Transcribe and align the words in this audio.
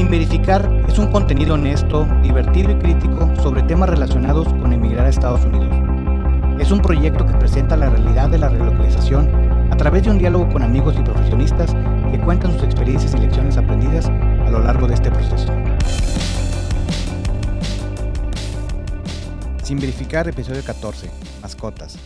Sin 0.00 0.10
verificar 0.10 0.66
es 0.88 0.98
un 0.98 1.12
contenido 1.12 1.56
honesto, 1.56 2.08
divertido 2.22 2.70
y 2.70 2.76
crítico 2.76 3.36
sobre 3.42 3.62
temas 3.64 3.90
relacionados 3.90 4.48
con 4.48 4.72
emigrar 4.72 5.04
a 5.04 5.10
Estados 5.10 5.44
Unidos. 5.44 5.68
Es 6.58 6.70
un 6.70 6.80
proyecto 6.80 7.26
que 7.26 7.34
presenta 7.34 7.76
la 7.76 7.90
realidad 7.90 8.30
de 8.30 8.38
la 8.38 8.48
relocalización 8.48 9.28
a 9.70 9.76
través 9.76 10.04
de 10.04 10.10
un 10.10 10.16
diálogo 10.16 10.48
con 10.48 10.62
amigos 10.62 10.96
y 10.98 11.02
profesionistas 11.02 11.74
que 12.10 12.18
cuentan 12.18 12.54
sus 12.54 12.62
experiencias 12.62 13.12
y 13.14 13.18
lecciones 13.18 13.58
aprendidas 13.58 14.06
a 14.06 14.48
lo 14.48 14.60
largo 14.60 14.88
de 14.88 14.94
este 14.94 15.10
proceso. 15.10 15.52
Sin 19.62 19.78
verificar, 19.80 20.26
episodio 20.26 20.64
14. 20.64 21.10
Mascotas. 21.42 21.98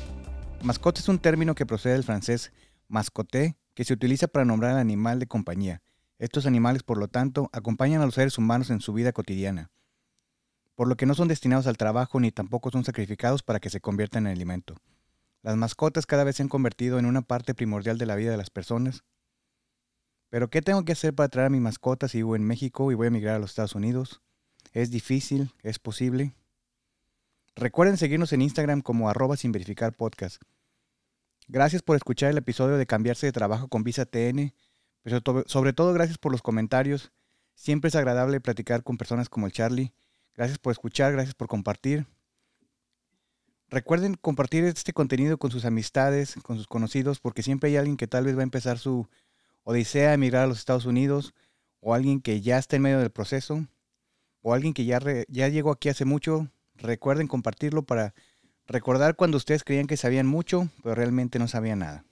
Mascota 0.64 0.98
es 0.98 1.08
un 1.08 1.20
término 1.20 1.54
que 1.54 1.64
procede 1.64 1.92
del 1.92 2.02
francés 2.02 2.50
mascoté, 2.88 3.56
que 3.72 3.84
se 3.84 3.92
utiliza 3.92 4.26
para 4.26 4.44
nombrar 4.44 4.72
al 4.72 4.78
animal 4.78 5.20
de 5.20 5.28
compañía. 5.28 5.83
Estos 6.24 6.46
animales, 6.46 6.82
por 6.82 6.96
lo 6.96 7.06
tanto, 7.06 7.50
acompañan 7.52 8.00
a 8.00 8.06
los 8.06 8.14
seres 8.14 8.38
humanos 8.38 8.70
en 8.70 8.80
su 8.80 8.94
vida 8.94 9.12
cotidiana, 9.12 9.70
por 10.74 10.88
lo 10.88 10.96
que 10.96 11.04
no 11.04 11.12
son 11.12 11.28
destinados 11.28 11.66
al 11.66 11.76
trabajo 11.76 12.18
ni 12.18 12.32
tampoco 12.32 12.70
son 12.70 12.82
sacrificados 12.82 13.42
para 13.42 13.60
que 13.60 13.68
se 13.68 13.82
conviertan 13.82 14.26
en 14.26 14.32
alimento. 14.32 14.74
Las 15.42 15.58
mascotas 15.58 16.06
cada 16.06 16.24
vez 16.24 16.36
se 16.36 16.42
han 16.42 16.48
convertido 16.48 16.98
en 16.98 17.04
una 17.04 17.20
parte 17.20 17.54
primordial 17.54 17.98
de 17.98 18.06
la 18.06 18.16
vida 18.16 18.30
de 18.30 18.38
las 18.38 18.48
personas. 18.48 19.04
Pero 20.30 20.48
¿qué 20.48 20.62
tengo 20.62 20.82
que 20.86 20.92
hacer 20.92 21.14
para 21.14 21.28
traer 21.28 21.48
a 21.48 21.50
mi 21.50 21.60
mascota 21.60 22.08
si 22.08 22.16
vivo 22.16 22.36
en 22.36 22.44
México 22.44 22.90
y 22.90 22.94
voy 22.94 23.04
a 23.04 23.08
emigrar 23.08 23.36
a 23.36 23.38
los 23.38 23.50
Estados 23.50 23.74
Unidos? 23.74 24.22
¿Es 24.72 24.90
difícil? 24.90 25.52
¿Es 25.62 25.78
posible? 25.78 26.32
Recuerden 27.54 27.98
seguirnos 27.98 28.32
en 28.32 28.40
Instagram 28.40 28.80
como 28.80 29.10
arroba 29.10 29.36
sin 29.36 29.52
verificar. 29.52 29.94
Gracias 31.48 31.82
por 31.82 31.96
escuchar 31.96 32.30
el 32.30 32.38
episodio 32.38 32.78
de 32.78 32.86
Cambiarse 32.86 33.26
de 33.26 33.32
Trabajo 33.32 33.68
con 33.68 33.84
Visa 33.84 34.06
TN, 34.06 34.54
pero 35.04 35.44
sobre 35.46 35.72
todo 35.72 35.92
gracias 35.92 36.18
por 36.18 36.32
los 36.32 36.42
comentarios. 36.42 37.12
Siempre 37.54 37.88
es 37.88 37.94
agradable 37.94 38.40
platicar 38.40 38.82
con 38.82 38.98
personas 38.98 39.28
como 39.28 39.46
el 39.46 39.52
Charlie. 39.52 39.92
Gracias 40.34 40.58
por 40.58 40.72
escuchar, 40.72 41.12
gracias 41.12 41.36
por 41.36 41.46
compartir. 41.46 42.06
Recuerden 43.68 44.14
compartir 44.14 44.64
este 44.64 44.92
contenido 44.92 45.38
con 45.38 45.52
sus 45.52 45.64
amistades, 45.64 46.34
con 46.42 46.56
sus 46.56 46.66
conocidos, 46.66 47.20
porque 47.20 47.44
siempre 47.44 47.70
hay 47.70 47.76
alguien 47.76 47.96
que 47.96 48.08
tal 48.08 48.24
vez 48.24 48.36
va 48.36 48.40
a 48.40 48.42
empezar 48.42 48.80
su 48.80 49.06
odisea 49.62 50.10
a 50.10 50.14
emigrar 50.14 50.42
a 50.42 50.46
los 50.48 50.58
Estados 50.58 50.84
Unidos, 50.84 51.32
o 51.78 51.94
alguien 51.94 52.20
que 52.20 52.40
ya 52.40 52.58
está 52.58 52.74
en 52.74 52.82
medio 52.82 52.98
del 52.98 53.10
proceso, 53.10 53.64
o 54.42 54.52
alguien 54.52 54.74
que 54.74 54.84
ya, 54.84 54.98
ya 55.28 55.48
llegó 55.48 55.70
aquí 55.70 55.88
hace 55.88 56.04
mucho. 56.04 56.48
Recuerden 56.74 57.28
compartirlo 57.28 57.84
para 57.84 58.14
Recordar 58.66 59.14
cuando 59.14 59.36
ustedes 59.36 59.62
creían 59.62 59.86
que 59.86 59.96
sabían 59.96 60.26
mucho, 60.26 60.68
pero 60.82 60.94
realmente 60.94 61.38
no 61.38 61.48
sabían 61.48 61.80
nada. 61.80 62.04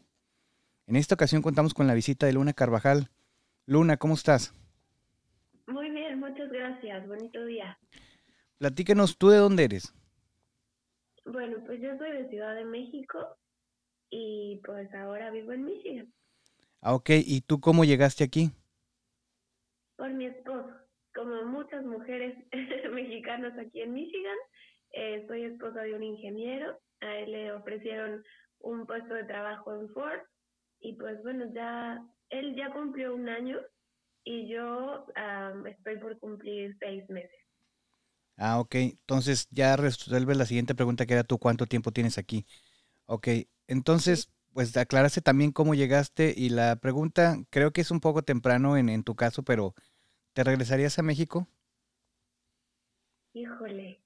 En 0.93 0.97
esta 0.97 1.15
ocasión 1.15 1.41
contamos 1.41 1.73
con 1.73 1.87
la 1.87 1.95
visita 1.95 2.27
de 2.27 2.35
Luna 2.35 2.53
Carvajal. 2.53 3.09
Luna, 3.65 3.97
¿cómo 3.97 4.13
estás? 4.13 4.53
Muy 5.67 5.91
bien, 5.91 6.21
muchas 6.21 6.53
gracias. 6.53 7.09
Bonito 7.09 7.43
día. 7.47 7.79
Platícanos, 8.59 9.17
¿tú 9.17 9.31
de 9.31 9.39
dónde 9.39 9.65
eres? 9.65 9.95
Bueno, 11.25 11.65
pues 11.65 11.81
yo 11.81 11.97
soy 11.97 12.13
de 12.13 12.29
Ciudad 12.29 12.55
de 12.55 12.67
México 12.67 13.39
y 14.11 14.61
pues 14.67 14.93
ahora 14.93 15.31
vivo 15.31 15.53
en 15.53 15.65
Michigan. 15.65 16.13
Ah, 16.83 16.95
ok. 16.95 17.09
¿Y 17.25 17.41
tú 17.41 17.59
cómo 17.59 17.87
llegaste 17.87 18.23
aquí? 18.23 18.51
Por 19.97 20.13
mi 20.13 20.27
esposo. 20.27 20.75
Como 21.15 21.43
muchas 21.45 21.87
mujeres 21.87 22.37
mexicanas 22.93 23.59
aquí 23.59 23.81
en 23.81 23.95
Michigan, 23.95 24.37
eh, 24.91 25.25
soy 25.27 25.45
esposa 25.45 25.81
de 25.85 25.95
un 25.95 26.03
ingeniero, 26.03 26.79
a 27.01 27.17
él 27.17 27.33
le 27.33 27.53
ofrecieron 27.53 28.23
un 28.59 28.85
puesto 28.85 29.15
de 29.15 29.25
trabajo 29.25 29.75
en 29.75 29.89
Ford 29.95 30.21
y 30.83 30.95
pues 30.95 31.23
bueno, 31.23 31.47
ya 31.55 32.05
él 32.31 32.55
ya 32.57 32.73
cumplió 32.73 33.15
un 33.15 33.29
año 33.29 33.59
y 34.25 34.49
yo 34.49 35.07
estoy 35.67 35.99
por 35.99 36.19
cumplir 36.21 36.77
seis 36.81 37.09
meses. 37.11 37.31
Ah, 38.37 38.59
ok. 38.61 38.75
Entonces 38.77 39.49
ya 39.51 39.77
resuelve 39.77 40.35
la 40.35 40.47
siguiente 40.47 40.75
pregunta 40.75 41.07
que 41.07 41.15
era 41.15 41.25
tú, 41.25 41.39
¿cuánto 41.39 41.67
tiempo 41.67 41.93
tienes 41.93 42.19
aquí? 42.19 42.47
Ok, 43.07 43.29
entonces, 43.69 44.31
pues 44.55 44.77
aclaraste 44.77 45.23
también 45.23 45.53
cómo 45.53 45.75
llegaste 45.75 46.35
y 46.37 46.51
la 46.51 46.77
pregunta 46.77 47.39
creo 47.51 47.73
que 47.73 47.83
es 47.83 47.91
un 47.91 48.01
poco 48.01 48.23
temprano 48.25 48.77
en, 48.77 48.89
en 48.91 49.05
tu 49.05 49.17
caso, 49.17 49.43
pero 49.45 49.75
¿te 50.35 50.45
regresarías 50.45 50.99
a 50.99 51.03
México? 51.03 51.49
Híjole, 53.35 54.01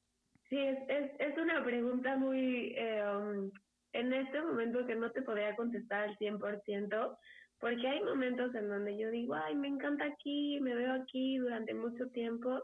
Sí, 0.48 0.59
es, 0.59 0.78
es, 0.88 1.12
es 1.20 1.38
una 1.38 1.65
pregunta 1.65 2.16
muy, 2.16 2.75
eh, 2.78 3.03
um, 3.06 3.50
en 3.92 4.12
este 4.12 4.42
momento 4.42 4.86
que 4.86 4.94
no 4.94 5.10
te 5.10 5.22
podría 5.22 5.56
contestar 5.56 6.08
al 6.08 6.19
100%, 6.19 7.19
porque 7.58 7.88
hay 7.88 8.02
momentos 8.02 8.54
en 8.54 8.69
donde 8.69 8.98
yo 8.98 9.10
digo, 9.10 9.34
ay, 9.34 9.54
me 9.54 9.69
encanta 9.69 10.04
aquí, 10.04 10.60
me 10.60 10.74
veo 10.74 10.92
aquí 10.92 11.38
durante 11.38 11.72
mucho 11.74 12.08
tiempo, 12.10 12.60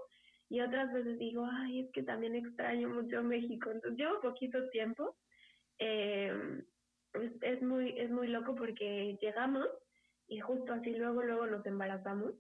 y 0.52 0.60
otras 0.60 0.92
veces 0.92 1.18
digo, 1.18 1.48
ay, 1.50 1.80
es 1.80 1.92
que 1.92 2.02
también 2.02 2.34
extraño 2.34 2.86
mucho 2.90 3.22
México. 3.22 3.70
Entonces, 3.70 3.98
llevo 3.98 4.20
poquito 4.20 4.68
tiempo. 4.68 5.16
Eh, 5.78 6.30
es, 7.14 7.32
es, 7.40 7.62
muy, 7.62 7.98
es 7.98 8.10
muy 8.10 8.28
loco 8.28 8.54
porque 8.54 9.16
llegamos 9.22 9.66
y 10.28 10.40
justo 10.40 10.74
así 10.74 10.90
luego, 10.90 11.22
luego 11.22 11.46
nos 11.46 11.64
embarazamos. 11.64 12.34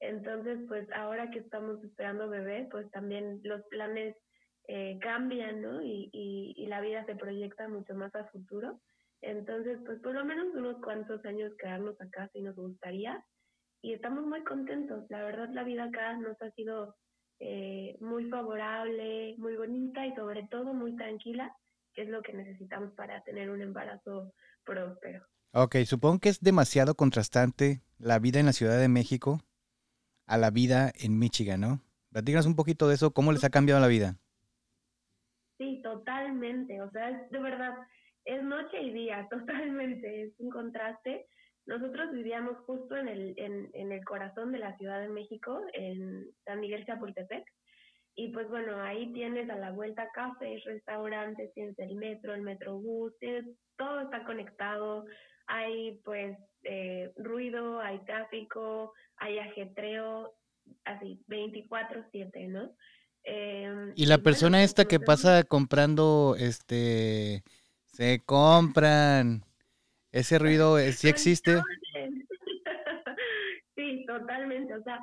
Entonces, 0.00 0.60
pues 0.66 0.90
ahora 0.92 1.30
que 1.30 1.40
estamos 1.40 1.84
esperando 1.84 2.30
bebé, 2.30 2.68
pues 2.70 2.90
también 2.90 3.40
los 3.42 3.62
planes 3.64 4.16
eh, 4.68 4.98
cambian, 5.00 5.62
¿no? 5.62 5.82
Y, 5.82 6.10
y, 6.12 6.66
la 6.66 6.82
vida 6.82 7.04
se 7.06 7.16
proyecta 7.16 7.66
mucho 7.68 7.94
más 7.94 8.14
a 8.14 8.24
futuro. 8.26 8.78
Entonces, 9.22 9.78
pues 9.84 9.98
por 10.00 10.14
lo 10.14 10.24
menos 10.24 10.54
unos 10.54 10.76
cuantos 10.82 11.24
años 11.24 11.52
quedarnos 11.58 11.98
acá 12.00 12.28
si 12.32 12.42
nos 12.42 12.54
gustaría. 12.54 13.24
Y 13.80 13.94
estamos 13.94 14.26
muy 14.26 14.44
contentos. 14.44 15.04
La 15.08 15.22
verdad, 15.22 15.48
la 15.52 15.64
vida 15.64 15.84
acá 15.84 16.12
nos 16.18 16.40
ha 16.42 16.50
sido 16.50 16.94
eh, 17.40 17.96
muy 18.00 18.28
favorable, 18.28 19.36
muy 19.38 19.56
bonita 19.56 20.06
y 20.06 20.14
sobre 20.14 20.46
todo 20.48 20.74
muy 20.74 20.94
tranquila, 20.96 21.56
que 21.94 22.02
es 22.02 22.08
lo 22.08 22.20
que 22.20 22.34
necesitamos 22.34 22.92
para 22.92 23.22
tener 23.22 23.48
un 23.48 23.62
embarazo 23.62 24.34
próspero. 24.64 25.24
Ok, 25.52 25.76
supongo 25.86 26.18
que 26.18 26.28
es 26.28 26.40
demasiado 26.40 26.94
contrastante 26.94 27.80
la 27.96 28.18
vida 28.18 28.38
en 28.38 28.46
la 28.46 28.52
Ciudad 28.52 28.78
de 28.78 28.88
México 28.88 29.40
a 30.26 30.36
la 30.36 30.50
vida 30.50 30.92
en 30.94 31.18
Michigan, 31.18 31.62
¿no? 31.62 31.80
Platícanos 32.10 32.44
un 32.44 32.54
poquito 32.54 32.86
de 32.86 32.96
eso, 32.96 33.12
¿cómo 33.12 33.32
les 33.32 33.44
ha 33.44 33.50
cambiado 33.50 33.80
la 33.80 33.86
vida? 33.86 34.18
Sí, 35.58 35.82
totalmente. 35.82 36.80
O 36.80 36.90
sea, 36.90 37.26
de 37.30 37.38
verdad, 37.38 37.74
es 38.24 38.42
noche 38.42 38.80
y 38.80 38.92
día, 38.92 39.26
totalmente. 39.30 40.22
Es 40.22 40.32
un 40.38 40.50
contraste. 40.50 41.26
Nosotros 41.66 42.12
vivíamos 42.12 42.56
justo 42.64 42.96
en 42.96 43.08
el, 43.08 43.34
en, 43.36 43.68
en 43.74 43.92
el 43.92 44.04
corazón 44.04 44.52
de 44.52 44.58
la 44.58 44.76
Ciudad 44.78 45.00
de 45.00 45.08
México, 45.08 45.60
en 45.74 46.26
San 46.44 46.60
Miguel 46.60 46.86
Chapultepec. 46.86 47.44
Y 48.14 48.28
pues 48.32 48.48
bueno, 48.48 48.80
ahí 48.82 49.12
tienes 49.12 49.48
a 49.50 49.56
la 49.56 49.70
vuelta 49.70 50.08
cafés, 50.12 50.64
restaurantes, 50.64 51.52
tienes 51.54 51.78
el 51.78 51.94
metro, 51.94 52.34
el 52.34 52.42
metrobús, 52.42 53.16
tienes, 53.18 53.44
todo 53.76 54.00
está 54.00 54.24
conectado. 54.24 55.04
Hay 55.46 56.00
pues 56.04 56.36
eh, 56.64 57.12
ruido, 57.16 57.80
hay 57.80 58.00
tráfico, 58.06 58.92
hay 59.18 59.38
ajetreo, 59.38 60.34
así, 60.84 61.22
24/7, 61.28 62.48
¿no? 62.48 62.74
Em, 63.24 63.92
y 63.94 64.06
la 64.06 64.18
persona 64.18 64.62
esta 64.62 64.86
que 64.86 65.00
pasa 65.00 65.44
comprando, 65.44 66.36
este, 66.38 67.42
se 67.86 68.20
compran, 68.24 69.42
ese 70.12 70.38
ruido 70.38 70.78
eh, 70.78 70.92
sí 70.92 71.08
existe. 71.08 71.56
Sí, 73.76 74.04
totalmente. 74.06 74.74
O 74.74 74.82
sea, 74.82 74.98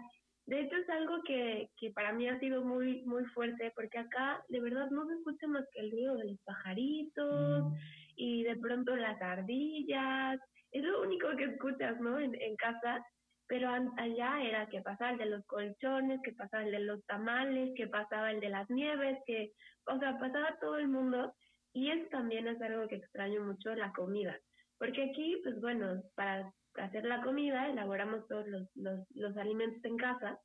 de 0.47 0.59
hecho 0.59 0.75
es 0.75 0.89
algo 0.89 1.23
que, 1.23 1.69
que 1.77 1.91
para 1.91 2.11
mí 2.11 2.27
ha 2.27 2.37
sido 2.41 2.61
muy, 2.61 3.03
muy 3.03 3.23
fuerte, 3.27 3.71
porque 3.73 3.99
acá 3.99 4.43
de 4.49 4.59
verdad 4.59 4.89
no 4.91 5.07
se 5.07 5.13
escucha 5.13 5.47
más 5.47 5.63
que 5.71 5.79
el 5.79 5.91
ruido 5.91 6.17
de 6.17 6.25
los 6.25 6.39
pajaritos 6.41 7.71
mm. 7.71 7.75
y 8.17 8.43
de 8.43 8.57
pronto 8.57 8.93
las 8.97 9.21
ardillas. 9.21 10.41
Es 10.71 10.83
lo 10.83 11.03
único 11.03 11.33
que 11.37 11.45
escuchas, 11.45 11.97
¿no? 12.01 12.19
En, 12.19 12.35
en 12.35 12.55
casa 12.57 13.01
pero 13.47 13.69
allá 13.69 14.41
era 14.43 14.67
que 14.67 14.81
pasaba 14.81 15.11
el 15.11 15.17
de 15.17 15.25
los 15.27 15.45
colchones, 15.45 16.21
que 16.23 16.33
pasaba 16.33 16.63
el 16.63 16.71
de 16.71 16.79
los 16.79 17.05
tamales, 17.05 17.73
que 17.75 17.87
pasaba 17.87 18.31
el 18.31 18.39
de 18.39 18.49
las 18.49 18.69
nieves, 18.69 19.19
que, 19.25 19.51
o 19.87 19.99
sea, 19.99 20.17
pasaba 20.17 20.57
todo 20.59 20.77
el 20.77 20.87
mundo 20.87 21.33
y 21.73 21.91
eso 21.91 22.07
también 22.09 22.47
es 22.47 22.61
algo 22.61 22.87
que 22.87 22.95
extraño 22.95 23.43
mucho, 23.43 23.75
la 23.75 23.91
comida, 23.91 24.39
porque 24.77 25.09
aquí, 25.09 25.39
pues 25.43 25.59
bueno, 25.61 26.01
para 26.15 26.51
hacer 26.75 27.05
la 27.05 27.21
comida 27.21 27.69
elaboramos 27.69 28.27
todos 28.27 28.47
los, 28.47 28.67
los, 28.75 28.99
los 29.13 29.37
alimentos 29.37 29.83
en 29.83 29.97
casa, 29.97 30.39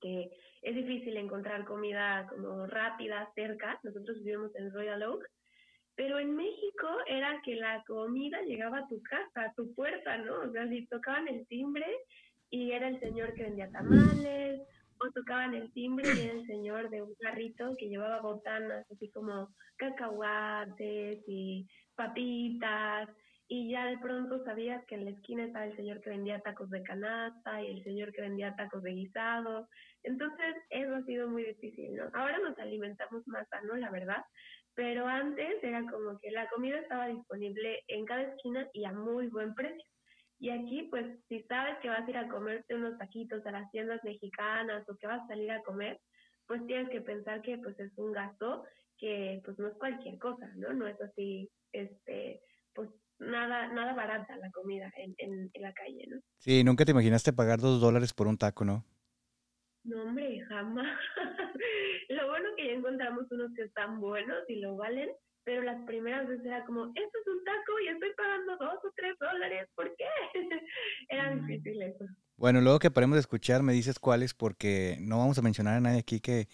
que 0.00 0.30
es 0.62 0.74
difícil 0.74 1.16
encontrar 1.16 1.64
comida 1.64 2.26
como 2.28 2.66
rápida 2.66 3.30
cerca, 3.34 3.78
nosotros 3.82 4.22
vivimos 4.22 4.54
en 4.54 4.72
Royal 4.72 5.02
Oak, 5.02 5.24
pero 5.96 6.18
en 6.18 6.36
México 6.36 6.88
era 7.06 7.40
que 7.42 7.56
la 7.56 7.82
comida 7.86 8.40
llegaba 8.42 8.78
a 8.78 8.88
tu 8.88 9.02
casa, 9.02 9.42
a 9.42 9.52
tu 9.54 9.74
puerta, 9.74 10.18
¿no? 10.18 10.40
O 10.40 10.52
sea, 10.52 10.68
si 10.68 10.86
tocaban 10.86 11.26
el 11.26 11.46
timbre 11.46 11.86
y 12.50 12.72
era 12.72 12.88
el 12.88 13.00
señor 13.00 13.34
que 13.34 13.44
vendía 13.44 13.70
tamales, 13.70 14.60
o 14.98 15.10
tocaban 15.10 15.54
el 15.54 15.72
timbre 15.72 16.08
y 16.14 16.20
era 16.20 16.32
el 16.32 16.46
señor 16.46 16.90
de 16.90 17.02
un 17.02 17.14
carrito 17.20 17.76
que 17.76 17.88
llevaba 17.88 18.20
botanas, 18.20 18.86
así 18.90 19.10
como 19.10 19.50
cacahuates 19.76 21.22
y 21.26 21.66
papitas. 21.94 23.08
y 23.48 23.70
ya 23.70 23.86
de 23.86 23.98
pronto 23.98 24.44
sabías 24.44 24.84
que 24.86 24.96
en 24.96 25.04
la 25.04 25.12
esquina 25.12 25.44
estaba 25.44 25.66
el 25.66 25.76
señor 25.76 26.00
que 26.00 26.10
vendía 26.10 26.40
tacos 26.40 26.68
de 26.70 26.82
canasta 26.82 27.62
y 27.62 27.68
el 27.68 27.84
señor 27.84 28.12
que 28.12 28.22
vendía 28.22 28.56
tacos 28.56 28.82
de 28.82 28.90
guisado. 28.90 29.68
Entonces, 30.02 30.56
eso 30.70 30.96
ha 30.96 31.02
sido 31.04 31.28
muy 31.28 31.44
difícil, 31.44 31.94
¿no? 31.94 32.10
Ahora 32.14 32.38
nos 32.38 32.58
alimentamos 32.58 33.26
más 33.28 33.48
sano, 33.48 33.76
la 33.76 33.90
verdad, 33.90 34.24
pero 34.76 35.06
antes 35.06 35.62
era 35.62 35.80
como 35.90 36.18
que 36.20 36.30
la 36.30 36.48
comida 36.48 36.78
estaba 36.78 37.08
disponible 37.08 37.82
en 37.88 38.04
cada 38.04 38.22
esquina 38.22 38.68
y 38.74 38.84
a 38.84 38.92
muy 38.92 39.26
buen 39.28 39.54
precio. 39.54 39.82
Y 40.38 40.50
aquí, 40.50 40.82
pues, 40.90 41.06
si 41.28 41.42
sabes 41.44 41.78
que 41.80 41.88
vas 41.88 42.06
a 42.06 42.10
ir 42.10 42.16
a 42.18 42.28
comerte 42.28 42.74
unos 42.74 42.98
taquitos 42.98 43.44
a 43.46 43.52
las 43.52 43.70
tiendas 43.70 44.04
mexicanas 44.04 44.86
o 44.86 44.96
que 44.96 45.06
vas 45.06 45.22
a 45.22 45.28
salir 45.28 45.50
a 45.50 45.62
comer, 45.62 45.98
pues 46.46 46.64
tienes 46.66 46.90
que 46.90 47.00
pensar 47.00 47.40
que 47.40 47.56
pues 47.58 47.78
es 47.80 47.90
un 47.96 48.12
gasto 48.12 48.64
que 48.98 49.40
pues 49.44 49.58
no 49.58 49.68
es 49.68 49.74
cualquier 49.78 50.18
cosa, 50.18 50.46
¿no? 50.56 50.72
No 50.74 50.86
es 50.86 51.00
así, 51.00 51.50
este, 51.72 52.42
pues 52.74 52.90
nada, 53.18 53.68
nada 53.72 53.94
barata 53.94 54.36
la 54.36 54.50
comida 54.50 54.92
en, 54.96 55.14
en, 55.18 55.50
la 55.62 55.72
calle, 55.72 56.04
¿no? 56.08 56.20
Sí, 56.38 56.62
nunca 56.64 56.84
te 56.84 56.92
imaginaste 56.92 57.32
pagar 57.32 57.60
dos 57.60 57.80
dólares 57.80 58.12
por 58.12 58.26
un 58.26 58.36
taco, 58.36 58.64
¿no? 58.64 58.84
No, 59.86 60.02
hombre, 60.02 60.44
jamás. 60.48 60.98
lo 62.08 62.28
bueno 62.28 62.48
que 62.56 62.66
ya 62.66 62.72
encontramos 62.72 63.30
unos 63.30 63.52
que 63.54 63.62
están 63.62 64.00
buenos 64.00 64.38
y 64.48 64.56
lo 64.56 64.76
valen, 64.76 65.10
pero 65.44 65.62
las 65.62 65.80
primeras 65.86 66.26
veces 66.26 66.44
era 66.44 66.64
como, 66.64 66.86
esto 66.86 67.18
es 67.20 67.26
un 67.28 67.44
taco 67.44 67.80
y 67.84 67.88
estoy 67.88 68.10
pagando 68.16 68.56
dos 68.56 68.84
o 68.84 68.92
tres 68.96 69.16
dólares, 69.20 69.68
¿por 69.76 69.94
qué? 69.96 70.04
era 71.08 71.34
mm. 71.34 71.46
difícil 71.46 71.82
eso. 71.82 72.04
Bueno, 72.36 72.60
luego 72.60 72.80
que 72.80 72.90
paremos 72.90 73.14
de 73.14 73.20
escuchar, 73.20 73.62
me 73.62 73.72
dices 73.72 74.00
cuáles, 74.00 74.34
porque 74.34 74.98
no 75.00 75.18
vamos 75.18 75.38
a 75.38 75.42
mencionar 75.42 75.76
a 75.76 75.80
nadie 75.80 76.00
aquí 76.00 76.18
que, 76.18 76.48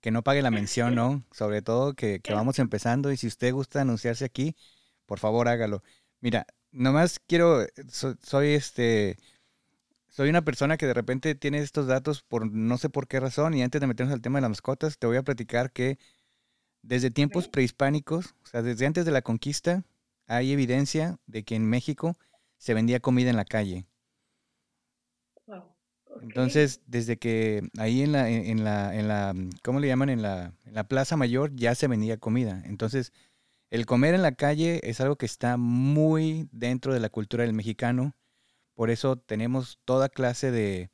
que 0.00 0.10
no 0.10 0.22
pague 0.22 0.40
la 0.40 0.50
mención, 0.50 0.94
¿no? 0.94 1.22
Sobre 1.32 1.60
todo 1.60 1.92
que, 1.92 2.20
que 2.20 2.32
vamos 2.32 2.58
empezando 2.58 3.12
y 3.12 3.18
si 3.18 3.26
usted 3.26 3.52
gusta 3.52 3.82
anunciarse 3.82 4.24
aquí, 4.24 4.56
por 5.04 5.18
favor 5.18 5.46
hágalo. 5.46 5.82
Mira, 6.20 6.46
nomás 6.72 7.18
quiero, 7.20 7.66
soy 8.22 8.48
este, 8.48 9.16
soy 10.08 10.30
una 10.30 10.42
persona 10.42 10.76
que 10.76 10.86
de 10.86 10.94
repente 10.94 11.34
tiene 11.34 11.58
estos 11.58 11.86
datos 11.86 12.22
por 12.22 12.50
no 12.50 12.78
sé 12.78 12.88
por 12.88 13.08
qué 13.08 13.20
razón 13.20 13.54
y 13.54 13.62
antes 13.62 13.80
de 13.80 13.86
meternos 13.86 14.14
al 14.14 14.20
tema 14.20 14.38
de 14.38 14.42
las 14.42 14.50
mascotas, 14.50 14.98
te 14.98 15.06
voy 15.06 15.16
a 15.16 15.22
platicar 15.22 15.70
que 15.72 15.98
desde 16.82 17.10
tiempos 17.10 17.48
prehispánicos, 17.48 18.34
o 18.44 18.46
sea, 18.46 18.62
desde 18.62 18.86
antes 18.86 19.04
de 19.04 19.12
la 19.12 19.22
conquista, 19.22 19.84
hay 20.26 20.52
evidencia 20.52 21.18
de 21.26 21.42
que 21.44 21.54
en 21.54 21.66
México 21.68 22.16
se 22.56 22.74
vendía 22.74 23.00
comida 23.00 23.30
en 23.30 23.36
la 23.36 23.44
calle. 23.44 23.86
Entonces, 26.20 26.80
desde 26.86 27.16
que 27.16 27.68
ahí 27.78 28.02
en 28.02 28.12
la, 28.12 28.28
en 28.28 28.64
la, 28.64 28.94
en 28.94 29.08
la, 29.08 29.34
¿cómo 29.62 29.80
le 29.80 29.86
llaman? 29.86 30.08
En 30.08 30.22
la, 30.22 30.52
en 30.64 30.74
la 30.74 30.84
Plaza 30.84 31.16
Mayor 31.16 31.54
ya 31.54 31.74
se 31.74 31.86
vendía 31.86 32.16
comida. 32.16 32.62
Entonces, 32.66 33.12
el 33.70 33.86
comer 33.86 34.14
en 34.14 34.22
la 34.22 34.32
calle 34.32 34.80
es 34.88 35.00
algo 35.00 35.16
que 35.16 35.26
está 35.26 35.56
muy 35.56 36.48
dentro 36.52 36.92
de 36.92 37.00
la 37.00 37.10
cultura 37.10 37.44
del 37.44 37.52
mexicano. 37.52 38.16
Por 38.78 38.90
eso 38.90 39.16
tenemos 39.16 39.80
toda 39.84 40.08
clase 40.08 40.52
de, 40.52 40.88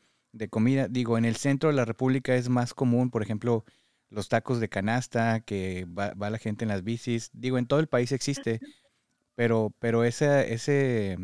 comida. 0.48 0.88
Digo, 0.88 1.18
en 1.18 1.26
el 1.26 1.36
centro 1.36 1.68
de 1.68 1.76
la 1.76 1.84
República 1.84 2.34
es 2.34 2.48
más 2.48 2.72
común, 2.72 3.10
por 3.10 3.20
ejemplo, 3.20 3.66
los 4.08 4.30
tacos 4.30 4.58
de 4.58 4.70
canasta, 4.70 5.40
que 5.40 5.84
va, 5.84 6.14
la 6.16 6.38
gente 6.38 6.64
en 6.64 6.70
las 6.70 6.82
bicis. 6.82 7.30
Digo, 7.34 7.58
en 7.58 7.66
todo 7.66 7.80
el 7.80 7.86
país 7.86 8.10
existe, 8.12 8.58
pero, 9.34 9.74
pero 9.80 10.02
ese, 10.02 10.54
ese, 10.54 11.18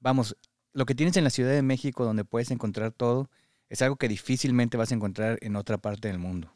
vamos, 0.00 0.36
lo 0.72 0.84
que 0.84 0.96
tienes 0.96 1.16
en 1.16 1.22
la 1.22 1.30
Ciudad 1.30 1.52
de 1.52 1.62
México, 1.62 2.04
donde 2.04 2.24
puedes 2.24 2.50
encontrar 2.50 2.90
todo, 2.90 3.30
es 3.68 3.80
algo 3.80 3.94
que 3.94 4.08
difícilmente 4.08 4.76
vas 4.76 4.90
a 4.90 4.96
encontrar 4.96 5.38
en 5.42 5.54
otra 5.54 5.78
parte 5.78 6.08
del 6.08 6.18
mundo. 6.18 6.52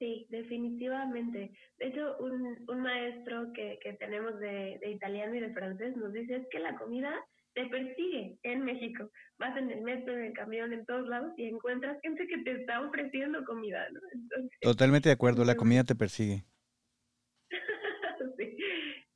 Sí, 0.00 0.26
definitivamente. 0.28 1.52
De 1.78 1.86
hecho, 1.86 2.16
un, 2.18 2.64
un 2.68 2.80
maestro 2.80 3.52
que, 3.52 3.78
que 3.80 3.92
tenemos 3.92 4.40
de, 4.40 4.80
de, 4.80 4.90
italiano 4.90 5.36
y 5.36 5.40
de 5.40 5.54
francés 5.54 5.96
nos 5.96 6.12
dice 6.12 6.34
es 6.34 6.48
que 6.50 6.58
la 6.58 6.76
comida 6.76 7.14
te 7.56 7.66
persigue 7.68 8.38
en 8.42 8.64
México. 8.64 9.10
Vas 9.38 9.56
en 9.56 9.70
el 9.70 9.80
metro, 9.80 10.12
en 10.12 10.24
el 10.24 10.32
camión, 10.34 10.74
en 10.74 10.84
todos 10.84 11.08
lados 11.08 11.32
y 11.38 11.46
encuentras 11.46 11.98
gente 12.02 12.26
que 12.28 12.38
te 12.42 12.52
está 12.52 12.82
ofreciendo 12.82 13.42
comida, 13.44 13.88
¿no? 13.90 14.00
Totalmente 14.60 15.08
de 15.08 15.14
acuerdo, 15.14 15.42
la 15.42 15.54
comida 15.56 15.82
te 15.82 15.94
persigue. 15.94 16.44
sí, 18.36 18.58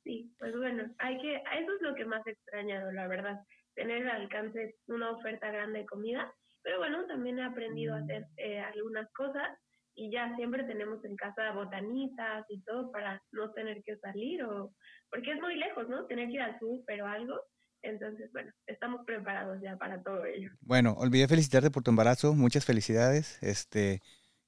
sí, 0.03 0.35
pues 0.39 0.57
bueno, 0.57 0.91
hay 0.97 1.21
que, 1.21 1.35
eso 1.35 1.75
es 1.75 1.81
lo 1.81 1.93
que 1.93 2.05
más 2.05 2.25
he 2.25 2.31
extrañado, 2.31 2.91
la 2.91 3.07
verdad, 3.07 3.39
tener 3.75 4.07
al 4.07 4.23
alcance 4.23 4.75
una 4.87 5.11
oferta 5.11 5.51
grande 5.51 5.79
de 5.79 5.85
comida, 5.85 6.33
pero 6.63 6.79
bueno, 6.79 7.05
también 7.05 7.37
he 7.37 7.43
aprendido 7.43 7.93
a 7.93 7.99
hacer 7.99 8.25
eh, 8.37 8.59
algunas 8.59 9.11
cosas 9.13 9.49
y 9.93 10.09
ya 10.09 10.35
siempre 10.35 10.63
tenemos 10.63 11.05
en 11.05 11.15
casa 11.15 11.51
botanitas 11.51 12.45
y 12.49 12.63
todo 12.63 12.91
para 12.91 13.21
no 13.31 13.51
tener 13.51 13.83
que 13.83 13.97
salir 13.97 14.43
o 14.43 14.73
porque 15.11 15.33
es 15.33 15.41
muy 15.41 15.57
lejos, 15.57 15.87
¿no? 15.89 16.07
Tener 16.07 16.27
que 16.27 16.35
ir 16.35 16.41
al 16.41 16.57
sur, 16.57 16.79
pero 16.87 17.05
algo. 17.05 17.39
Entonces, 17.83 18.31
bueno, 18.31 18.51
estamos 18.67 19.05
preparados 19.05 19.61
ya 19.61 19.77
para 19.77 20.01
todo 20.03 20.25
ello. 20.25 20.51
Bueno, 20.61 20.93
olvidé 20.97 21.27
felicitarte 21.27 21.71
por 21.71 21.83
tu 21.83 21.91
embarazo, 21.91 22.33
muchas 22.35 22.65
felicidades, 22.65 23.37
este, 23.41 24.01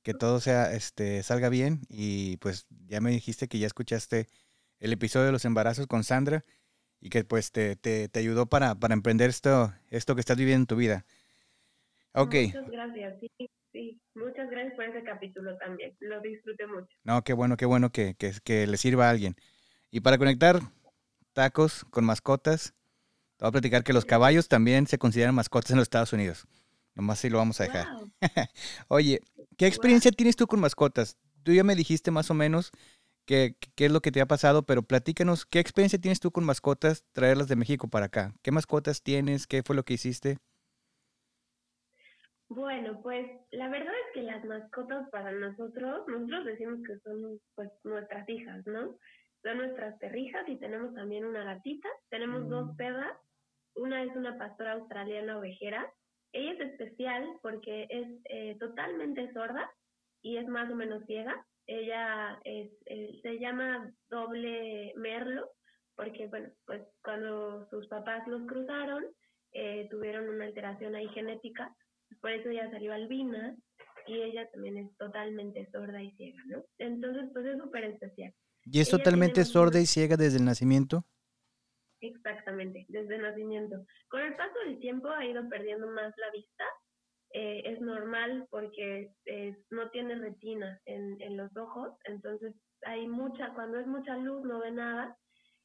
que 0.03 0.13
todo 0.13 0.39
sea, 0.39 0.73
este, 0.73 1.23
salga 1.23 1.49
bien 1.49 1.81
y 1.89 2.37
pues 2.37 2.67
ya 2.87 3.01
me 3.01 3.11
dijiste 3.11 3.47
que 3.47 3.59
ya 3.59 3.67
escuchaste 3.67 4.27
el 4.79 4.93
episodio 4.93 5.27
de 5.27 5.31
los 5.31 5.45
embarazos 5.45 5.87
con 5.87 6.03
Sandra 6.03 6.43
y 6.99 7.09
que 7.09 7.23
pues 7.23 7.51
te, 7.51 7.75
te, 7.75 8.09
te 8.09 8.19
ayudó 8.19 8.45
para, 8.45 8.75
para 8.75 8.93
emprender 8.93 9.29
esto, 9.29 9.73
esto 9.89 10.15
que 10.15 10.21
estás 10.21 10.37
viviendo 10.37 10.63
en 10.63 10.67
tu 10.67 10.75
vida. 10.75 11.05
Ok. 12.13 12.35
Muchas 12.35 12.69
gracias, 12.69 13.19
sí. 13.19 13.49
Sí, 13.73 13.99
muchas 14.13 14.51
gracias 14.51 14.75
por 14.75 14.85
ese 14.85 15.03
capítulo 15.03 15.57
también. 15.57 15.97
Lo 15.99 16.21
disfruté 16.21 16.67
mucho. 16.67 16.95
No, 17.03 17.23
qué 17.23 17.33
bueno, 17.33 17.57
qué 17.57 17.65
bueno 17.65 17.89
que, 17.91 18.15
que, 18.15 18.67
le 18.67 18.77
sirva 18.77 19.07
a 19.07 19.09
alguien. 19.09 19.35
Y 19.89 20.01
para 20.01 20.19
conectar 20.19 20.59
tacos 21.33 21.83
con 21.85 22.05
mascotas, 22.05 22.75
te 23.43 23.47
voy 23.47 23.49
a 23.49 23.59
platicar 23.59 23.83
que 23.83 23.91
los 23.91 24.05
caballos 24.05 24.47
también 24.47 24.87
se 24.87 24.97
consideran 24.97 25.35
mascotas 25.35 25.71
en 25.71 25.75
los 25.75 25.83
Estados 25.83 26.13
Unidos. 26.13 26.47
Nomás 26.95 27.19
así 27.19 27.29
lo 27.29 27.39
vamos 27.39 27.59
a 27.59 27.65
dejar. 27.65 27.87
Oye, 28.87 29.19
¿qué 29.57 29.67
experiencia 29.67 30.11
tienes 30.11 30.37
tú 30.37 30.47
con 30.47 30.61
mascotas? 30.61 31.17
Tú 31.43 31.51
ya 31.51 31.65
me 31.65 31.75
dijiste 31.75 32.09
más 32.09 32.31
o 32.31 32.33
menos 32.33 32.71
qué, 33.25 33.57
qué 33.75 33.87
es 33.87 33.91
lo 33.91 33.99
que 33.99 34.13
te 34.13 34.21
ha 34.21 34.25
pasado, 34.27 34.63
pero 34.63 34.81
platícanos, 34.81 35.45
¿qué 35.45 35.59
experiencia 35.59 35.99
tienes 35.99 36.21
tú 36.21 36.31
con 36.31 36.45
mascotas 36.45 37.03
traerlas 37.11 37.49
de 37.49 37.57
México 37.57 37.89
para 37.89 38.05
acá? 38.05 38.33
¿Qué 38.43 38.51
mascotas 38.51 39.03
tienes? 39.03 39.45
¿Qué 39.45 39.61
fue 39.61 39.75
lo 39.75 39.83
que 39.83 39.95
hiciste? 39.95 40.37
Bueno, 42.47 43.01
pues 43.01 43.27
la 43.51 43.67
verdad 43.67 43.93
es 44.07 44.13
que 44.13 44.21
las 44.21 44.45
mascotas 44.45 45.09
para 45.09 45.33
nosotros, 45.33 46.07
nosotros 46.07 46.45
decimos 46.45 46.79
que 46.87 46.97
son 46.99 47.41
pues 47.55 47.69
nuestras 47.83 48.29
hijas, 48.29 48.65
¿no? 48.67 48.95
Son 49.41 49.57
nuestras 49.57 49.99
perrijas 49.99 50.47
y 50.47 50.55
tenemos 50.55 50.93
también 50.93 51.25
una 51.25 51.43
gatita, 51.43 51.89
tenemos 52.09 52.47
dos 52.47 52.67
mm. 52.67 52.75
perras, 52.77 53.17
una 53.75 54.03
es 54.03 54.15
una 54.15 54.37
pastora 54.37 54.73
australiana 54.73 55.37
ovejera, 55.37 55.91
ella 56.31 56.53
es 56.53 56.59
especial 56.59 57.27
porque 57.41 57.87
es 57.89 58.07
eh, 58.29 58.57
totalmente 58.59 59.31
sorda 59.33 59.69
y 60.21 60.37
es 60.37 60.47
más 60.47 60.71
o 60.71 60.75
menos 60.75 61.03
ciega, 61.05 61.45
ella 61.67 62.39
es, 62.43 62.71
eh, 62.87 63.19
se 63.21 63.39
llama 63.39 63.91
doble 64.09 64.93
merlo 64.95 65.51
porque 65.95 66.27
bueno, 66.27 66.49
pues 66.65 66.81
cuando 67.03 67.67
sus 67.69 67.87
papás 67.87 68.27
los 68.27 68.45
cruzaron, 68.47 69.05
eh, 69.51 69.87
tuvieron 69.91 70.27
una 70.27 70.45
alteración 70.45 70.95
ahí 70.95 71.07
genética 71.09 71.73
por 72.21 72.31
eso 72.31 72.49
ella 72.49 72.69
salió 72.71 72.93
albina 72.93 73.55
y 74.07 74.21
ella 74.21 74.49
también 74.51 74.77
es 74.77 74.97
totalmente 74.97 75.69
sorda 75.71 76.01
y 76.01 76.11
ciega, 76.11 76.41
¿no? 76.47 76.63
Entonces, 76.77 77.29
pues 77.33 77.45
es 77.45 77.57
súper 77.57 77.85
especial. 77.85 78.33
¿Y 78.65 78.79
es 78.79 78.89
totalmente 78.89 79.43
sorda 79.45 79.79
y 79.79 79.85
ciega 79.85 80.15
desde 80.17 80.37
el 80.37 80.45
nacimiento? 80.45 81.05
Exactamente, 82.03 82.85
desde 82.89 83.17
nacimiento. 83.17 83.85
Con 84.09 84.19
el 84.19 84.35
paso 84.35 84.59
del 84.65 84.77
tiempo 84.79 85.07
ha 85.09 85.25
ido 85.25 85.47
perdiendo 85.47 85.87
más 85.87 86.13
la 86.17 86.31
vista. 86.31 86.65
Eh, 87.31 87.63
es 87.65 87.79
normal 87.79 88.45
porque 88.51 89.09
eh, 89.25 89.55
no 89.71 89.89
tiene 89.89 90.15
retina 90.15 90.79
en, 90.85 91.19
en 91.21 91.37
los 91.37 91.55
ojos, 91.57 91.93
entonces 92.03 92.53
hay 92.85 93.07
mucha, 93.07 93.53
cuando 93.55 93.79
es 93.79 93.87
mucha 93.87 94.17
luz 94.17 94.43
no 94.43 94.59
ve 94.59 94.69
nada 94.69 95.17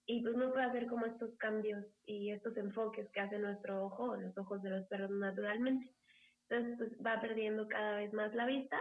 y 0.06 0.22
pues 0.22 0.36
no 0.36 0.50
puede 0.52 0.64
hacer 0.64 0.86
como 0.86 1.06
estos 1.06 1.36
cambios 1.36 1.84
y 2.06 2.30
estos 2.30 2.56
enfoques 2.56 3.10
que 3.10 3.20
hace 3.20 3.38
nuestro 3.38 3.84
ojo 3.84 4.16
los 4.16 4.38
ojos 4.38 4.62
de 4.62 4.70
los 4.70 4.86
perros 4.86 5.10
naturalmente. 5.10 5.92
Entonces, 6.48 6.78
pues 6.78 6.92
va 7.04 7.20
perdiendo 7.20 7.66
cada 7.68 7.96
vez 7.96 8.12
más 8.14 8.32
la 8.34 8.46
vista. 8.46 8.80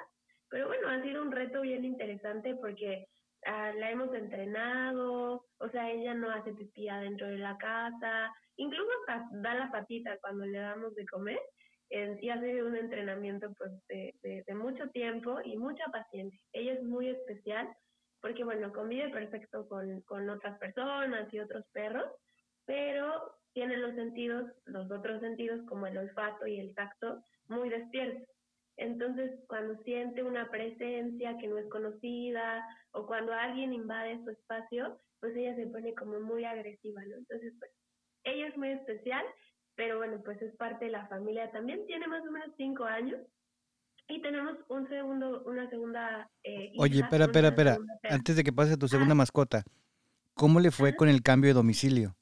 Pero 0.49 0.67
bueno, 0.67 0.87
ha 0.87 1.01
sido 1.01 1.21
un 1.23 1.31
reto 1.31 1.61
bien 1.61 1.83
interesante 1.83 2.55
porque 2.55 3.07
ah, 3.45 3.71
la 3.77 3.91
hemos 3.91 4.13
entrenado, 4.13 5.45
o 5.59 5.69
sea, 5.69 5.89
ella 5.91 6.13
no 6.13 6.29
hace 6.31 6.53
pipí 6.53 6.87
dentro 6.87 7.27
de 7.27 7.37
la 7.37 7.57
casa, 7.57 8.31
incluso 8.57 8.89
da 9.31 9.53
la 9.55 9.71
patita 9.71 10.17
cuando 10.19 10.45
le 10.45 10.59
damos 10.59 10.95
de 10.95 11.05
comer. 11.05 11.39
Eh, 11.89 12.17
y 12.21 12.29
ha 12.29 12.41
sido 12.41 12.67
un 12.67 12.75
entrenamiento 12.75 13.53
pues 13.57 13.71
de, 13.87 14.13
de, 14.45 14.55
mucho 14.55 14.89
tiempo 14.89 15.39
y 15.45 15.57
mucha 15.57 15.85
paciencia. 15.85 16.37
Ella 16.51 16.73
es 16.73 16.83
muy 16.83 17.07
especial 17.07 17.69
porque, 18.21 18.43
bueno, 18.43 18.73
convive 18.73 19.09
perfecto 19.09 19.67
con, 19.69 20.01
con 20.01 20.29
otras 20.29 20.57
personas 20.59 21.33
y 21.33 21.39
otros 21.39 21.65
perros, 21.71 22.11
pero 22.65 23.37
tiene 23.53 23.77
los 23.77 23.95
sentidos, 23.95 24.51
los 24.65 24.91
otros 24.91 25.21
sentidos 25.21 25.61
como 25.67 25.87
el 25.87 25.97
olfato 25.97 26.45
y 26.45 26.59
el 26.59 26.75
tacto, 26.75 27.23
muy 27.47 27.69
despierto. 27.69 28.25
Entonces, 28.77 29.31
cuando 29.47 29.75
siente 29.83 30.21
una 30.21 30.49
presencia 30.51 31.37
que 31.39 31.47
no 31.47 31.57
es 31.57 31.67
conocida 31.69 32.63
o 32.91 33.07
cuando 33.07 33.33
alguien 33.33 33.73
invade 33.73 34.23
su 34.23 34.29
espacio, 34.29 34.99
pues 35.19 35.35
ella 35.35 35.55
se 35.55 35.65
pone 35.65 35.95
como 35.95 36.19
muy 36.19 36.45
agresiva, 36.45 37.01
¿no? 37.05 37.15
Entonces, 37.17 37.53
pues, 37.57 37.71
ella 38.23 38.47
es 38.47 38.57
muy 38.57 38.69
especial, 38.69 39.25
pero 39.75 39.97
bueno, 39.97 40.21
pues 40.23 40.39
es 40.43 40.55
parte 40.57 40.85
de 40.85 40.91
la 40.91 41.07
familia. 41.07 41.51
También 41.51 41.85
tiene 41.87 42.07
más 42.07 42.21
o 42.27 42.31
menos 42.31 42.49
cinco 42.55 42.85
años 42.85 43.19
y 44.07 44.21
tenemos 44.21 44.55
un 44.69 44.87
segundo, 44.89 45.43
una 45.45 45.67
segunda. 45.71 46.29
Eh, 46.43 46.71
Oye, 46.77 47.01
espera, 47.01 47.25
espera, 47.25 47.47
espera. 47.49 47.77
Antes 48.03 48.35
de 48.35 48.43
que 48.43 48.53
pase 48.53 48.73
a 48.73 48.77
tu 48.77 48.87
segunda 48.87 49.13
ah. 49.13 49.15
mascota, 49.15 49.63
¿cómo 50.35 50.59
le 50.59 50.69
fue 50.69 50.95
con 50.95 51.09
el 51.09 51.23
cambio 51.23 51.49
de 51.49 51.55
domicilio? 51.55 52.15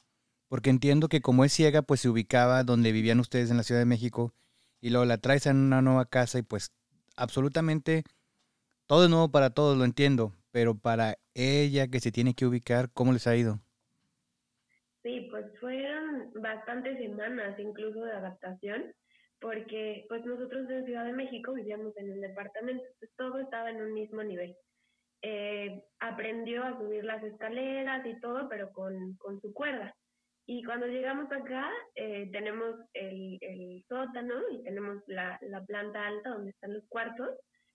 Porque 0.47 0.69
entiendo 0.69 1.09
que 1.09 1.19
como 1.19 1.43
es 1.43 1.51
ciega, 1.51 1.81
pues 1.81 1.99
se 1.99 2.07
ubicaba 2.07 2.63
donde 2.63 2.93
vivían 2.93 3.19
ustedes 3.19 3.51
en 3.51 3.57
la 3.57 3.63
Ciudad 3.63 3.81
de 3.81 3.85
México 3.85 4.33
y 4.81 4.89
luego 4.89 5.05
la 5.05 5.17
traes 5.17 5.45
en 5.45 5.57
una 5.57 5.81
nueva 5.81 6.05
casa 6.05 6.39
y 6.39 6.43
pues 6.43 6.71
absolutamente 7.15 8.03
todo 8.87 9.05
es 9.05 9.09
nuevo 9.09 9.31
para 9.31 9.49
todos, 9.49 9.77
lo 9.77 9.83
entiendo, 9.83 10.33
pero 10.51 10.77
para 10.77 11.17
ella 11.33 11.87
que 11.87 11.99
se 11.99 12.11
tiene 12.11 12.35
que 12.35 12.45
ubicar, 12.45 12.91
¿cómo 12.93 13.13
les 13.13 13.27
ha 13.27 13.35
ido? 13.35 13.59
Sí, 15.01 15.27
pues 15.29 15.45
fueron 15.59 16.31
bastantes 16.35 16.97
semanas 16.97 17.59
incluso 17.59 18.01
de 18.01 18.13
adaptación, 18.13 18.93
porque 19.39 20.05
pues 20.09 20.25
nosotros 20.25 20.69
en 20.69 20.85
Ciudad 20.85 21.05
de 21.05 21.13
México 21.13 21.53
vivíamos 21.53 21.95
en 21.97 22.11
un 22.11 22.21
departamento, 22.21 22.83
pues 22.99 23.11
todo 23.15 23.39
estaba 23.39 23.69
en 23.69 23.81
un 23.81 23.93
mismo 23.93 24.23
nivel. 24.23 24.55
Eh, 25.21 25.83
aprendió 25.99 26.63
a 26.63 26.77
subir 26.77 27.03
las 27.03 27.23
escaleras 27.23 28.05
y 28.05 28.19
todo, 28.19 28.47
pero 28.49 28.71
con, 28.71 29.15
con 29.15 29.41
su 29.41 29.53
cuerda. 29.53 29.95
Y 30.47 30.63
cuando 30.63 30.85
llegamos 30.85 31.31
acá, 31.31 31.71
eh, 31.95 32.29
tenemos 32.31 32.75
el, 32.93 33.37
el, 33.41 33.83
sótano 33.87 34.35
y 34.51 34.63
tenemos 34.63 35.01
la, 35.07 35.39
la 35.41 35.63
planta 35.65 36.05
alta 36.05 36.29
donde 36.29 36.51
están 36.51 36.73
los 36.73 36.85
cuartos. 36.87 37.29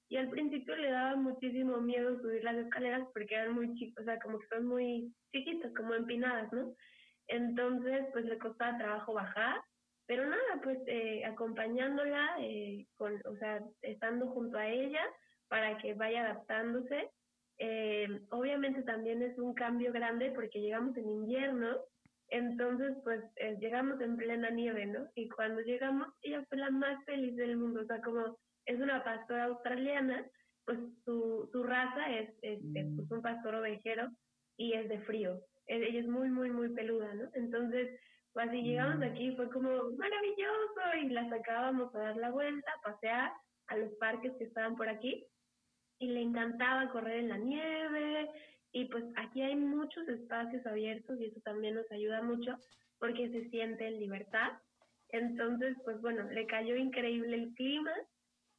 Y 0.08 0.16
al 0.16 0.28
principio 0.28 0.76
le 0.76 0.90
daba 0.90 1.16
muchísimo 1.16 1.80
miedo 1.80 2.20
subir 2.20 2.44
las 2.44 2.56
escaleras 2.56 3.06
porque 3.12 3.34
eran 3.34 3.54
muy 3.54 3.74
chicos, 3.74 4.02
o 4.02 4.04
sea, 4.04 4.18
como 4.20 4.38
que 4.38 4.46
son 4.48 4.66
muy 4.66 5.12
chiquitas, 5.32 5.72
como 5.74 5.94
empinadas, 5.94 6.52
¿no? 6.52 6.74
Entonces, 7.28 8.06
pues 8.12 8.24
le 8.24 8.38
costaba 8.38 8.78
trabajo 8.78 9.14
bajar. 9.14 9.60
Pero 10.06 10.26
nada, 10.26 10.60
pues 10.64 10.78
eh, 10.86 11.24
acompañándola, 11.24 12.36
eh, 12.40 12.86
con, 12.96 13.14
o 13.24 13.36
sea, 13.36 13.60
estando 13.82 14.26
junto 14.28 14.58
a 14.58 14.68
ella 14.68 15.02
para 15.48 15.78
que 15.78 15.94
vaya 15.94 16.24
adaptándose. 16.24 17.10
Eh, 17.58 18.08
obviamente 18.30 18.82
también 18.82 19.22
es 19.22 19.38
un 19.38 19.54
cambio 19.54 19.92
grande 19.92 20.32
porque 20.32 20.60
llegamos 20.60 20.96
en 20.96 21.08
invierno 21.08 21.76
entonces, 22.30 22.96
pues 23.02 23.22
eh, 23.36 23.56
llegamos 23.60 24.00
en 24.00 24.16
plena 24.16 24.50
nieve, 24.50 24.86
¿no? 24.86 25.08
Y 25.14 25.28
cuando 25.28 25.60
llegamos, 25.60 26.08
ella 26.22 26.44
fue 26.48 26.58
la 26.58 26.70
más 26.70 27.04
feliz 27.04 27.36
del 27.36 27.56
mundo. 27.56 27.80
O 27.82 27.84
sea, 27.84 28.00
como 28.00 28.38
es 28.66 28.80
una 28.80 29.02
pastora 29.02 29.44
australiana, 29.44 30.24
pues 30.64 30.78
su, 31.04 31.48
su 31.50 31.62
raza 31.64 32.08
es 32.10 32.30
este, 32.42 32.86
pues, 32.96 33.10
un 33.10 33.22
pastor 33.22 33.56
ovejero 33.56 34.08
y 34.56 34.74
es 34.74 34.88
de 34.88 35.00
frío. 35.00 35.40
E, 35.66 35.76
ella 35.76 36.00
es 36.00 36.06
muy, 36.06 36.30
muy, 36.30 36.50
muy 36.50 36.68
peluda, 36.70 37.12
¿no? 37.14 37.28
Entonces, 37.34 37.98
pues 38.32 38.48
así 38.48 38.62
llegamos 38.62 39.02
aquí, 39.02 39.34
fue 39.34 39.50
como 39.50 39.68
maravilloso 39.68 40.80
y 41.02 41.08
la 41.08 41.28
sacábamos 41.28 41.92
a 41.94 41.98
dar 41.98 42.16
la 42.16 42.30
vuelta, 42.30 42.70
a 42.70 42.92
pasear 42.92 43.32
a 43.66 43.76
los 43.76 43.92
parques 43.94 44.32
que 44.38 44.44
estaban 44.44 44.76
por 44.76 44.88
aquí 44.88 45.26
y 45.98 46.08
le 46.08 46.22
encantaba 46.22 46.90
correr 46.90 47.18
en 47.18 47.28
la 47.28 47.38
nieve 47.38 48.30
y 48.72 48.84
pues 48.86 49.04
aquí 49.16 49.42
hay 49.42 49.56
muchos 49.56 50.08
espacios 50.08 50.64
abiertos 50.66 51.20
y 51.20 51.26
eso 51.26 51.40
también 51.40 51.74
nos 51.74 51.90
ayuda 51.90 52.22
mucho 52.22 52.56
porque 52.98 53.28
se 53.30 53.48
siente 53.50 53.86
en 53.86 53.98
libertad. 53.98 54.52
Entonces, 55.08 55.76
pues 55.84 56.00
bueno, 56.00 56.22
le 56.30 56.46
cayó 56.46 56.76
increíble 56.76 57.34
el 57.34 57.54
clima. 57.54 57.92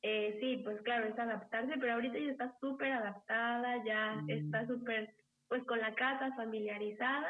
Eh, 0.01 0.37
sí, 0.41 0.61
pues 0.63 0.81
claro, 0.81 1.07
es 1.07 1.17
adaptarse, 1.17 1.75
pero 1.79 1.93
ahorita 1.93 2.17
ya 2.17 2.31
está 2.31 2.57
súper 2.59 2.91
adaptada, 2.91 3.83
ya 3.85 4.15
mm. 4.15 4.29
está 4.31 4.67
súper, 4.67 5.13
pues 5.47 5.63
con 5.65 5.79
la 5.79 5.93
casa 5.93 6.33
familiarizada 6.35 7.29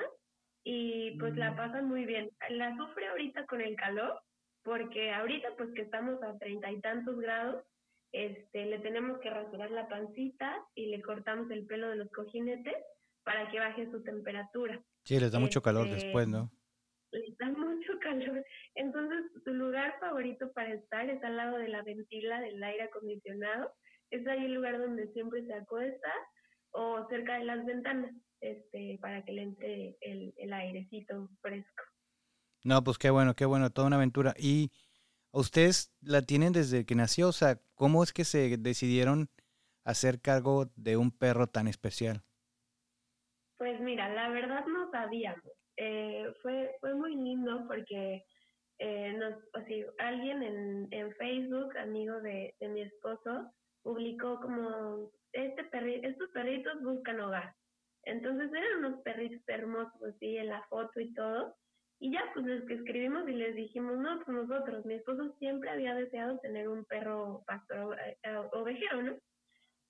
y 0.63 1.17
pues 1.19 1.35
la 1.35 1.51
mm. 1.51 1.55
pasa 1.55 1.81
muy 1.81 2.05
bien. 2.05 2.31
La 2.49 2.75
sufre 2.77 3.07
ahorita 3.09 3.45
con 3.45 3.61
el 3.61 3.75
calor, 3.75 4.21
porque 4.63 5.11
ahorita 5.11 5.49
pues 5.57 5.71
que 5.75 5.81
estamos 5.81 6.23
a 6.23 6.37
treinta 6.37 6.71
y 6.71 6.79
tantos 6.79 7.19
grados, 7.19 7.63
este, 8.11 8.65
le 8.65 8.79
tenemos 8.79 9.19
que 9.19 9.29
rasurar 9.29 9.71
la 9.71 9.87
pancita 9.87 10.63
y 10.75 10.87
le 10.87 11.01
cortamos 11.01 11.49
el 11.51 11.65
pelo 11.65 11.89
de 11.89 11.95
los 11.95 12.11
cojinetes 12.11 12.75
para 13.23 13.49
que 13.49 13.59
baje 13.59 13.89
su 13.89 14.03
temperatura. 14.03 14.81
Sí, 15.03 15.19
les 15.19 15.31
da 15.31 15.39
mucho 15.39 15.61
calor 15.61 15.87
este, 15.87 16.05
después, 16.05 16.27
¿no? 16.27 16.51
Les 17.11 17.37
da 17.37 17.49
mucho 17.49 17.93
calor. 17.99 18.43
Entonces, 18.75 19.31
su 19.43 19.53
lugar 19.53 19.97
favorito 19.99 20.51
para 20.53 20.73
estar 20.73 21.09
es 21.09 21.23
al 21.23 21.37
lado 21.37 21.57
de 21.57 21.67
la 21.67 21.83
ventila 21.83 22.41
del 22.41 22.61
aire 22.63 22.83
acondicionado. 22.83 23.71
Es 24.09 24.25
ahí 24.27 24.45
el 24.45 24.53
lugar 24.53 24.77
donde 24.77 25.07
siempre 25.13 25.45
se 25.45 25.53
acuesta 25.53 26.11
o 26.71 27.05
cerca 27.09 27.37
de 27.37 27.45
las 27.45 27.65
ventanas, 27.65 28.13
este, 28.39 28.97
para 29.01 29.23
que 29.23 29.33
le 29.33 29.41
entre 29.43 29.97
el, 30.01 30.33
el 30.37 30.53
airecito 30.53 31.29
fresco. 31.41 31.83
No, 32.63 32.83
pues 32.83 32.97
qué 32.97 33.09
bueno, 33.09 33.35
qué 33.35 33.45
bueno, 33.45 33.69
toda 33.71 33.87
una 33.87 33.95
aventura. 33.97 34.33
Y 34.37 34.71
¿Ustedes 35.31 35.93
la 36.01 36.21
tienen 36.21 36.53
desde 36.53 36.85
que 36.85 36.95
nació? 36.95 37.29
O 37.29 37.31
sea, 37.31 37.59
¿cómo 37.75 38.03
es 38.03 38.13
que 38.13 38.25
se 38.25 38.57
decidieron 38.57 39.29
hacer 39.85 40.21
cargo 40.21 40.65
de 40.75 40.97
un 40.97 41.11
perro 41.11 41.47
tan 41.47 41.67
especial? 41.67 42.23
Pues 43.57 43.79
mira, 43.79 44.09
la 44.09 44.29
verdad 44.29 44.65
no 44.67 44.89
sabíamos. 44.91 45.43
Eh, 45.77 46.25
fue, 46.41 46.75
fue 46.79 46.93
muy 46.95 47.15
lindo 47.15 47.65
porque 47.67 48.25
eh, 48.79 49.19
o 49.53 49.61
sea, 49.61 49.85
alguien 49.99 50.41
en, 50.41 50.87
en 50.91 51.11
Facebook, 51.15 51.77
amigo 51.77 52.19
de, 52.21 52.55
de 52.59 52.67
mi 52.67 52.81
esposo, 52.81 53.53
publicó 53.83 54.39
como 54.41 55.11
este 55.33 55.63
perri 55.65 56.01
estos 56.03 56.29
perritos 56.31 56.81
buscan 56.81 57.19
hogar. 57.19 57.53
Entonces 58.03 58.51
eran 58.51 58.83
unos 58.85 59.01
perritos 59.03 59.41
hermosos, 59.47 60.01
así 60.03 60.37
en 60.37 60.47
la 60.47 60.63
foto 60.63 60.99
y 60.99 61.13
todo. 61.13 61.55
Y 62.03 62.11
ya, 62.11 62.23
pues 62.33 62.47
les 62.47 62.67
escribimos 62.67 63.29
y 63.29 63.33
les 63.33 63.55
dijimos, 63.55 63.95
no, 63.99 64.19
pues 64.25 64.35
nosotros, 64.35 64.83
mi 64.87 64.95
esposo 64.95 65.35
siempre 65.37 65.69
había 65.69 65.93
deseado 65.93 66.39
tener 66.39 66.67
un 66.67 66.83
perro 66.85 67.43
pastor 67.45 67.95
eh, 67.99 68.17
eh, 68.23 68.41
ovejero, 68.53 69.03
¿no? 69.03 69.17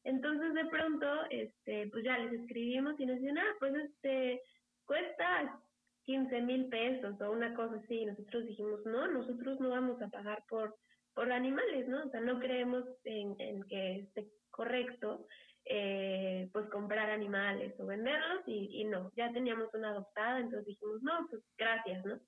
Entonces 0.03 0.53
de 0.53 0.65
pronto, 0.65 1.07
este, 1.29 1.87
pues 1.87 2.03
ya 2.03 2.17
les 2.17 2.33
escribimos 2.33 2.99
y 2.99 3.05
nos 3.05 3.17
dicen, 3.17 3.37
ah, 3.37 3.55
pues 3.59 3.73
este, 3.75 4.41
cuesta 4.83 5.57
15 6.03 6.41
mil 6.41 6.65
pesos 6.67 7.15
o 7.21 7.31
una 7.31 7.53
cosa 7.53 7.77
así. 7.77 8.01
Y 8.01 8.05
nosotros 8.05 8.45
dijimos, 8.45 8.85
no, 8.85 9.07
nosotros 9.07 9.61
no 9.61 9.69
vamos 9.69 10.01
a 10.01 10.09
pagar 10.09 10.43
por, 10.49 10.75
por 11.13 11.31
animales, 11.31 11.87
¿no? 11.87 12.03
O 12.03 12.09
sea, 12.09 12.19
no 12.19 12.41
creemos 12.41 12.83
en, 13.05 13.37
en 13.39 13.63
que 13.63 13.99
esté 13.99 14.27
correcto 14.49 15.27
eh, 15.73 16.49
pues 16.51 16.69
comprar 16.69 17.09
animales 17.09 17.73
o 17.79 17.85
venderlos 17.85 18.41
y, 18.45 18.83
no, 18.83 19.09
ya 19.15 19.31
teníamos 19.31 19.73
una 19.73 19.91
adoptada, 19.91 20.39
entonces 20.39 20.65
dijimos, 20.65 21.01
no, 21.01 21.25
pues 21.29 21.41
gracias, 21.57 22.03
¿no? 22.03 22.19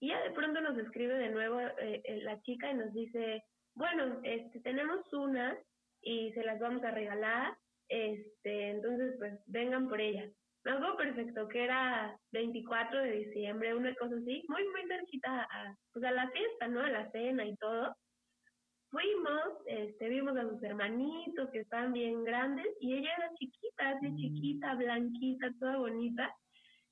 Y 0.00 0.08
ya 0.08 0.20
de 0.20 0.32
pronto 0.32 0.60
nos 0.60 0.76
escribe 0.76 1.14
de 1.14 1.30
nuevo 1.30 1.60
eh, 1.60 2.02
eh, 2.02 2.22
la 2.22 2.42
chica 2.42 2.72
y 2.72 2.74
nos 2.74 2.92
dice, 2.92 3.44
bueno, 3.76 4.18
este, 4.24 4.58
tenemos 4.62 5.00
una 5.12 5.56
y 6.00 6.32
se 6.32 6.42
las 6.42 6.58
vamos 6.58 6.82
a 6.82 6.90
regalar, 6.90 7.56
este, 7.88 8.70
entonces 8.70 9.14
pues 9.16 9.38
vengan 9.46 9.88
por 9.88 10.00
ella. 10.00 10.28
Algo 10.64 10.96
perfecto, 10.96 11.46
que 11.46 11.62
era 11.62 12.18
24 12.32 13.00
de 13.00 13.12
diciembre, 13.12 13.76
una 13.76 13.94
cosa 13.94 14.16
así, 14.16 14.42
muy, 14.48 14.68
muy 14.70 14.88
cerquita 14.88 15.46
a, 15.48 15.76
pues 15.92 16.04
a 16.04 16.10
la 16.10 16.28
fiesta, 16.32 16.66
¿no? 16.66 16.80
A 16.80 16.90
la 16.90 17.08
cena 17.12 17.44
y 17.46 17.54
todo 17.58 17.94
fuimos, 18.92 19.42
este, 19.66 20.08
vimos 20.10 20.36
a 20.36 20.48
sus 20.48 20.62
hermanitos 20.62 21.50
que 21.50 21.60
estaban 21.60 21.92
bien 21.94 22.22
grandes 22.24 22.66
y 22.78 22.94
ella 22.94 23.10
era 23.16 23.34
chiquita, 23.34 23.88
así 23.88 24.08
mm. 24.08 24.16
chiquita, 24.16 24.74
blanquita, 24.74 25.50
toda 25.58 25.78
bonita. 25.78 26.32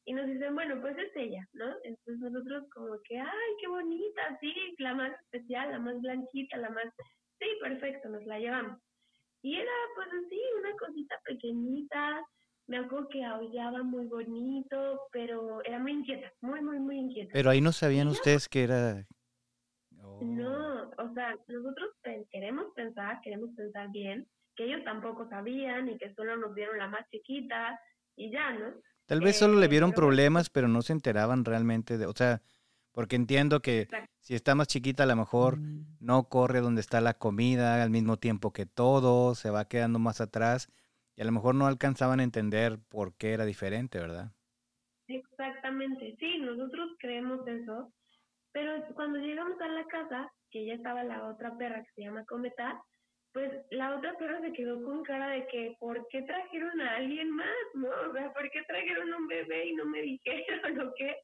Y 0.06 0.14
nos 0.14 0.26
dicen, 0.26 0.54
bueno, 0.54 0.80
pues 0.80 0.96
es 0.96 1.14
ella, 1.14 1.46
¿no? 1.52 1.66
Entonces 1.84 2.18
nosotros 2.18 2.64
como 2.74 2.98
que, 3.04 3.20
ay, 3.20 3.50
qué 3.60 3.68
bonita, 3.68 4.38
sí, 4.40 4.52
la 4.78 4.94
más 4.94 5.12
especial, 5.20 5.70
la 5.70 5.78
más 5.78 6.00
blanquita, 6.00 6.56
la 6.56 6.70
más... 6.70 6.86
Sí, 7.38 7.46
perfecto, 7.60 8.08
nos 8.08 8.24
la 8.24 8.38
llevamos. 8.38 8.80
Y 9.42 9.56
era 9.56 9.70
pues 9.94 10.08
así, 10.08 10.40
una 10.58 10.72
cosita 10.76 11.20
pequeñita, 11.24 12.22
me 12.66 12.78
acuerdo 12.78 13.08
que 13.08 13.24
aullaba 13.24 13.82
muy 13.82 14.06
bonito, 14.06 15.02
pero 15.12 15.62
era 15.64 15.78
muy 15.78 15.92
inquieta, 15.92 16.32
muy, 16.40 16.62
muy, 16.62 16.78
muy 16.78 16.98
inquieta. 16.98 17.30
Pero 17.32 17.50
ahí 17.50 17.60
no 17.60 17.72
sabían 17.72 18.08
ustedes 18.08 18.48
que 18.48 18.62
era 18.62 19.06
no, 20.20 20.90
o 20.98 21.14
sea, 21.14 21.36
nosotros 21.48 21.90
queremos 22.30 22.66
pensar, 22.74 23.20
queremos 23.22 23.50
pensar 23.56 23.90
bien, 23.90 24.26
que 24.56 24.64
ellos 24.64 24.84
tampoco 24.84 25.28
sabían 25.28 25.88
y 25.88 25.98
que 25.98 26.12
solo 26.14 26.36
nos 26.36 26.54
vieron 26.54 26.78
la 26.78 26.88
más 26.88 27.08
chiquita 27.10 27.80
y 28.16 28.30
ya, 28.30 28.52
¿no? 28.52 28.74
Tal 29.06 29.20
vez 29.20 29.38
solo 29.38 29.58
le 29.58 29.66
eh, 29.66 29.68
vieron 29.68 29.92
problemas, 29.92 30.50
pero 30.50 30.68
no 30.68 30.82
se 30.82 30.92
enteraban 30.92 31.44
realmente 31.44 31.98
de, 31.98 32.06
o 32.06 32.12
sea, 32.12 32.42
porque 32.92 33.16
entiendo 33.16 33.60
que 33.60 33.88
si 34.20 34.34
está 34.34 34.54
más 34.54 34.68
chiquita 34.68 35.04
a 35.04 35.06
lo 35.06 35.16
mejor 35.16 35.58
mm. 35.58 35.96
no 36.00 36.28
corre 36.28 36.60
donde 36.60 36.80
está 36.80 37.00
la 37.00 37.14
comida 37.14 37.82
al 37.82 37.90
mismo 37.90 38.18
tiempo 38.18 38.52
que 38.52 38.66
todo, 38.66 39.34
se 39.34 39.50
va 39.50 39.68
quedando 39.68 39.98
más 39.98 40.20
atrás 40.20 40.68
y 41.16 41.22
a 41.22 41.24
lo 41.24 41.32
mejor 41.32 41.54
no 41.54 41.66
alcanzaban 41.66 42.20
a 42.20 42.24
entender 42.24 42.78
por 42.88 43.14
qué 43.16 43.32
era 43.32 43.44
diferente, 43.44 43.98
¿verdad? 43.98 44.32
Exactamente, 45.08 46.16
sí, 46.18 46.38
nosotros 46.38 46.90
creemos 46.98 47.46
eso, 47.46 47.92
pero 48.52 48.82
cuando 48.94 49.18
llegamos 49.18 49.60
a 49.60 49.68
la 49.68 49.84
casa, 49.86 50.32
que 50.50 50.66
ya 50.66 50.74
estaba 50.74 51.04
la 51.04 51.26
otra 51.26 51.56
perra 51.56 51.82
que 51.82 51.92
se 51.94 52.02
llama 52.02 52.24
Cometa, 52.24 52.82
pues 53.32 53.52
la 53.70 53.96
otra 53.96 54.16
perra 54.18 54.40
se 54.40 54.52
quedó 54.52 54.82
con 54.82 55.04
cara 55.04 55.28
de 55.28 55.46
que, 55.46 55.76
¿por 55.78 56.06
qué 56.08 56.22
trajeron 56.22 56.80
a 56.80 56.96
alguien 56.96 57.30
más? 57.30 57.54
¿No? 57.74 57.88
O 58.08 58.12
sea, 58.12 58.32
¿por 58.32 58.50
qué 58.50 58.62
trajeron 58.66 59.14
un 59.14 59.28
bebé 59.28 59.66
y 59.66 59.74
no 59.74 59.84
me 59.84 60.02
dijeron 60.02 60.80
o 60.88 60.92
qué? 60.96 61.16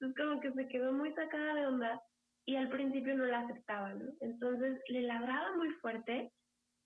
Entonces 0.00 0.24
como 0.24 0.40
que 0.40 0.52
se 0.52 0.68
quedó 0.68 0.92
muy 0.92 1.12
sacada 1.12 1.54
de 1.54 1.66
onda 1.66 2.02
y 2.46 2.56
al 2.56 2.70
principio 2.70 3.14
no 3.14 3.26
la 3.26 3.40
aceptaba, 3.40 3.92
¿no? 3.92 4.12
Entonces 4.20 4.80
le 4.88 5.02
ladraba 5.02 5.54
muy 5.56 5.70
fuerte 5.74 6.32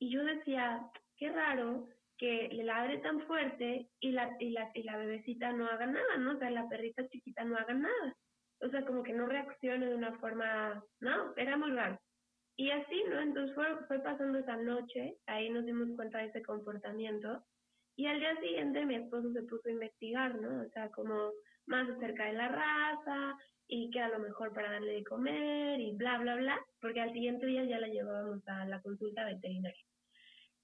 y 0.01 0.11
yo 0.11 0.25
decía, 0.25 0.85
qué 1.17 1.31
raro 1.31 1.87
que 2.19 2.49
le 2.53 2.65
ladre 2.65 2.99
tan 2.99 3.21
fuerte 3.27 3.89
y 4.01 4.11
la, 4.11 4.37
y 4.41 4.51
la, 4.51 4.71
y 4.75 4.83
la 4.83 4.97
bebecita 4.97 5.53
no 5.53 5.67
haga 5.67 5.87
nada, 5.87 6.17
¿no? 6.19 6.33
O 6.33 6.39
sea, 6.39 6.51
la 6.51 6.69
perrita 6.69 7.07
chiquita 7.09 7.45
no 7.45 7.57
haga 7.57 7.75
nada. 7.75 8.17
O 8.65 8.69
sea, 8.71 8.85
como 8.85 9.03
que 9.03 9.13
no 9.13 9.27
reaccione 9.27 9.87
de 9.87 9.95
una 9.95 10.19
forma, 10.19 10.83
no, 11.01 11.35
era 11.37 11.57
muy 11.57 11.71
raro. 11.71 11.99
Y 12.57 12.71
así, 12.71 13.05
¿no? 13.09 13.21
Entonces 13.21 13.55
fue, 13.55 13.67
fue 13.89 13.99
pasando 14.01 14.39
esa 14.39 14.57
noche, 14.57 15.17
ahí 15.27 15.51
nos 15.51 15.67
dimos 15.67 15.89
cuenta 15.97 16.19
de 16.19 16.27
ese 16.27 16.43
comportamiento. 16.43 17.45
Y 17.97 18.07
al 18.07 18.21
día 18.21 18.37
siguiente 18.41 18.87
mi 18.87 18.97
esposo 18.97 19.33
se 19.33 19.43
puso 19.43 19.69
a 19.69 19.73
investigar, 19.73 20.35
¿no? 20.37 20.63
O 20.63 20.69
sea, 20.71 20.89
como 20.91 21.33
más 21.67 21.89
acerca 21.89 22.27
de 22.27 22.35
la 22.35 22.49
raza 22.49 23.37
y 23.69 23.91
qué 23.91 23.99
era 23.99 24.09
lo 24.09 24.19
mejor 24.19 24.53
para 24.53 24.73
darle 24.73 24.93
de 24.93 25.05
comer 25.05 25.81
y 25.81 25.93
bla, 25.97 26.19
bla, 26.19 26.37
bla, 26.37 26.61
porque 26.81 27.01
al 27.01 27.13
siguiente 27.13 27.47
día 27.47 27.65
ya 27.65 27.79
la 27.79 27.89
llevábamos 27.89 28.47
a 28.49 28.67
la 28.67 28.81
consulta 28.83 29.25
veterinaria. 29.25 29.85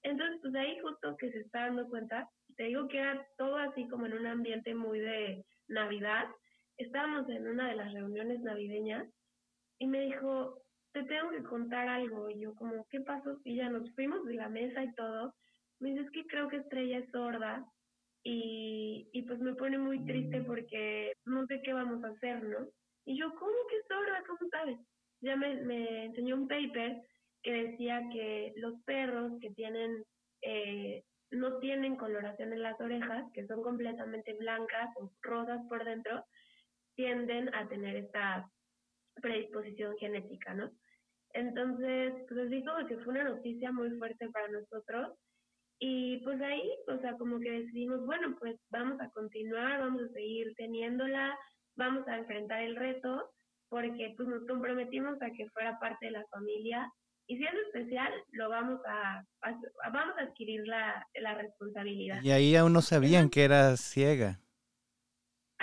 Entonces, 0.03 0.39
pues 0.41 0.55
ahí 0.55 0.79
justo 0.79 1.15
que 1.17 1.31
se 1.31 1.39
está 1.39 1.61
dando 1.61 1.87
cuenta, 1.89 2.29
te 2.55 2.63
digo 2.63 2.87
que 2.87 2.99
era 2.99 3.25
todo 3.37 3.57
así 3.57 3.87
como 3.87 4.05
en 4.05 4.13
un 4.13 4.27
ambiente 4.27 4.73
muy 4.73 4.99
de 4.99 5.45
Navidad. 5.67 6.27
Estábamos 6.81 7.29
en 7.29 7.47
una 7.47 7.69
de 7.69 7.75
las 7.75 7.93
reuniones 7.93 8.41
navideñas 8.41 9.07
y 9.79 9.87
me 9.87 10.01
dijo, 10.01 10.61
te 10.93 11.03
tengo 11.03 11.29
que 11.31 11.43
contar 11.43 11.87
algo. 11.87 12.29
Y 12.29 12.39
yo 12.41 12.55
como, 12.55 12.87
¿qué 12.89 13.01
pasó? 13.01 13.39
Y 13.43 13.55
ya 13.55 13.69
nos 13.69 13.93
fuimos 13.95 14.25
de 14.25 14.35
la 14.35 14.49
mesa 14.49 14.83
y 14.83 14.93
todo. 14.93 15.33
Me 15.79 15.89
dice, 15.89 16.01
es 16.03 16.11
que 16.11 16.27
creo 16.27 16.47
que 16.47 16.57
Estrella 16.57 16.99
es 16.99 17.09
sorda 17.11 17.65
y, 18.23 19.09
y 19.13 19.21
pues 19.23 19.39
me 19.39 19.55
pone 19.55 19.77
muy 19.77 20.03
triste 20.05 20.41
mm. 20.41 20.45
porque 20.45 21.13
no 21.25 21.45
sé 21.47 21.61
qué 21.63 21.73
vamos 21.73 22.03
a 22.03 22.09
hacer, 22.09 22.43
¿no? 22.43 22.67
Y 23.05 23.19
yo, 23.19 23.33
¿cómo 23.35 23.53
que 23.69 23.77
es 23.77 23.87
sorda? 23.87 24.23
¿Cómo 24.27 24.49
sabes? 24.51 24.77
Ya 25.21 25.35
me, 25.35 25.61
me 25.63 26.05
enseñó 26.05 26.35
un 26.35 26.47
paper 26.47 27.01
que 27.41 27.51
decía 27.51 28.01
que 28.11 28.53
los 28.57 28.79
perros 28.83 29.33
que 29.39 29.49
tienen, 29.51 30.03
eh, 30.41 31.03
no 31.31 31.57
tienen 31.59 31.95
coloración 31.95 32.53
en 32.53 32.61
las 32.61 32.79
orejas, 32.79 33.25
que 33.33 33.47
son 33.47 33.63
completamente 33.63 34.33
blancas 34.33 34.89
o 34.97 35.11
rosas 35.21 35.61
por 35.67 35.83
dentro, 35.83 36.23
tienden 36.95 37.53
a 37.53 37.67
tener 37.67 37.95
esta 37.95 38.49
predisposición 39.21 39.95
genética, 39.97 40.53
¿no? 40.53 40.71
Entonces, 41.33 42.13
pues 42.27 42.31
les 42.31 42.49
digo 42.49 42.71
que 42.87 42.97
fue 42.97 43.13
una 43.13 43.23
noticia 43.23 43.71
muy 43.71 43.89
fuerte 43.97 44.29
para 44.29 44.47
nosotros 44.49 45.17
y 45.79 46.17
pues 46.23 46.39
ahí, 46.41 46.69
o 46.87 46.97
sea, 46.99 47.13
como 47.17 47.39
que 47.39 47.51
decidimos, 47.51 48.05
bueno, 48.05 48.35
pues 48.39 48.57
vamos 48.69 48.99
a 48.99 49.09
continuar, 49.09 49.79
vamos 49.79 50.03
a 50.03 50.13
seguir 50.13 50.53
teniéndola, 50.55 51.37
vamos 51.75 52.07
a 52.07 52.17
enfrentar 52.17 52.61
el 52.61 52.75
reto, 52.75 53.31
porque 53.69 54.13
pues 54.17 54.27
nos 54.27 54.45
comprometimos 54.45 55.21
a 55.21 55.31
que 55.31 55.49
fuera 55.49 55.79
parte 55.79 56.07
de 56.07 56.11
la 56.11 56.25
familia 56.27 56.91
y 57.31 57.37
si 57.37 57.45
es 57.45 57.53
especial, 57.67 58.11
lo 58.31 58.49
vamos 58.49 58.81
a, 58.85 59.23
vamos 59.93 60.17
a 60.17 60.23
adquirir 60.23 60.67
la, 60.67 61.07
la, 61.21 61.35
responsabilidad. 61.35 62.21
Y 62.21 62.31
ahí 62.31 62.57
aún 62.57 62.73
no 62.73 62.81
sabían 62.81 63.29
que 63.29 63.45
era 63.45 63.77
ciega. 63.77 64.40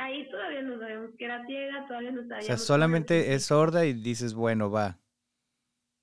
Ahí 0.00 0.30
todavía 0.30 0.62
no 0.62 0.78
sabemos 0.78 1.10
que 1.18 1.24
era 1.24 1.44
ciega, 1.44 1.84
todavía 1.88 2.12
no 2.12 2.22
sabíamos. 2.22 2.44
O 2.44 2.46
sea, 2.46 2.56
solamente 2.56 3.34
es 3.34 3.46
sorda 3.46 3.84
y 3.84 3.94
dices, 3.94 4.32
bueno, 4.32 4.70
va. 4.70 4.96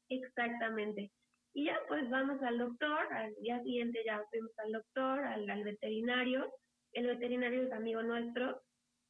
Exactamente. 0.09 1.11
Y 1.53 1.67
ya 1.67 1.79
pues 1.87 2.09
vamos 2.09 2.41
al 2.43 2.57
doctor, 2.57 3.13
al 3.13 3.33
día 3.35 3.63
siguiente 3.63 4.03
ya 4.05 4.21
fuimos 4.29 4.51
al 4.57 4.73
doctor, 4.73 5.19
al, 5.23 5.49
al 5.49 5.63
veterinario, 5.63 6.53
el 6.91 7.07
veterinario 7.07 7.63
es 7.63 7.71
amigo 7.71 8.03
nuestro, 8.03 8.61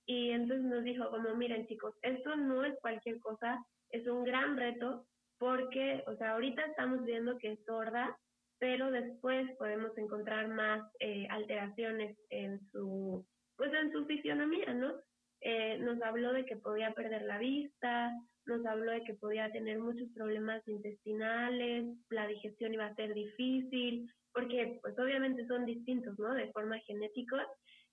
y 0.05 0.29
entonces 0.29 0.63
nos 0.65 0.83
dijo 0.83 1.09
como, 1.09 1.33
miren 1.35 1.65
chicos, 1.65 1.95
esto 2.03 2.35
no 2.35 2.63
es 2.63 2.77
cualquier 2.79 3.19
cosa, 3.21 3.57
es 3.89 4.05
un 4.07 4.23
gran 4.23 4.55
reto, 4.55 5.07
porque, 5.39 6.03
o 6.05 6.15
sea, 6.17 6.33
ahorita 6.33 6.63
estamos 6.63 7.03
viendo 7.05 7.39
que 7.39 7.53
es 7.53 7.65
sorda, 7.65 8.15
pero 8.59 8.91
después 8.91 9.50
podemos 9.57 9.98
encontrar 9.98 10.48
más 10.50 10.87
eh, 11.00 11.25
alteraciones 11.31 12.15
en 12.29 12.59
su, 12.71 13.25
pues 13.57 13.74
en 13.74 13.91
su 13.91 14.05
fisionomía, 14.05 14.74
¿no? 14.74 14.94
Eh, 15.41 15.77
nos 15.79 16.01
habló 16.01 16.33
de 16.33 16.46
que 16.46 16.57
podía 16.57 16.91
perder 16.94 17.24
la 17.24 17.37
vista, 17.37 18.11
nos 18.46 18.65
habló 18.65 18.91
de 18.91 19.03
que 19.03 19.13
podía 19.13 19.51
tener 19.51 19.79
muchos 19.79 20.09
problemas 20.13 20.68
intestinales, 20.68 21.85
la 22.09 22.27
digestión 22.27 22.74
iba 22.74 22.85
a 22.85 22.96
ser 22.96 23.13
difícil, 23.13 24.09
porque 24.33 24.79
pues 24.81 24.98
obviamente 25.00 25.46
son 25.48 25.65
distintos, 25.65 26.18
¿no? 26.20 26.33
De 26.33 26.51
forma 26.51 26.79
genética, 26.79 27.48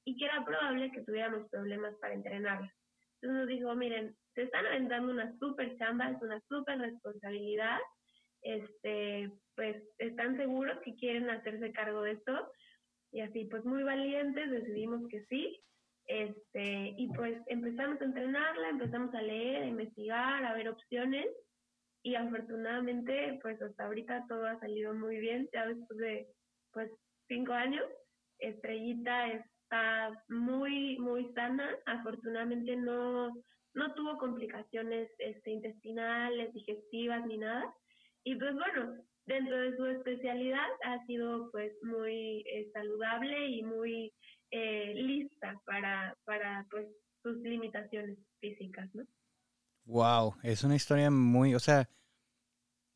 y 0.04 0.16
que 0.16 0.24
era 0.24 0.44
probable 0.44 0.90
que 0.92 1.02
tuviéramos 1.02 1.48
problemas 1.50 1.94
para 2.00 2.14
entrenarla. 2.14 2.72
Entonces 3.20 3.38
nos 3.38 3.48
dijo, 3.48 3.74
miren, 3.74 4.16
se 4.34 4.42
están 4.42 4.66
aventando 4.66 5.12
una 5.12 5.36
súper 5.38 5.76
chamba, 5.78 6.10
es 6.10 6.20
una 6.22 6.40
súper 6.48 6.78
responsabilidad, 6.78 7.78
este, 8.42 9.30
pues 9.54 9.76
están 9.98 10.36
seguros 10.36 10.78
que 10.84 10.96
quieren 10.96 11.30
hacerse 11.30 11.72
cargo 11.72 12.02
de 12.02 12.12
esto, 12.12 12.50
y 13.12 13.20
así 13.20 13.44
pues 13.44 13.64
muy 13.64 13.82
valientes 13.82 14.50
decidimos 14.50 15.06
que 15.08 15.24
sí, 15.26 15.62
este, 16.06 16.94
y 16.96 17.08
pues 17.14 17.40
empezamos 17.46 18.00
a 18.00 18.04
entrenarla, 18.04 18.70
empezamos 18.70 19.14
a 19.14 19.22
leer, 19.22 19.62
a 19.62 19.66
investigar, 19.66 20.44
a 20.44 20.54
ver 20.54 20.68
opciones 20.68 21.26
y 22.02 22.16
afortunadamente 22.16 23.38
pues 23.42 23.60
hasta 23.62 23.84
ahorita 23.84 24.26
todo 24.28 24.46
ha 24.46 24.58
salido 24.58 24.94
muy 24.94 25.18
bien, 25.18 25.48
ya 25.52 25.66
después 25.66 25.98
de 25.98 26.26
pues 26.72 26.90
cinco 27.28 27.52
años, 27.52 27.84
Estrellita 28.38 29.28
está 29.28 30.24
muy, 30.28 30.98
muy 30.98 31.32
sana, 31.34 31.68
afortunadamente 31.86 32.76
no, 32.76 33.32
no 33.74 33.94
tuvo 33.94 34.18
complicaciones 34.18 35.10
este, 35.18 35.50
intestinales, 35.50 36.52
digestivas 36.52 37.24
ni 37.26 37.38
nada. 37.38 37.72
Y 38.24 38.34
pues 38.36 38.54
bueno, 38.54 38.96
dentro 39.26 39.56
de 39.56 39.76
su 39.76 39.86
especialidad 39.86 40.68
ha 40.84 41.04
sido 41.06 41.50
pues 41.50 41.72
muy 41.82 42.44
eh, 42.46 42.70
saludable 42.72 43.48
y 43.48 43.62
muy 43.62 44.12
eh, 44.50 44.92
lista 44.94 45.60
para, 45.64 46.16
para 46.24 46.66
pues, 46.70 46.86
sus 47.22 47.36
limitaciones 47.38 48.18
físicas, 48.40 48.88
¿no? 48.94 49.04
Wow, 49.84 50.36
es 50.42 50.62
una 50.62 50.76
historia 50.76 51.10
muy, 51.10 51.54
o 51.54 51.58
sea, 51.58 51.88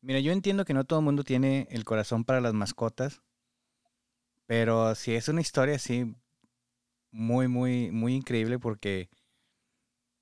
mira, 0.01 0.19
yo 0.19 0.31
entiendo 0.31 0.63
que 0.65 0.73
no 0.73 0.85
todo 0.85 0.99
el 0.99 1.05
mundo 1.05 1.23
tiene 1.23 1.67
el 1.69 1.83
corazón 1.83 2.23
para 2.23 2.41
las 2.41 2.53
mascotas, 2.53 3.21
pero 4.45 4.95
sí 4.95 5.13
es 5.13 5.27
una 5.27 5.41
historia 5.41 5.75
así 5.75 6.15
muy, 7.11 7.47
muy, 7.47 7.91
muy 7.91 8.13
increíble 8.13 8.57
porque, 8.57 9.09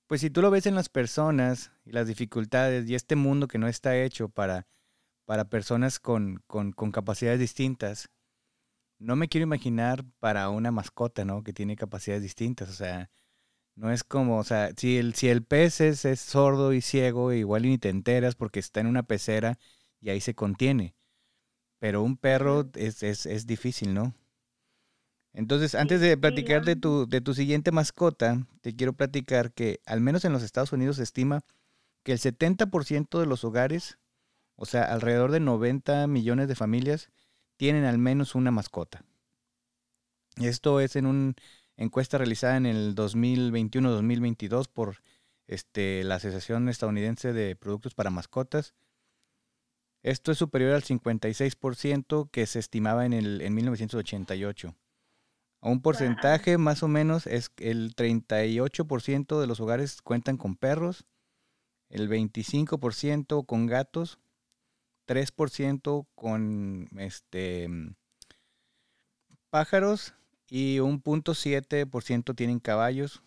pues 0.08 0.22
si 0.22 0.30
tú 0.30 0.42
lo 0.42 0.50
ves 0.50 0.66
en 0.66 0.76
las 0.76 0.90
personas 0.90 1.72
y 1.84 1.92
las 1.92 2.08
dificultades 2.08 2.90
y 2.90 2.96
este 2.96 3.16
mundo 3.16 3.48
que 3.48 3.60
no 3.60 3.68
está 3.68 3.98
hecho 4.02 4.30
para, 4.30 4.66
para 5.26 5.50
personas 5.50 6.00
con, 6.00 6.44
con, 6.48 6.72
con 6.72 6.92
capacidades 6.92 7.40
distintas, 7.40 8.10
no 9.00 9.16
me 9.16 9.28
quiero 9.28 9.44
imaginar 9.44 10.06
para 10.20 10.50
una 10.50 10.72
mascota, 10.72 11.26
¿no? 11.26 11.44
Que 11.44 11.54
tiene 11.54 11.76
capacidades 11.76 12.24
distintas, 12.24 12.70
o 12.70 12.74
sea, 12.74 13.10
no 13.76 13.92
es 13.92 14.04
como, 14.04 14.40
o 14.40 14.44
sea, 14.44 14.72
si 14.78 14.98
el, 14.98 15.16
si 15.16 15.28
el 15.30 15.44
pez 15.44 15.82
es, 15.82 16.00
sordo 16.20 16.74
y 16.74 16.82
ciego, 16.82 17.34
igual 17.34 17.64
ni 17.64 17.78
te 17.78 17.90
enteras 17.90 18.36
porque 18.36 18.60
está 18.60 18.80
en 18.80 18.88
una 18.88 19.04
pecera 19.04 19.60
y 20.00 20.10
ahí 20.10 20.22
se 20.22 20.36
contiene. 20.36 20.96
Pero 21.80 22.02
un 22.04 22.18
perro 22.18 22.70
es, 22.76 23.04
es, 23.04 23.26
es 23.26 23.48
difícil, 23.48 23.94
¿no? 23.94 24.16
Entonces, 25.34 25.76
antes 25.76 26.00
de 26.00 26.18
platicar 26.18 26.64
de 26.64 26.78
tu, 26.78 27.08
de 27.08 27.20
tu 27.20 27.34
siguiente 27.34 27.72
mascota, 27.72 28.48
te 28.62 28.74
quiero 28.74 28.94
platicar 28.94 29.52
que 29.52 29.82
al 29.86 30.00
menos 30.00 30.24
en 30.24 30.32
los 30.32 30.42
Estados 30.44 30.72
Unidos 30.72 30.96
se 30.96 31.04
estima 31.04 31.44
que 32.04 32.14
el 32.14 32.20
70% 32.20 33.20
de 33.20 33.26
los 33.26 33.44
hogares, 33.44 34.00
o 34.56 34.66
sea, 34.66 34.84
alrededor 34.84 35.32
de 35.32 35.40
90 35.40 36.08
millones 36.08 36.48
de 36.48 36.56
familias, 36.56 37.10
tienen 37.58 37.86
al 37.86 37.98
menos 37.98 38.36
una 38.36 38.52
mascota. 38.52 39.04
Esto 40.38 40.80
es 40.80 40.96
en 40.96 41.06
una 41.06 41.34
encuesta 41.78 42.18
realizada 42.18 42.58
en 42.58 42.66
el 42.66 42.96
2021-2022 42.96 44.68
por 44.72 45.02
este, 45.48 46.04
la 46.04 46.16
Asociación 46.16 46.70
Estadounidense 46.70 47.34
de 47.34 47.56
Productos 47.56 47.94
para 47.94 48.10
Mascotas. 48.10 48.74
Esto 50.04 50.32
es 50.32 50.38
superior 50.38 50.74
al 50.74 50.84
56% 50.84 52.30
que 52.30 52.46
se 52.46 52.60
estimaba 52.60 53.06
en, 53.06 53.14
el, 53.14 53.42
en 53.42 53.54
1988. 53.56 54.76
A 55.62 55.70
un 55.70 55.82
porcentaje 55.82 56.58
más 56.58 56.84
o 56.84 56.88
menos 56.88 57.26
es 57.26 57.52
el 57.58 57.96
38% 57.96 59.40
de 59.40 59.48
los 59.48 59.60
hogares 59.60 60.02
cuentan 60.02 60.38
con 60.38 60.56
perros, 60.56 61.06
el 61.90 62.10
25% 62.10 63.46
con 63.46 63.66
gatos 63.66 64.20
3% 65.06 66.08
con 66.16 66.90
este 66.98 67.70
pájaros 69.50 70.14
y 70.50 70.80
un 70.80 71.02
punto 71.02 71.34
ciento 71.34 72.34
tienen 72.36 72.60
caballos. 72.60 73.24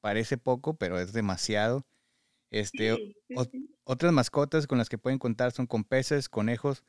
Parece 0.00 0.38
poco, 0.38 0.74
pero 0.74 0.98
es 0.98 1.12
demasiado. 1.12 1.84
Este, 2.50 3.14
otras 3.84 4.12
mascotas 4.12 4.66
con 4.66 4.78
las 4.78 4.88
que 4.88 4.98
pueden 4.98 5.18
contar 5.18 5.52
son 5.52 5.66
con 5.66 5.84
peces, 5.84 6.28
conejos, 6.28 6.82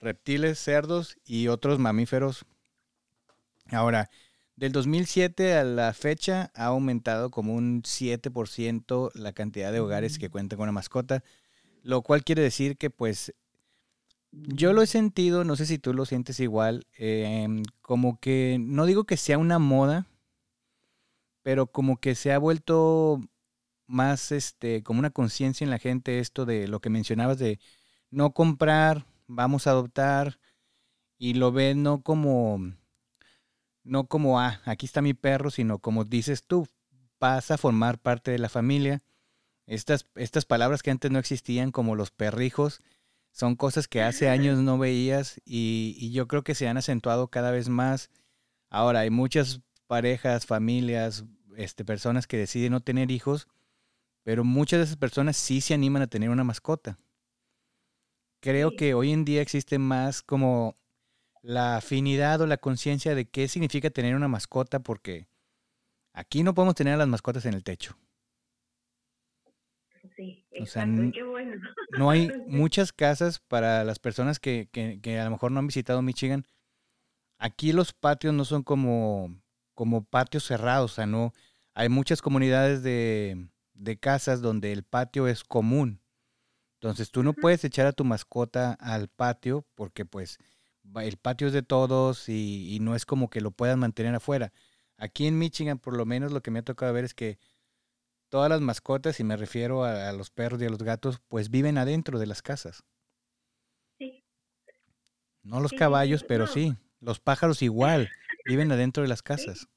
reptiles, 0.00 0.58
cerdos 0.58 1.16
y 1.24 1.48
otros 1.48 1.78
mamíferos. 1.78 2.44
Ahora, 3.70 4.10
del 4.56 4.72
2007 4.72 5.54
a 5.54 5.64
la 5.64 5.92
fecha 5.94 6.50
ha 6.54 6.66
aumentado 6.66 7.30
como 7.30 7.54
un 7.54 7.82
7% 7.82 9.10
la 9.14 9.32
cantidad 9.32 9.72
de 9.72 9.80
hogares 9.80 10.18
que 10.18 10.30
cuentan 10.30 10.56
con 10.56 10.64
una 10.64 10.72
mascota, 10.72 11.22
lo 11.82 12.02
cual 12.02 12.24
quiere 12.24 12.42
decir 12.42 12.76
que 12.76 12.90
pues 12.90 13.34
yo 14.32 14.72
lo 14.72 14.82
he 14.82 14.86
sentido, 14.86 15.44
no 15.44 15.56
sé 15.56 15.66
si 15.66 15.78
tú 15.78 15.94
lo 15.94 16.04
sientes 16.06 16.40
igual, 16.40 16.86
em, 16.96 17.62
como 17.82 18.18
que 18.20 18.58
no 18.60 18.86
digo 18.86 19.04
que 19.04 19.16
sea 19.16 19.38
una 19.38 19.58
moda, 19.58 20.06
pero 21.42 21.66
como 21.68 21.98
que 21.98 22.14
se 22.14 22.32
ha 22.32 22.38
vuelto 22.38 23.20
más 23.86 24.32
este 24.32 24.82
como 24.82 24.98
una 25.00 25.10
conciencia 25.10 25.64
en 25.64 25.70
la 25.70 25.78
gente 25.78 26.18
esto 26.18 26.44
de 26.46 26.68
lo 26.68 26.80
que 26.80 26.90
mencionabas 26.90 27.38
de 27.38 27.58
no 28.10 28.32
comprar, 28.34 29.06
vamos 29.26 29.66
a 29.66 29.70
adoptar 29.70 30.38
y 31.18 31.34
lo 31.34 31.52
ven 31.52 31.82
no 31.82 32.02
como 32.02 32.74
no 33.84 34.06
como 34.06 34.40
ah, 34.40 34.60
aquí 34.66 34.86
está 34.86 35.02
mi 35.02 35.14
perro, 35.14 35.50
sino 35.50 35.78
como 35.78 36.04
dices 36.04 36.44
tú, 36.44 36.68
pasa 37.18 37.54
a 37.54 37.58
formar 37.58 37.98
parte 37.98 38.30
de 38.30 38.38
la 38.38 38.48
familia. 38.48 39.02
Estas, 39.66 40.06
estas 40.14 40.44
palabras 40.44 40.82
que 40.82 40.90
antes 40.90 41.10
no 41.10 41.18
existían, 41.18 41.72
como 41.72 41.94
los 41.96 42.10
perrijos, 42.10 42.80
son 43.38 43.54
cosas 43.54 43.86
que 43.86 44.02
hace 44.02 44.28
años 44.28 44.58
no 44.58 44.78
veías 44.78 45.40
y, 45.44 45.94
y, 45.96 46.10
yo 46.10 46.26
creo 46.26 46.42
que 46.42 46.56
se 46.56 46.66
han 46.66 46.76
acentuado 46.76 47.28
cada 47.28 47.52
vez 47.52 47.68
más. 47.68 48.10
Ahora, 48.68 49.00
hay 49.00 49.10
muchas 49.10 49.60
parejas, 49.86 50.44
familias, 50.44 51.24
este, 51.56 51.84
personas 51.84 52.26
que 52.26 52.36
deciden 52.36 52.72
no 52.72 52.80
tener 52.80 53.12
hijos, 53.12 53.46
pero 54.24 54.42
muchas 54.42 54.80
de 54.80 54.84
esas 54.86 54.96
personas 54.96 55.36
sí 55.36 55.60
se 55.60 55.72
animan 55.72 56.02
a 56.02 56.08
tener 56.08 56.30
una 56.30 56.42
mascota. 56.42 56.98
Creo 58.40 58.74
que 58.74 58.94
hoy 58.94 59.12
en 59.12 59.24
día 59.24 59.40
existe 59.40 59.78
más 59.78 60.20
como 60.20 60.76
la 61.40 61.76
afinidad 61.76 62.40
o 62.40 62.46
la 62.48 62.56
conciencia 62.56 63.14
de 63.14 63.28
qué 63.28 63.46
significa 63.46 63.90
tener 63.90 64.16
una 64.16 64.26
mascota, 64.26 64.80
porque 64.80 65.28
aquí 66.12 66.42
no 66.42 66.54
podemos 66.54 66.74
tener 66.74 66.94
a 66.94 66.98
las 66.98 67.08
mascotas 67.08 67.46
en 67.46 67.54
el 67.54 67.62
techo. 67.62 67.96
Sí, 70.18 70.44
exacto, 70.50 71.00
qué 71.14 71.22
bueno. 71.22 71.62
No 71.96 72.10
hay 72.10 72.32
muchas 72.48 72.92
casas 72.92 73.38
para 73.38 73.84
las 73.84 74.00
personas 74.00 74.40
que, 74.40 74.68
que, 74.72 74.98
que, 75.00 75.20
a 75.20 75.24
lo 75.24 75.30
mejor 75.30 75.52
no 75.52 75.60
han 75.60 75.68
visitado 75.68 76.02
Michigan. 76.02 76.44
Aquí 77.38 77.70
los 77.72 77.92
patios 77.92 78.34
no 78.34 78.44
son 78.44 78.64
como, 78.64 79.40
como 79.74 80.04
patios 80.04 80.42
cerrados, 80.42 80.90
o 80.90 80.94
sea, 80.96 81.06
no. 81.06 81.32
Hay 81.72 81.88
muchas 81.88 82.20
comunidades 82.20 82.82
de, 82.82 83.46
de 83.74 83.96
casas 83.96 84.42
donde 84.42 84.72
el 84.72 84.82
patio 84.82 85.28
es 85.28 85.44
común. 85.44 86.00
Entonces 86.80 87.12
tú 87.12 87.22
no 87.22 87.32
puedes 87.32 87.62
echar 87.62 87.86
a 87.86 87.92
tu 87.92 88.04
mascota 88.04 88.72
al 88.72 89.06
patio 89.06 89.64
porque 89.76 90.04
pues 90.04 90.38
el 90.96 91.16
patio 91.16 91.46
es 91.46 91.52
de 91.52 91.62
todos 91.62 92.28
y, 92.28 92.78
no 92.80 92.96
es 92.96 93.06
como 93.06 93.30
que 93.30 93.40
lo 93.40 93.52
puedan 93.52 93.78
mantener 93.78 94.16
afuera. 94.16 94.52
Aquí 94.96 95.28
en 95.28 95.38
Michigan, 95.38 95.78
por 95.78 95.96
lo 95.96 96.06
menos 96.06 96.32
lo 96.32 96.40
que 96.40 96.50
me 96.50 96.58
ha 96.58 96.64
tocado 96.64 96.92
ver 96.92 97.04
es 97.04 97.14
que 97.14 97.38
todas 98.28 98.50
las 98.50 98.60
mascotas, 98.60 99.20
y 99.20 99.24
me 99.24 99.36
refiero 99.36 99.84
a, 99.84 100.12
los 100.12 100.30
perros 100.30 100.60
y 100.62 100.66
a 100.66 100.70
los 100.70 100.82
gatos, 100.82 101.20
pues 101.28 101.50
viven 101.50 101.78
adentro 101.78 102.18
de 102.18 102.26
las 102.26 102.42
casas. 102.42 102.84
Sí. 103.98 104.24
No 105.42 105.60
los 105.60 105.72
caballos, 105.72 106.24
pero 106.24 106.46
sí. 106.46 106.74
Los 107.00 107.20
pájaros 107.20 107.62
igual, 107.62 108.08
viven 108.44 108.72
adentro 108.72 109.02
de 109.02 109.08
las 109.08 109.22
casas. 109.22 109.68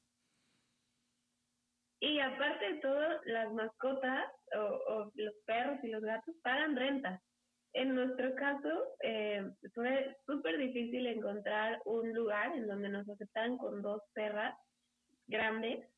Y 2.00 2.18
aparte 2.18 2.72
de 2.72 2.80
todo, 2.80 3.00
las 3.26 3.52
mascotas 3.52 4.24
o 4.56 5.10
los 5.14 5.34
perros 5.46 5.78
y 5.84 5.88
los 5.88 6.02
gatos 6.02 6.34
pagan 6.42 6.76
renta. 6.76 7.22
En 7.74 7.94
nuestro 7.94 8.34
caso, 8.34 8.68
eh, 9.02 9.50
fue 9.74 10.16
súper 10.26 10.58
difícil 10.58 11.06
encontrar 11.06 11.80
un 11.86 12.12
lugar 12.12 12.54
en 12.54 12.66
donde 12.66 12.90
nos 12.90 13.08
aceptaran 13.08 13.56
con 13.56 13.80
dos 13.80 14.02
perras 14.12 14.54
grandes. 15.26 15.88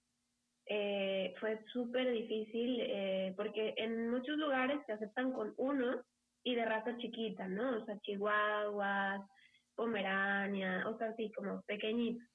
Eh, 0.67 1.35
fue 1.41 1.63
súper 1.73 2.11
difícil 2.11 2.81
eh, 2.81 3.35
porque 3.37 3.75
en 3.77 4.11
muchos 4.11 4.39
lugares 4.39 4.79
te 4.87 4.95
aceptan 4.95 5.33
con 5.33 5.53
uno 5.59 6.03
y 6.43 6.55
de 6.55 6.65
raza 6.65 6.97
chiquita, 6.99 7.47
¿no? 7.49 7.83
O 7.83 7.85
sea, 7.85 7.99
chihuahuas, 8.01 9.21
pomerania, 9.75 10.85
o 10.89 10.97
sea, 10.97 11.09
así 11.09 11.31
como 11.33 11.63
pequeñitos. 11.63 12.27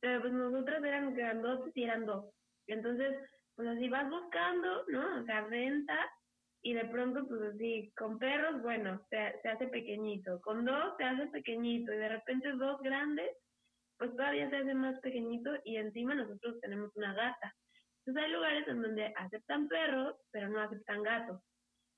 Pero 0.00 0.20
pues 0.20 0.32
nosotros 0.32 0.82
eran 0.84 1.14
grandotes 1.14 1.72
y 1.76 1.84
eran 1.84 2.06
dos. 2.06 2.26
Entonces, 2.66 3.16
pues 3.56 3.68
así 3.68 3.88
vas 3.88 4.08
buscando, 4.08 4.84
¿no? 4.88 5.20
O 5.20 5.24
sea, 5.24 5.42
renta 5.46 5.98
y 6.62 6.74
de 6.74 6.84
pronto, 6.86 7.26
pues 7.26 7.40
así, 7.54 7.92
con 7.96 8.18
perros, 8.18 8.62
bueno, 8.62 9.00
se, 9.10 9.40
se 9.42 9.48
hace 9.48 9.66
pequeñito, 9.66 10.40
con 10.42 10.64
dos 10.64 10.94
se 10.96 11.04
hace 11.04 11.26
pequeñito 11.28 11.92
y 11.92 11.96
de 11.98 12.08
repente 12.08 12.52
dos 12.52 12.80
grandes, 12.82 13.30
pues 13.98 14.12
todavía 14.12 14.48
se 14.48 14.56
hace 14.56 14.74
más 14.74 14.98
pequeñito 15.00 15.50
y 15.64 15.76
encima 15.76 16.14
nosotros 16.14 16.60
tenemos 16.60 16.94
una 16.96 17.14
gata. 17.14 17.54
Entonces 18.04 18.24
hay 18.24 18.32
lugares 18.32 18.68
en 18.68 18.82
donde 18.82 19.12
aceptan 19.16 19.68
perros, 19.68 20.16
pero 20.32 20.48
no 20.48 20.60
aceptan 20.60 21.02
gatos. 21.02 21.40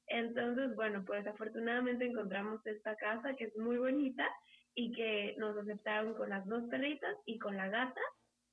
Entonces, 0.07 0.75
bueno, 0.75 1.03
pues 1.07 1.27
afortunadamente 1.27 2.05
encontramos 2.05 2.65
esta 2.67 2.95
casa 2.97 3.35
que 3.37 3.45
es 3.45 3.57
muy 3.57 3.79
bonita 3.79 4.29
y 4.75 4.93
que 4.93 5.35
nos 5.39 5.57
aceptaron 5.57 6.15
con 6.15 6.29
las 6.29 6.47
dos 6.47 6.65
perritas 6.69 7.17
y 7.25 7.39
con 7.39 7.57
la 7.57 7.69
gata, 7.69 8.01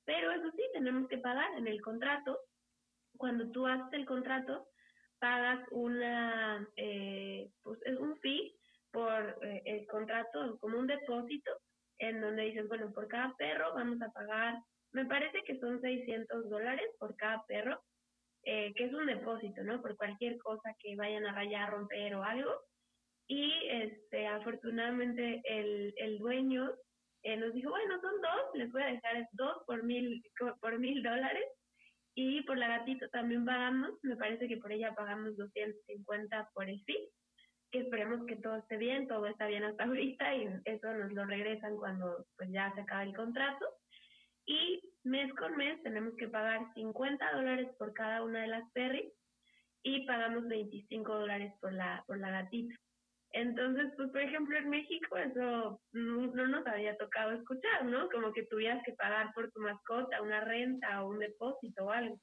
pero 0.06 0.32
eso 0.32 0.50
sí, 0.52 0.64
tenemos 0.74 1.10
que 1.10 1.18
pagar 1.18 1.58
en 1.58 1.68
el 1.68 1.82
contrato. 1.82 2.40
Cuando 3.18 3.52
tú 3.52 3.68
haces 3.68 3.92
el 3.94 4.06
contrato, 4.06 4.68
pagas 5.20 5.60
una, 5.72 6.68
eh, 6.78 7.50
pues 7.64 7.80
es 7.86 7.98
un 7.98 8.18
fee 8.20 8.56
por 8.92 9.38
eh, 9.44 9.62
el 9.66 9.88
contrato, 9.88 10.58
como 10.60 10.80
un 10.80 10.88
depósito, 10.88 11.52
en 12.00 12.22
donde 12.22 12.44
dices, 12.44 12.68
bueno, 12.68 12.92
por 12.92 13.08
cada 13.08 13.36
perro 13.36 13.74
vamos 13.76 14.02
a 14.02 14.12
pagar, 14.12 14.56
me 14.93 15.06
parece 15.06 15.41
que 15.43 15.60
son 15.60 15.82
600 15.82 16.49
dólares 16.49 16.89
por 16.99 17.15
cada 17.15 17.43
perro, 17.47 17.82
eh, 18.43 18.73
que 18.75 18.86
es 18.86 18.93
un 18.93 19.06
depósito, 19.06 19.63
¿no? 19.63 19.82
Por 19.82 19.95
cualquier 19.95 20.38
cosa 20.39 20.75
que 20.80 20.95
vayan 20.95 21.25
a 21.25 21.34
rayar, 21.34 21.69
romper 21.69 22.15
o 22.15 22.23
algo. 22.23 22.51
Y 23.27 23.67
este, 23.69 24.27
afortunadamente 24.27 25.41
el, 25.45 25.93
el 25.97 26.17
dueño 26.17 26.71
nos 27.38 27.54
dijo, 27.54 27.69
bueno, 27.69 28.01
son 28.01 28.19
dos, 28.19 28.56
les 28.56 28.71
voy 28.71 28.82
a 28.82 28.88
dejar 28.88 29.27
dos 29.34 29.63
por 29.67 29.84
mil, 29.84 30.23
por 30.60 30.80
mil 30.80 31.04
dólares 31.04 31.45
y 32.15 32.41
por 32.43 32.58
la 32.58 32.67
gatita 32.67 33.08
también 33.10 33.45
pagamos, 33.45 33.91
me 34.04 34.17
parece 34.17 34.47
que 34.47 34.58
por 34.58 34.71
ella 34.71 34.93
pagamos 34.95 35.38
250 35.38 36.49
por 36.54 36.67
el 36.67 36.82
fee, 36.84 37.10
que 37.71 37.80
esperemos 37.80 38.25
que 38.25 38.36
todo 38.36 38.58
esté 38.58 38.77
bien, 38.77 39.08
todo 39.08 39.27
está 39.27 39.47
bien 39.47 39.63
hasta 39.63 39.86
ahorita 39.86 40.36
y 40.36 40.49
eso 40.65 40.93
nos 40.93 41.13
lo 41.13 41.25
regresan 41.25 41.77
cuando 41.77 42.25
pues 42.38 42.49
ya 42.51 42.73
se 42.75 42.82
acaba 42.82 43.04
el 43.04 43.15
contrato. 43.15 43.65
Y 44.52 44.84
mes 45.06 45.34
con 45.36 45.56
mes 45.56 45.82
tenemos 45.82 46.14
que 46.18 46.28
pagar 46.28 46.74
50 46.74 47.32
dólares 47.36 47.70
por 47.80 47.94
cada 47.94 48.22
una 48.22 48.42
de 48.42 48.48
las 48.48 48.70
perris 48.74 49.10
y 49.82 50.06
pagamos 50.06 50.46
25 50.50 51.20
dólares 51.20 51.54
por 51.62 51.72
la, 51.72 52.04
por 52.06 52.20
la 52.20 52.32
gatita. 52.32 52.76
Entonces, 53.32 53.94
pues, 53.96 54.10
por 54.10 54.20
ejemplo, 54.20 54.58
en 54.58 54.70
México 54.70 55.16
eso 55.16 55.80
no, 55.94 56.28
nos 56.28 56.68
había 56.68 56.98
tocado 56.98 57.32
escuchar, 57.32 57.86
¿no? 57.86 58.10
Como 58.10 58.34
que 58.34 58.44
tuvieras 58.48 58.84
que 58.84 58.92
pagar 58.92 59.34
por 59.34 59.50
tu 59.52 59.62
mascota 59.62 60.22
una 60.22 60.42
renta 60.42 61.02
o 61.02 61.12
un 61.12 61.20
depósito 61.20 61.86
o 61.86 61.92
algo. 61.92 62.20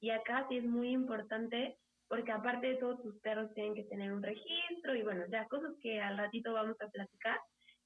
Y 0.00 0.10
acá 0.10 0.44
sí 0.50 0.58
es 0.58 0.64
muy 0.64 0.90
importante 0.90 1.78
porque 2.08 2.30
aparte 2.30 2.66
de 2.66 2.76
todo, 2.76 2.98
tus 2.98 3.18
perros 3.20 3.54
tienen 3.54 3.74
que 3.74 3.84
tener 3.84 4.12
un 4.12 4.22
registro 4.22 4.94
y 4.94 5.02
bueno, 5.02 5.24
ya 5.30 5.48
cosas 5.48 5.72
que 5.80 5.98
al 5.98 6.18
ratito 6.18 6.52
vamos 6.52 6.78
a 6.82 6.88
platicar, 6.88 7.40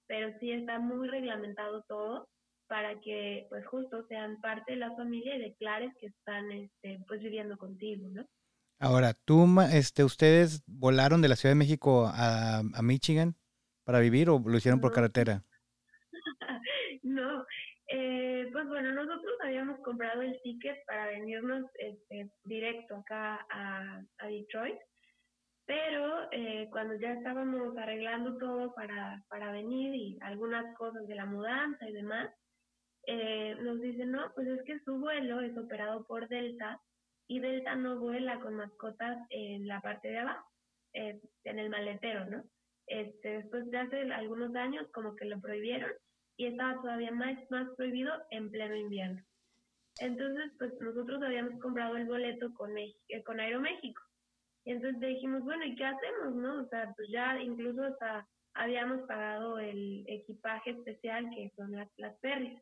pero 0.09 0.37
sí 0.41 0.51
está 0.51 0.81
muy 0.81 1.07
reglamentado 1.07 1.85
todo 1.87 2.29
para 2.69 3.01
que 3.01 3.47
pues 3.49 3.67
justo 3.67 4.07
sean 4.09 4.41
parte 4.41 4.73
de 4.73 4.79
la 4.79 4.95
familia 4.95 5.37
y 5.37 5.41
declares 5.41 5.93
que 6.01 6.07
están 6.07 6.51
este, 6.53 7.03
pues 7.09 7.21
viviendo 7.21 7.57
contigo, 7.57 8.09
¿no? 8.11 8.27
Ahora, 8.81 9.15
¿tú, 9.25 9.47
este, 9.73 10.05
ustedes 10.05 10.63
volaron 10.67 11.21
de 11.21 11.29
la 11.29 11.35
Ciudad 11.35 11.53
de 11.53 11.59
México 11.59 12.07
a, 12.07 12.59
a 12.59 12.83
Michigan 12.83 13.35
para 13.85 13.99
vivir 13.99 14.31
o 14.31 14.39
lo 14.39 14.57
hicieron 14.57 14.81
por 14.81 14.93
carretera? 14.93 15.43
no, 17.03 17.45
eh, 17.89 18.49
pues 18.53 18.69
bueno, 18.69 18.93
nosotros 18.93 19.33
habíamos 19.43 19.81
comprado 19.81 20.23
el 20.23 20.39
ticket 20.43 20.77
para 20.87 21.07
venirnos 21.07 21.65
este, 21.75 22.31
directo 22.45 22.97
acá 22.97 23.47
a, 23.51 24.03
a 24.19 24.27
Detroit, 24.27 24.79
pero 25.65 26.31
eh, 26.33 26.69
cuando 26.71 26.95
ya 26.95 27.13
estábamos 27.15 27.77
arreglando 27.77 28.37
todo 28.39 28.75
para, 28.75 29.23
para 29.29 29.53
venir 29.53 29.95
y 29.95 30.19
algunas 30.21 30.77
cosas 30.77 31.07
de 31.07 31.15
la 31.15 31.27
mudanza 31.27 31.89
y 31.89 31.93
demás, 31.93 32.31
eh, 33.11 33.57
nos 33.63 33.81
dicen, 33.81 34.11
no, 34.13 34.31
pues 34.35 34.47
es 34.49 34.63
que 34.65 34.79
su 34.81 34.99
vuelo 34.99 35.41
es 35.41 35.57
operado 35.57 36.05
por 36.07 36.29
Delta 36.29 36.79
y 37.27 37.41
Delta 37.41 37.75
no 37.75 37.99
vuela 37.99 38.39
con 38.39 38.55
mascotas 38.55 39.17
en 39.31 39.67
la 39.67 39.81
parte 39.81 40.09
de 40.09 40.19
abajo, 40.19 40.47
eh, 40.93 41.19
en 41.45 41.59
el 41.59 41.71
maletero, 41.71 42.27
¿no? 42.27 42.45
Este, 42.87 43.39
después 43.39 43.71
de 43.71 43.79
hace 43.79 44.13
algunos 44.13 44.55
años 44.55 44.87
como 44.93 45.17
que 45.17 45.25
lo 45.25 45.41
prohibieron 45.41 45.91
y 46.37 46.49
estaba 46.49 46.83
todavía 46.83 47.11
más, 47.11 47.39
más 47.51 47.67
prohibido 47.79 48.13
en 48.31 48.51
pleno 48.51 48.77
invierno. 48.77 49.23
Entonces, 50.01 50.53
pues 50.59 50.79
nosotros 50.79 51.23
habíamos 51.23 51.59
comprado 51.63 51.97
el 51.97 52.05
boleto 52.05 52.53
con, 52.53 52.77
eh, 52.77 52.95
con 53.25 53.41
Aeroméxico. 53.41 54.03
Y 54.67 54.73
entonces 54.73 55.01
dijimos, 55.01 55.45
bueno, 55.45 55.65
¿y 55.65 55.75
qué 55.77 55.87
hacemos, 55.87 56.35
no? 56.35 56.61
O 56.61 56.69
sea, 56.69 56.93
pues 56.95 57.09
ya 57.09 57.41
incluso 57.41 57.85
hasta 57.85 58.29
habíamos 58.53 59.01
pagado 59.07 59.59
el 59.59 60.05
equipaje 60.07 60.73
especial 60.73 61.31
que 61.31 61.51
son 61.57 61.73
las, 61.73 61.89
las 61.97 62.21
ferries. 62.21 62.61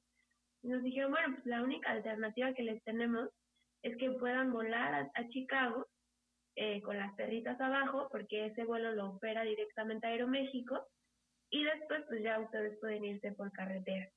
Nos 0.66 0.82
dijeron, 0.82 1.12
bueno, 1.12 1.34
pues 1.34 1.46
la 1.46 1.62
única 1.62 1.92
alternativa 1.92 2.52
que 2.52 2.64
les 2.64 2.82
tenemos 2.82 3.28
es 3.82 3.96
que 3.98 4.10
puedan 4.10 4.52
volar 4.52 5.10
a, 5.14 5.28
Chicago 5.28 5.86
eh, 6.56 6.82
con 6.82 6.96
las 6.96 7.14
perritas 7.14 7.60
abajo, 7.60 8.08
porque 8.10 8.46
ese 8.46 8.64
vuelo 8.64 8.92
lo 8.92 9.10
opera 9.10 9.42
directamente 9.42 10.08
Aeroméxico, 10.08 10.88
y 11.50 11.62
después 11.62 12.02
pues 12.08 12.20
ya 12.22 12.40
ustedes 12.40 12.76
pueden 12.80 13.04
irse 13.04 13.30
por 13.32 13.52
carretera. 13.52 14.08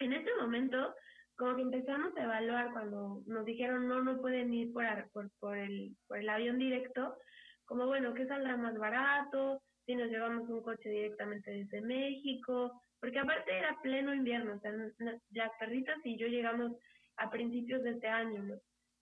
En 0.00 0.12
ese 0.12 0.28
momento, 0.38 0.94
como 1.36 1.56
que 1.56 1.62
empezamos 1.62 2.14
a 2.14 2.24
evaluar 2.24 2.70
cuando 2.72 3.22
nos 3.26 3.46
dijeron 3.46 3.88
no, 3.88 4.02
no 4.02 4.20
pueden 4.20 4.52
ir 4.52 4.70
por, 4.70 4.84
por, 5.12 5.30
por, 5.40 5.56
el, 5.56 5.96
por 6.06 6.18
el 6.18 6.28
avión 6.28 6.58
directo, 6.58 7.16
como 7.64 7.86
bueno, 7.86 8.12
¿qué 8.12 8.26
saldrá 8.26 8.58
más 8.58 8.76
barato? 8.76 9.62
Si 9.86 9.94
nos 9.94 10.10
llevamos 10.10 10.46
un 10.50 10.62
coche 10.62 10.90
directamente 10.90 11.50
desde 11.50 11.80
México, 11.80 12.82
porque 13.04 13.18
aparte 13.18 13.54
era 13.54 13.78
pleno 13.82 14.14
invierno, 14.14 14.54
o 14.54 14.60
sea, 14.60 14.72
las 14.72 15.50
perritas 15.60 15.98
y 16.04 16.16
yo 16.16 16.26
llegamos 16.26 16.72
a 17.18 17.28
principios 17.28 17.82
de 17.82 17.90
este 17.90 18.08
año. 18.08 18.58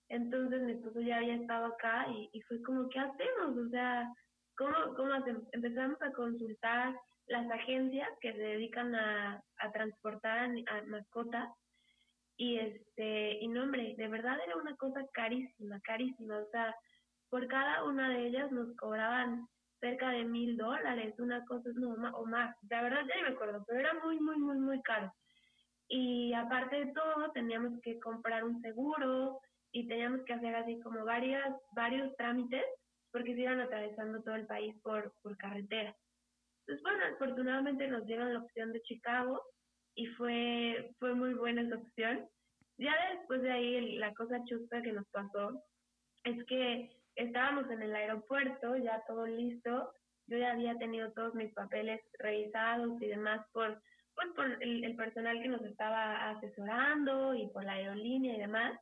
Entonces 0.08 0.60
mi 0.62 0.72
esposo 0.72 1.00
ya 1.02 1.18
había 1.18 1.36
estado 1.36 1.66
acá 1.66 2.06
y, 2.10 2.40
fue 2.48 2.60
como, 2.64 2.88
¿qué 2.88 2.98
hacemos? 2.98 3.56
O 3.56 3.68
sea, 3.70 4.12
¿cómo, 4.56 4.74
cómo 4.96 5.12
hacemos? 5.12 5.44
Empezamos 5.52 6.02
a 6.02 6.10
consultar 6.10 6.96
las 7.28 7.48
agencias 7.48 8.08
que 8.20 8.32
se 8.32 8.40
dedican 8.40 8.92
a, 8.96 9.40
a 9.58 9.70
transportar 9.70 10.50
a, 10.50 10.82
mascotas 10.86 11.48
y 12.36 12.58
este, 12.58 13.38
y 13.40 13.46
no 13.46 13.62
hombre, 13.62 13.94
de 13.96 14.08
verdad 14.08 14.36
era 14.44 14.56
una 14.56 14.74
cosa 14.78 15.06
carísima, 15.12 15.78
carísima, 15.82 16.38
o 16.38 16.50
sea, 16.50 16.74
por 17.30 17.46
cada 17.46 17.84
una 17.84 18.08
de 18.08 18.26
ellas 18.26 18.50
nos 18.50 18.74
cobraban 18.74 19.46
cerca 19.82 20.08
de 20.08 20.24
mil 20.24 20.56
dólares, 20.56 21.14
una 21.18 21.44
cosa 21.44 21.68
no, 21.74 21.92
o 22.16 22.24
más, 22.24 22.56
la 22.70 22.82
verdad 22.82 23.02
ya 23.06 23.16
no 23.20 23.28
me 23.28 23.34
acuerdo, 23.34 23.62
pero 23.66 23.80
era 23.80 23.92
muy, 24.02 24.18
muy, 24.18 24.38
muy, 24.38 24.56
muy 24.56 24.80
caro. 24.82 25.12
Y 25.88 26.32
aparte 26.32 26.76
de 26.76 26.92
todo, 26.92 27.30
teníamos 27.32 27.78
que 27.82 28.00
comprar 28.00 28.44
un 28.44 28.62
seguro, 28.62 29.38
y 29.72 29.86
teníamos 29.88 30.22
que 30.24 30.34
hacer 30.34 30.54
así 30.54 30.78
como 30.80 31.04
varias, 31.04 31.50
varios 31.74 32.14
trámites 32.16 32.64
porque 33.10 33.34
se 33.34 33.40
iban 33.40 33.60
atravesando 33.60 34.22
todo 34.22 34.34
el 34.36 34.46
país 34.46 34.74
por, 34.82 35.12
por 35.22 35.36
carretera. 35.36 35.94
Entonces, 36.60 36.82
bueno, 36.82 37.04
afortunadamente 37.14 37.88
nos 37.88 38.06
dieron 38.06 38.32
la 38.32 38.40
opción 38.40 38.72
de 38.72 38.82
Chicago 38.82 39.42
y 39.94 40.06
fue, 40.06 40.94
fue 40.98 41.14
muy 41.14 41.34
buena 41.34 41.62
esa 41.62 41.76
opción. 41.76 42.28
Ya 42.78 42.94
después 43.14 43.42
de 43.42 43.52
ahí, 43.52 43.96
la 43.96 44.14
cosa 44.14 44.42
chusta 44.44 44.82
que 44.82 44.92
nos 44.92 45.06
pasó 45.08 45.62
es 46.24 46.42
que 46.46 46.90
estábamos 47.16 47.70
en 47.70 47.82
el 47.82 47.94
aeropuerto, 47.94 48.76
ya 48.76 49.02
todo 49.06 49.26
listo. 49.26 49.92
Yo 50.26 50.38
ya 50.38 50.52
había 50.52 50.76
tenido 50.78 51.12
todos 51.12 51.34
mis 51.34 51.52
papeles 51.52 52.00
revisados 52.18 53.00
y 53.02 53.06
demás 53.06 53.44
por, 53.52 53.82
pues, 54.14 54.28
por 54.34 54.62
el, 54.62 54.84
el 54.84 54.96
personal 54.96 55.42
que 55.42 55.48
nos 55.48 55.62
estaba 55.64 56.30
asesorando 56.30 57.34
y 57.34 57.48
por 57.48 57.64
la 57.64 57.72
aerolínea 57.72 58.36
y 58.36 58.40
demás 58.40 58.78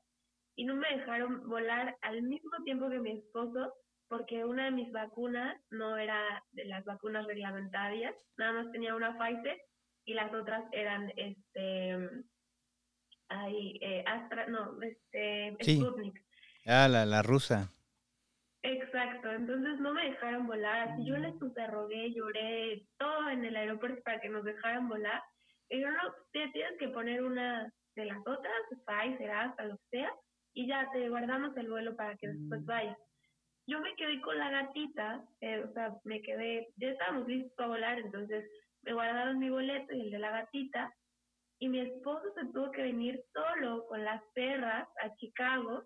y 0.56 0.64
no 0.64 0.74
me 0.74 0.88
dejaron 0.94 1.48
volar 1.48 1.96
al 2.02 2.22
mismo 2.22 2.50
tiempo 2.64 2.90
que 2.90 2.98
mi 2.98 3.12
esposo 3.12 3.72
porque 4.08 4.44
una 4.44 4.66
de 4.66 4.72
mis 4.72 4.92
vacunas 4.92 5.56
no 5.70 5.96
era 5.96 6.44
de 6.50 6.66
las 6.66 6.84
vacunas 6.84 7.26
reglamentarias, 7.26 8.14
nada 8.36 8.52
más 8.52 8.72
tenía 8.72 8.94
una 8.94 9.16
Pfizer 9.16 9.58
y 10.04 10.12
las 10.12 10.34
otras 10.34 10.64
eran 10.72 11.10
este 11.16 12.10
ay, 13.28 13.78
eh, 13.80 14.04
Astra, 14.06 14.48
no, 14.48 14.76
este 14.82 15.56
Sputnik. 15.62 16.22
Ah, 16.66 16.88
la, 16.88 17.06
la 17.06 17.22
rusa. 17.22 17.72
Exacto, 18.62 19.30
entonces 19.30 19.80
no 19.80 19.94
me 19.94 20.10
dejaron 20.10 20.46
volar, 20.46 20.88
así 20.88 21.06
yo 21.06 21.16
les 21.16 21.34
puse, 21.36 21.66
rogué, 21.66 22.12
lloré, 22.12 22.82
todo 22.98 23.30
en 23.30 23.44
el 23.44 23.56
aeropuerto 23.56 24.02
para 24.02 24.20
que 24.20 24.28
nos 24.28 24.44
dejaran 24.44 24.88
volar. 24.88 25.22
Y 25.70 25.80
yo 25.80 25.90
no, 25.90 25.98
tienes 26.32 26.76
que 26.78 26.88
poner 26.88 27.22
una 27.22 27.72
de 27.96 28.04
las 28.04 28.18
otras, 28.26 28.54
Pfizer, 28.86 29.30
hasta 29.30 29.64
lo 29.64 29.76
que 29.76 29.98
sea, 29.98 30.12
y 30.54 30.66
ya 30.66 30.86
te 30.92 31.08
guardamos 31.08 31.56
el 31.56 31.70
vuelo 31.70 31.96
para 31.96 32.16
que 32.16 32.28
después 32.28 32.60
mm. 32.62 32.66
vayas. 32.66 32.98
Yo 33.66 33.80
me 33.80 33.94
quedé 33.94 34.20
con 34.20 34.36
la 34.36 34.50
gatita, 34.50 35.24
eh, 35.40 35.64
o 35.64 35.72
sea, 35.72 35.94
me 36.04 36.20
quedé, 36.20 36.68
ya 36.76 36.88
estábamos 36.88 37.28
listos 37.28 37.52
para 37.56 37.68
volar, 37.68 37.98
entonces 37.98 38.44
me 38.82 38.92
guardaron 38.92 39.38
mi 39.38 39.48
boleto 39.48 39.94
y 39.94 40.00
el 40.02 40.10
de 40.10 40.18
la 40.18 40.32
gatita, 40.32 40.92
y 41.60 41.68
mi 41.68 41.80
esposo 41.80 42.32
se 42.34 42.46
tuvo 42.52 42.70
que 42.72 42.82
venir 42.82 43.22
solo 43.32 43.86
con 43.86 44.04
las 44.04 44.22
perras 44.34 44.88
a 45.02 45.14
Chicago. 45.16 45.84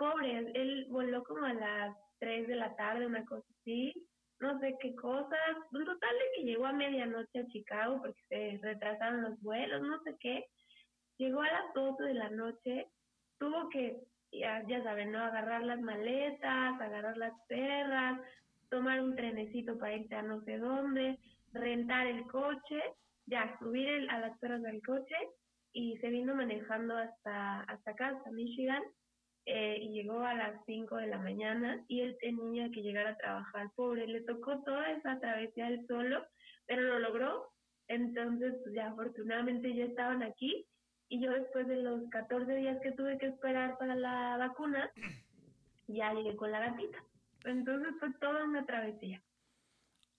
Pobre, 0.00 0.38
él 0.54 0.86
voló 0.88 1.22
como 1.24 1.44
a 1.44 1.52
las 1.52 1.94
3 2.20 2.48
de 2.48 2.56
la 2.56 2.74
tarde, 2.74 3.06
una 3.06 3.22
cosa 3.26 3.44
así, 3.60 3.92
no 4.38 4.58
sé 4.58 4.74
qué 4.80 4.94
cosas. 4.94 5.56
Un 5.72 5.84
total 5.84 6.14
de 6.14 6.24
que 6.34 6.46
llegó 6.46 6.64
a 6.64 6.72
medianoche 6.72 7.40
a 7.40 7.46
Chicago 7.48 8.00
porque 8.00 8.22
se 8.30 8.58
retrasaron 8.62 9.20
los 9.24 9.38
vuelos, 9.42 9.82
no 9.82 10.02
sé 10.02 10.16
qué. 10.18 10.46
Llegó 11.18 11.42
a 11.42 11.52
las 11.52 11.74
12 11.74 12.02
de 12.02 12.14
la 12.14 12.30
noche 12.30 12.88
tuvo 13.38 13.68
que, 13.68 14.00
ya, 14.32 14.66
ya 14.68 14.82
saben, 14.84 15.12
¿no? 15.12 15.18
Agarrar 15.18 15.64
las 15.64 15.80
maletas, 15.82 16.80
agarrar 16.80 17.18
las 17.18 17.34
perras, 17.46 18.20
tomar 18.70 19.02
un 19.02 19.14
trenecito 19.16 19.78
para 19.78 19.96
irse 19.96 20.14
a 20.14 20.22
no 20.22 20.40
sé 20.44 20.56
dónde, 20.56 21.18
rentar 21.52 22.06
el 22.06 22.26
coche, 22.26 22.80
ya 23.26 23.54
subir 23.58 24.08
a 24.10 24.18
las 24.18 24.38
perras 24.38 24.62
del 24.62 24.80
coche 24.82 25.16
y 25.74 25.98
se 25.98 26.08
vino 26.08 26.34
manejando 26.34 26.96
hasta, 26.96 27.62
hasta 27.62 27.90
acá, 27.90 28.08
hasta 28.08 28.30
Michigan, 28.30 28.82
eh, 29.52 29.78
y 29.82 29.88
llegó 29.90 30.20
a 30.20 30.34
las 30.34 30.64
5 30.66 30.96
de 30.96 31.08
la 31.08 31.18
mañana 31.18 31.84
y 31.88 32.02
él 32.02 32.16
tenía 32.20 32.70
que 32.70 32.82
llegar 32.82 33.06
a 33.06 33.16
trabajar, 33.16 33.70
pobre, 33.74 34.06
le 34.06 34.20
tocó 34.20 34.62
toda 34.62 34.90
esa 34.92 35.18
travesía 35.18 35.68
él 35.68 35.84
solo, 35.88 36.24
pero 36.66 36.82
lo 36.82 37.00
logró, 37.00 37.52
entonces 37.88 38.54
pues 38.62 38.74
ya 38.74 38.88
afortunadamente 38.88 39.74
ya 39.74 39.84
estaban 39.84 40.22
aquí 40.22 40.66
y 41.08 41.20
yo 41.20 41.32
después 41.32 41.66
de 41.66 41.76
los 41.76 42.08
14 42.10 42.54
días 42.54 42.78
que 42.80 42.92
tuve 42.92 43.18
que 43.18 43.26
esperar 43.26 43.76
para 43.78 43.96
la 43.96 44.36
vacuna, 44.38 44.88
ya 45.88 46.14
llegué 46.14 46.36
con 46.36 46.52
la 46.52 46.60
gatita. 46.60 46.98
Entonces 47.44 47.92
fue 47.98 48.12
toda 48.20 48.44
una 48.44 48.64
travesía. 48.64 49.20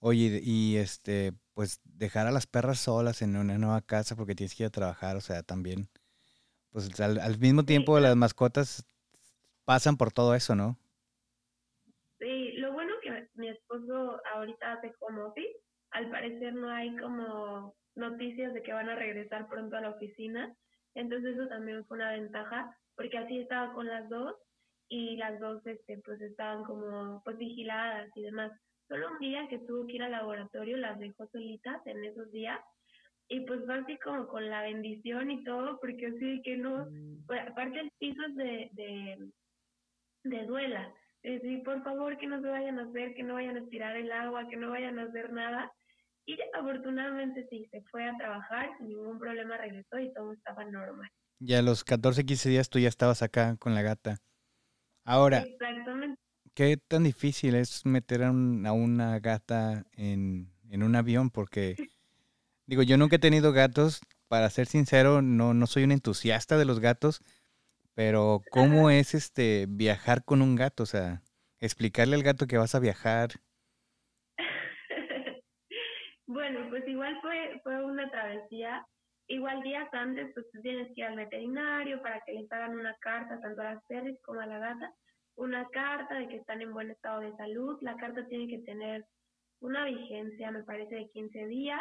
Oye, 0.00 0.40
y 0.42 0.76
este, 0.76 1.32
pues 1.54 1.80
dejar 1.84 2.26
a 2.26 2.32
las 2.32 2.46
perras 2.46 2.80
solas 2.80 3.22
en 3.22 3.36
una 3.36 3.56
nueva 3.56 3.80
casa 3.80 4.16
porque 4.16 4.34
tienes 4.34 4.54
que 4.54 4.64
ir 4.64 4.66
a 4.66 4.70
trabajar, 4.70 5.16
o 5.16 5.20
sea, 5.20 5.42
también, 5.42 5.88
pues 6.70 7.00
al, 7.00 7.38
mismo 7.38 7.64
tiempo 7.64 7.98
las 8.00 8.16
mascotas 8.16 8.84
pasan 9.64 9.96
por 9.96 10.12
todo 10.12 10.34
eso, 10.34 10.54
¿no? 10.54 10.76
Sí, 12.18 12.52
lo 12.52 12.72
bueno 12.72 12.94
que 13.02 13.28
mi 13.34 13.48
esposo 13.48 14.20
ahorita 14.34 14.74
hace 14.74 14.92
como 14.94 15.26
office, 15.26 15.56
al 15.90 16.10
parecer 16.10 16.54
no 16.54 16.70
hay 16.70 16.96
como 16.96 17.74
noticias 17.94 18.54
de 18.54 18.62
que 18.62 18.72
van 18.72 18.88
a 18.88 18.94
regresar 18.94 19.48
pronto 19.48 19.76
a 19.76 19.80
la 19.80 19.90
oficina, 19.90 20.54
entonces 20.94 21.34
eso 21.36 21.48
también 21.48 21.84
fue 21.86 21.96
una 21.96 22.12
ventaja, 22.12 22.76
porque 22.96 23.18
así 23.18 23.38
estaba 23.38 23.72
con 23.72 23.86
las 23.86 24.08
dos 24.08 24.34
y 24.88 25.16
las 25.16 25.40
dos 25.40 25.66
este, 25.66 25.98
pues 26.04 26.20
estaban 26.20 26.64
como 26.64 27.22
pues 27.24 27.38
vigiladas 27.38 28.10
y 28.14 28.22
demás. 28.22 28.52
Solo 28.88 29.10
un 29.10 29.18
día 29.18 29.48
que 29.48 29.58
tuvo 29.60 29.86
que 29.86 29.94
ir 29.94 30.02
al 30.02 30.12
laboratorio 30.12 30.76
las 30.76 30.98
dejó 30.98 31.26
solitas 31.28 31.80
en 31.86 32.04
esos 32.04 32.30
días 32.30 32.60
y 33.28 33.40
pues 33.46 33.64
fue 33.64 33.78
así 33.78 33.96
como 33.98 34.28
con 34.28 34.48
la 34.50 34.62
bendición 34.62 35.30
y 35.30 35.42
todo, 35.44 35.78
porque 35.80 36.06
así 36.08 36.42
que 36.42 36.56
no, 36.58 36.86
pues, 37.26 37.40
aparte 37.48 37.80
el 37.80 37.90
piso 37.98 38.20
es 38.28 38.36
de, 38.36 38.70
de, 38.72 39.18
de 40.24 40.44
duela, 40.46 40.94
es 41.22 41.40
decir, 41.40 41.62
por 41.62 41.82
favor 41.84 42.18
que 42.18 42.26
no 42.26 42.40
se 42.40 42.48
vayan 42.48 42.78
a 42.78 42.84
hacer, 42.84 43.14
que 43.14 43.22
no 43.22 43.34
vayan 43.34 43.56
a 43.56 43.68
tirar 43.68 43.96
el 43.96 44.10
agua, 44.10 44.48
que 44.48 44.56
no 44.56 44.70
vayan 44.70 44.98
a 44.98 45.04
hacer 45.04 45.32
nada, 45.32 45.72
y 46.26 46.36
afortunadamente 46.54 47.46
sí, 47.50 47.66
se 47.70 47.82
fue 47.90 48.08
a 48.08 48.16
trabajar, 48.16 48.70
sin 48.78 48.88
ningún 48.88 49.18
problema 49.18 49.56
regresó 49.56 49.98
y 49.98 50.12
todo 50.12 50.32
estaba 50.32 50.64
normal. 50.64 51.10
Ya 51.38 51.58
a 51.58 51.62
los 51.62 51.82
14, 51.84 52.24
15 52.24 52.48
días 52.48 52.70
tú 52.70 52.78
ya 52.78 52.88
estabas 52.88 53.22
acá 53.22 53.56
con 53.58 53.74
la 53.74 53.82
gata. 53.82 54.18
Ahora. 55.04 55.44
¿qué 56.54 56.76
tan 56.76 57.04
difícil 57.04 57.54
es 57.54 57.86
meter 57.86 58.22
a, 58.22 58.30
una 58.30 59.18
gata 59.20 59.86
en, 59.92 60.52
un 60.70 60.94
avión? 60.94 61.30
Porque, 61.30 61.76
digo, 62.66 62.82
yo 62.82 62.96
nunca 62.96 63.16
he 63.16 63.20
tenido 63.20 63.52
gatos. 63.52 64.00
Para 64.28 64.48
ser 64.48 64.66
sincero, 64.66 65.20
no, 65.20 65.52
no 65.52 65.66
soy 65.66 65.84
un 65.84 65.92
entusiasta 65.92 66.56
de 66.56 66.64
los 66.64 66.80
gatos. 66.80 67.20
Pero, 67.94 68.40
¿cómo 68.50 68.90
es 68.90 69.14
este 69.14 69.66
viajar 69.68 70.24
con 70.24 70.42
un 70.42 70.56
gato? 70.56 70.82
O 70.84 70.86
sea, 70.86 71.22
explicarle 71.60 72.16
al 72.16 72.22
gato 72.22 72.46
que 72.46 72.58
vas 72.58 72.74
a 72.74 72.80
viajar 72.80 73.30
bueno, 76.26 76.66
pues 76.70 76.86
igual 76.86 77.18
fue, 77.20 77.60
fue 77.62 77.84
una 77.84 78.10
travesía. 78.10 78.86
Igual 79.28 79.62
días 79.62 79.88
antes, 79.92 80.30
pues 80.34 80.46
tú 80.52 80.60
tienes 80.60 80.88
que 80.88 81.00
ir 81.00 81.06
al 81.06 81.16
veterinario 81.16 82.02
para 82.02 82.20
que 82.20 82.32
les 82.32 82.50
hagan 82.50 82.78
una 82.78 82.94
carta, 83.00 83.40
tanto 83.40 83.60
a 83.60 83.74
las 83.74 83.84
perris 83.84 84.18
como 84.22 84.40
a 84.40 84.46
la 84.46 84.58
gata, 84.58 84.92
una 85.36 85.68
carta 85.68 86.16
de 86.16 86.28
que 86.28 86.36
están 86.36 86.60
en 86.60 86.72
buen 86.72 86.90
estado 86.90 87.20
de 87.20 87.34
salud. 87.36 87.78
La 87.80 87.96
carta 87.96 88.26
tiene 88.26 88.48
que 88.48 88.58
tener 88.64 89.06
una 89.60 89.84
vigencia, 89.84 90.50
me 90.50 90.64
parece, 90.64 90.96
de 90.96 91.08
15 91.10 91.46
días. 91.46 91.80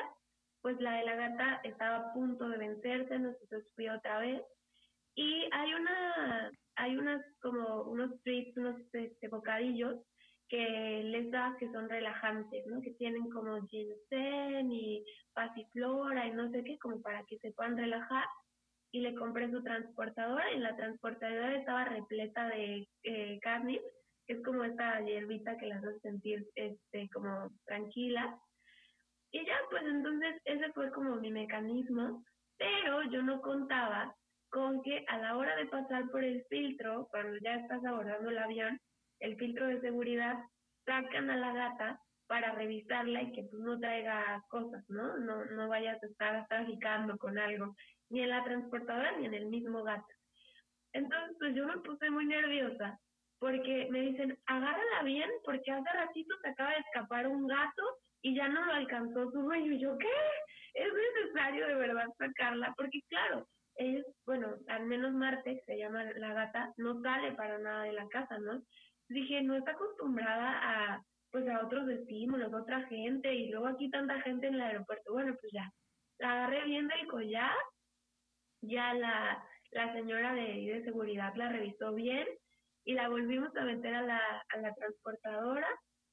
Pues 0.61 0.79
la 0.79 0.93
de 0.93 1.05
la 1.05 1.15
gata 1.15 1.61
estaba 1.63 1.97
a 1.97 2.13
punto 2.13 2.47
de 2.47 2.57
vencerse, 2.57 3.17
nosotros 3.17 3.63
fui 3.75 3.89
otra 3.89 4.19
vez. 4.19 4.41
Y 5.15 5.47
hay 5.51 5.73
una, 5.73 6.51
hay 6.75 6.97
unas 6.97 7.21
como 7.41 7.83
unos 7.83 8.21
treats, 8.23 8.55
unos 8.57 8.75
este, 8.93 9.27
bocadillos 9.27 9.97
que 10.47 11.01
les 11.05 11.31
da 11.31 11.55
que 11.59 11.71
son 11.71 11.87
relajantes, 11.87 12.67
¿no? 12.67 12.81
Que 12.81 12.91
tienen 12.91 13.29
como 13.29 13.65
ginseng 13.67 14.71
y 14.71 15.05
pasiflora 15.33 16.27
y 16.27 16.31
no 16.31 16.49
sé 16.51 16.63
qué, 16.63 16.77
como 16.79 17.01
para 17.01 17.23
que 17.25 17.37
se 17.39 17.51
puedan 17.51 17.77
relajar. 17.77 18.25
Y 18.93 18.99
le 18.99 19.15
compré 19.15 19.49
su 19.49 19.63
transportadora 19.63 20.51
y 20.51 20.59
la 20.59 20.75
transportadora 20.75 21.55
estaba 21.55 21.85
repleta 21.85 22.49
de 22.49 22.85
eh, 23.03 23.39
que 23.41 24.33
es 24.33 24.43
como 24.43 24.65
esta 24.65 24.99
hierbita 25.01 25.57
que 25.57 25.67
las 25.67 25.83
hace 25.83 25.99
sentir 26.01 26.45
este, 26.55 27.09
como 27.13 27.49
tranquila. 27.65 28.37
Y 29.31 29.45
ya, 29.45 29.57
pues 29.69 29.83
entonces 29.85 30.41
ese 30.43 30.71
fue 30.73 30.91
como 30.91 31.15
mi 31.15 31.31
mecanismo, 31.31 32.25
pero 32.57 33.03
yo 33.03 33.21
no 33.21 33.41
contaba 33.41 34.13
con 34.51 34.81
que 34.83 35.05
a 35.07 35.17
la 35.17 35.37
hora 35.37 35.55
de 35.55 35.65
pasar 35.65 36.09
por 36.09 36.23
el 36.23 36.43
filtro, 36.49 37.07
cuando 37.09 37.37
ya 37.39 37.55
estás 37.55 37.83
abordando 37.85 38.29
el 38.29 38.37
avión, 38.37 38.79
el 39.19 39.37
filtro 39.37 39.67
de 39.67 39.81
seguridad, 39.81 40.37
sacan 40.85 41.29
a 41.29 41.37
la 41.37 41.53
gata 41.53 41.99
para 42.27 42.51
revisarla 42.53 43.21
y 43.21 43.31
que 43.31 43.43
tú 43.43 43.59
no 43.59 43.79
traiga 43.79 44.43
cosas, 44.49 44.83
¿no? 44.89 45.17
No, 45.17 45.45
no 45.45 45.67
vayas 45.69 46.01
a 46.03 46.05
estar 46.05 46.47
traficando 46.47 47.17
con 47.17 47.37
algo, 47.37 47.75
ni 48.09 48.21
en 48.21 48.29
la 48.29 48.43
transportadora 48.43 49.17
ni 49.17 49.25
en 49.25 49.33
el 49.33 49.45
mismo 49.47 49.83
gato. 49.83 50.13
Entonces, 50.93 51.35
pues 51.39 51.55
yo 51.55 51.65
me 51.65 51.77
puse 51.79 52.09
muy 52.09 52.25
nerviosa 52.25 52.99
porque 53.39 53.87
me 53.89 54.01
dicen, 54.01 54.37
agárrala 54.45 55.03
bien 55.03 55.29
porque 55.45 55.71
hace 55.71 55.89
ratito 55.93 56.35
se 56.41 56.49
acaba 56.49 56.71
de 56.71 56.79
escapar 56.79 57.27
un 57.27 57.47
gato 57.47 57.83
y 58.21 58.35
ya 58.35 58.47
no 58.49 58.65
lo 58.65 58.73
alcanzó 58.73 59.31
su 59.31 59.41
dueño. 59.41 59.71
Y 59.71 59.79
yo, 59.79 59.97
¿qué? 59.97 60.07
Es 60.73 60.89
necesario 60.93 61.67
de 61.67 61.75
verdad 61.75 62.07
sacarla 62.17 62.73
porque 62.77 63.01
claro, 63.09 63.47
es, 63.75 64.05
bueno, 64.25 64.55
al 64.67 64.85
menos 64.85 65.13
Marte, 65.13 65.63
se 65.65 65.77
llama 65.77 66.03
la 66.03 66.33
gata, 66.33 66.73
no 66.77 67.01
sale 67.01 67.33
para 67.33 67.57
nada 67.57 67.83
de 67.83 67.93
la 67.93 68.07
casa, 68.07 68.37
¿no? 68.39 68.61
dije, 69.11 69.41
no 69.41 69.55
está 69.55 69.71
acostumbrada 69.71 70.59
a, 70.61 71.03
pues, 71.31 71.47
a 71.47 71.65
otros 71.65 71.89
estímulos, 71.89 72.53
a 72.53 72.61
otra 72.61 72.83
gente, 72.87 73.33
y 73.33 73.49
luego 73.49 73.67
aquí 73.67 73.89
tanta 73.89 74.21
gente 74.21 74.47
en 74.47 74.55
el 74.55 74.61
aeropuerto. 74.61 75.13
Bueno, 75.13 75.35
pues 75.39 75.51
ya, 75.53 75.71
la 76.19 76.31
agarré 76.31 76.65
bien 76.65 76.87
del 76.87 77.07
collar, 77.07 77.55
ya 78.61 78.93
la, 78.93 79.43
la 79.71 79.93
señora 79.93 80.33
de, 80.33 80.43
de 80.43 80.83
seguridad 80.83 81.33
la 81.35 81.49
revisó 81.49 81.93
bien 81.93 82.27
y 82.85 82.93
la 82.93 83.09
volvimos 83.09 83.55
a 83.55 83.63
meter 83.63 83.93
a 83.95 84.01
la, 84.01 84.45
a 84.49 84.57
la 84.57 84.73
transportadora, 84.73 85.67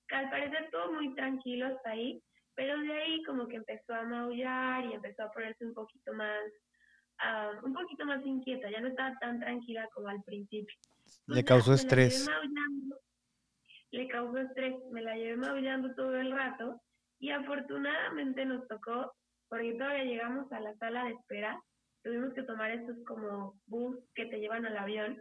que 0.09 0.17
al 0.17 0.31
parecer 0.31 0.69
todo 0.71 0.93
muy 0.93 1.15
tranquilo 1.15 1.67
hasta 1.67 1.91
ahí, 1.91 2.23
pero 2.55 2.79
de 2.81 2.93
ahí 2.93 3.23
como 3.25 3.47
que 3.47 3.57
empezó 3.57 3.95
a 3.95 4.03
maullar 4.03 4.85
y 4.85 4.95
empezó 4.95 5.25
a 5.25 5.31
ponerse 5.31 5.65
un 5.65 5.75
poquito 5.75 6.13
más, 6.15 6.43
uh, 7.23 7.67
un 7.67 7.73
poquito 7.73 8.05
más 8.05 8.25
inquieta, 8.25 8.71
ya 8.71 8.81
no 8.81 8.89
estaba 8.89 9.17
tan 9.19 9.41
tranquila 9.41 9.89
como 9.95 10.09
al 10.09 10.23
principio. 10.23 10.77
Le 11.27 11.45
causó 11.45 11.75
estrés. 11.75 12.29
Le 13.91 14.09
causó 14.09 14.39
estrés, 14.39 14.75
me 14.91 15.03
la 15.03 15.17
llevé 15.17 15.37
maullando 15.37 15.95
todo 15.95 16.15
el 16.17 16.31
rato 16.33 16.81
y 17.19 17.31
afortunadamente 17.31 18.45
nos 18.45 18.67
tocó, 18.69 19.13
porque 19.49 19.73
todavía 19.75 20.05
llegamos 20.05 20.53
a 20.53 20.61
la 20.61 20.75
sala 20.75 21.05
de 21.05 21.13
espera, 21.13 21.61
tuvimos 22.03 22.35
que 22.35 22.43
tomar 22.43 22.71
estos 22.71 22.97
como 23.07 23.59
bus 23.67 23.97
que 24.15 24.27
te 24.27 24.41
llevan 24.41 24.67
al 24.67 24.77
avión 24.77 25.21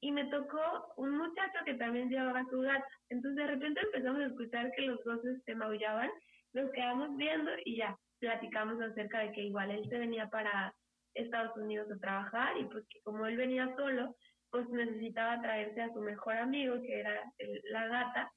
y 0.00 0.12
me 0.12 0.26
tocó 0.26 0.92
un 0.96 1.16
muchacho 1.16 1.58
que 1.64 1.74
también 1.74 2.10
llevaba 2.10 2.40
a 2.40 2.50
su 2.50 2.60
gata. 2.60 2.86
Entonces 3.08 3.36
de 3.36 3.46
repente 3.46 3.80
empezamos 3.80 4.20
a 4.20 4.26
escuchar 4.26 4.70
que 4.76 4.82
los 4.82 5.02
dos 5.02 5.22
se 5.22 5.32
este, 5.32 5.54
maullaban, 5.54 6.10
nos 6.52 6.70
quedamos 6.72 7.16
viendo 7.16 7.50
y 7.64 7.76
ya 7.78 7.96
platicamos 8.18 8.80
acerca 8.82 9.20
de 9.20 9.32
que 9.32 9.44
igual 9.44 9.70
él 9.70 9.88
se 9.88 9.98
venía 9.98 10.28
para 10.28 10.74
Estados 11.14 11.56
Unidos 11.56 11.90
a 11.90 11.98
trabajar 11.98 12.56
y 12.58 12.64
pues 12.64 12.84
que 12.88 13.00
como 13.02 13.26
él 13.26 13.36
venía 13.36 13.74
solo, 13.76 14.16
pues 14.50 14.68
necesitaba 14.68 15.40
traerse 15.40 15.82
a 15.82 15.92
su 15.92 16.00
mejor 16.00 16.36
amigo, 16.36 16.80
que 16.82 17.00
era 17.00 17.20
la 17.70 17.88
gata, 17.88 18.32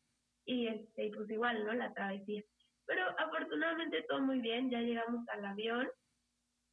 y 0.45 0.67
este, 0.67 1.11
pues 1.13 1.29
igual, 1.29 1.63
¿no? 1.65 1.73
La 1.73 1.93
travesía. 1.93 2.41
Pero 2.85 3.03
afortunadamente 3.19 4.03
todo 4.07 4.21
muy 4.21 4.39
bien, 4.39 4.69
ya 4.69 4.79
llegamos 4.79 5.27
al 5.29 5.45
avión. 5.45 5.87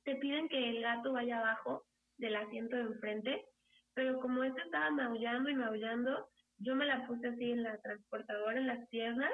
Te 0.04 0.16
piden 0.16 0.48
que 0.48 0.70
el 0.70 0.80
gato 0.80 1.12
vaya 1.12 1.40
abajo 1.40 1.84
del 2.18 2.36
asiento 2.36 2.76
de 2.76 2.82
enfrente, 2.82 3.44
pero 3.94 4.20
como 4.20 4.44
este 4.44 4.62
estaba 4.62 4.90
maullando 4.90 5.50
y 5.50 5.54
maullando, 5.54 6.28
yo 6.58 6.74
me 6.76 6.86
la 6.86 7.06
puse 7.06 7.28
así 7.28 7.50
en 7.50 7.64
la 7.64 7.78
transportadora, 7.82 8.58
en 8.58 8.66
las 8.66 8.88
piernas, 8.88 9.32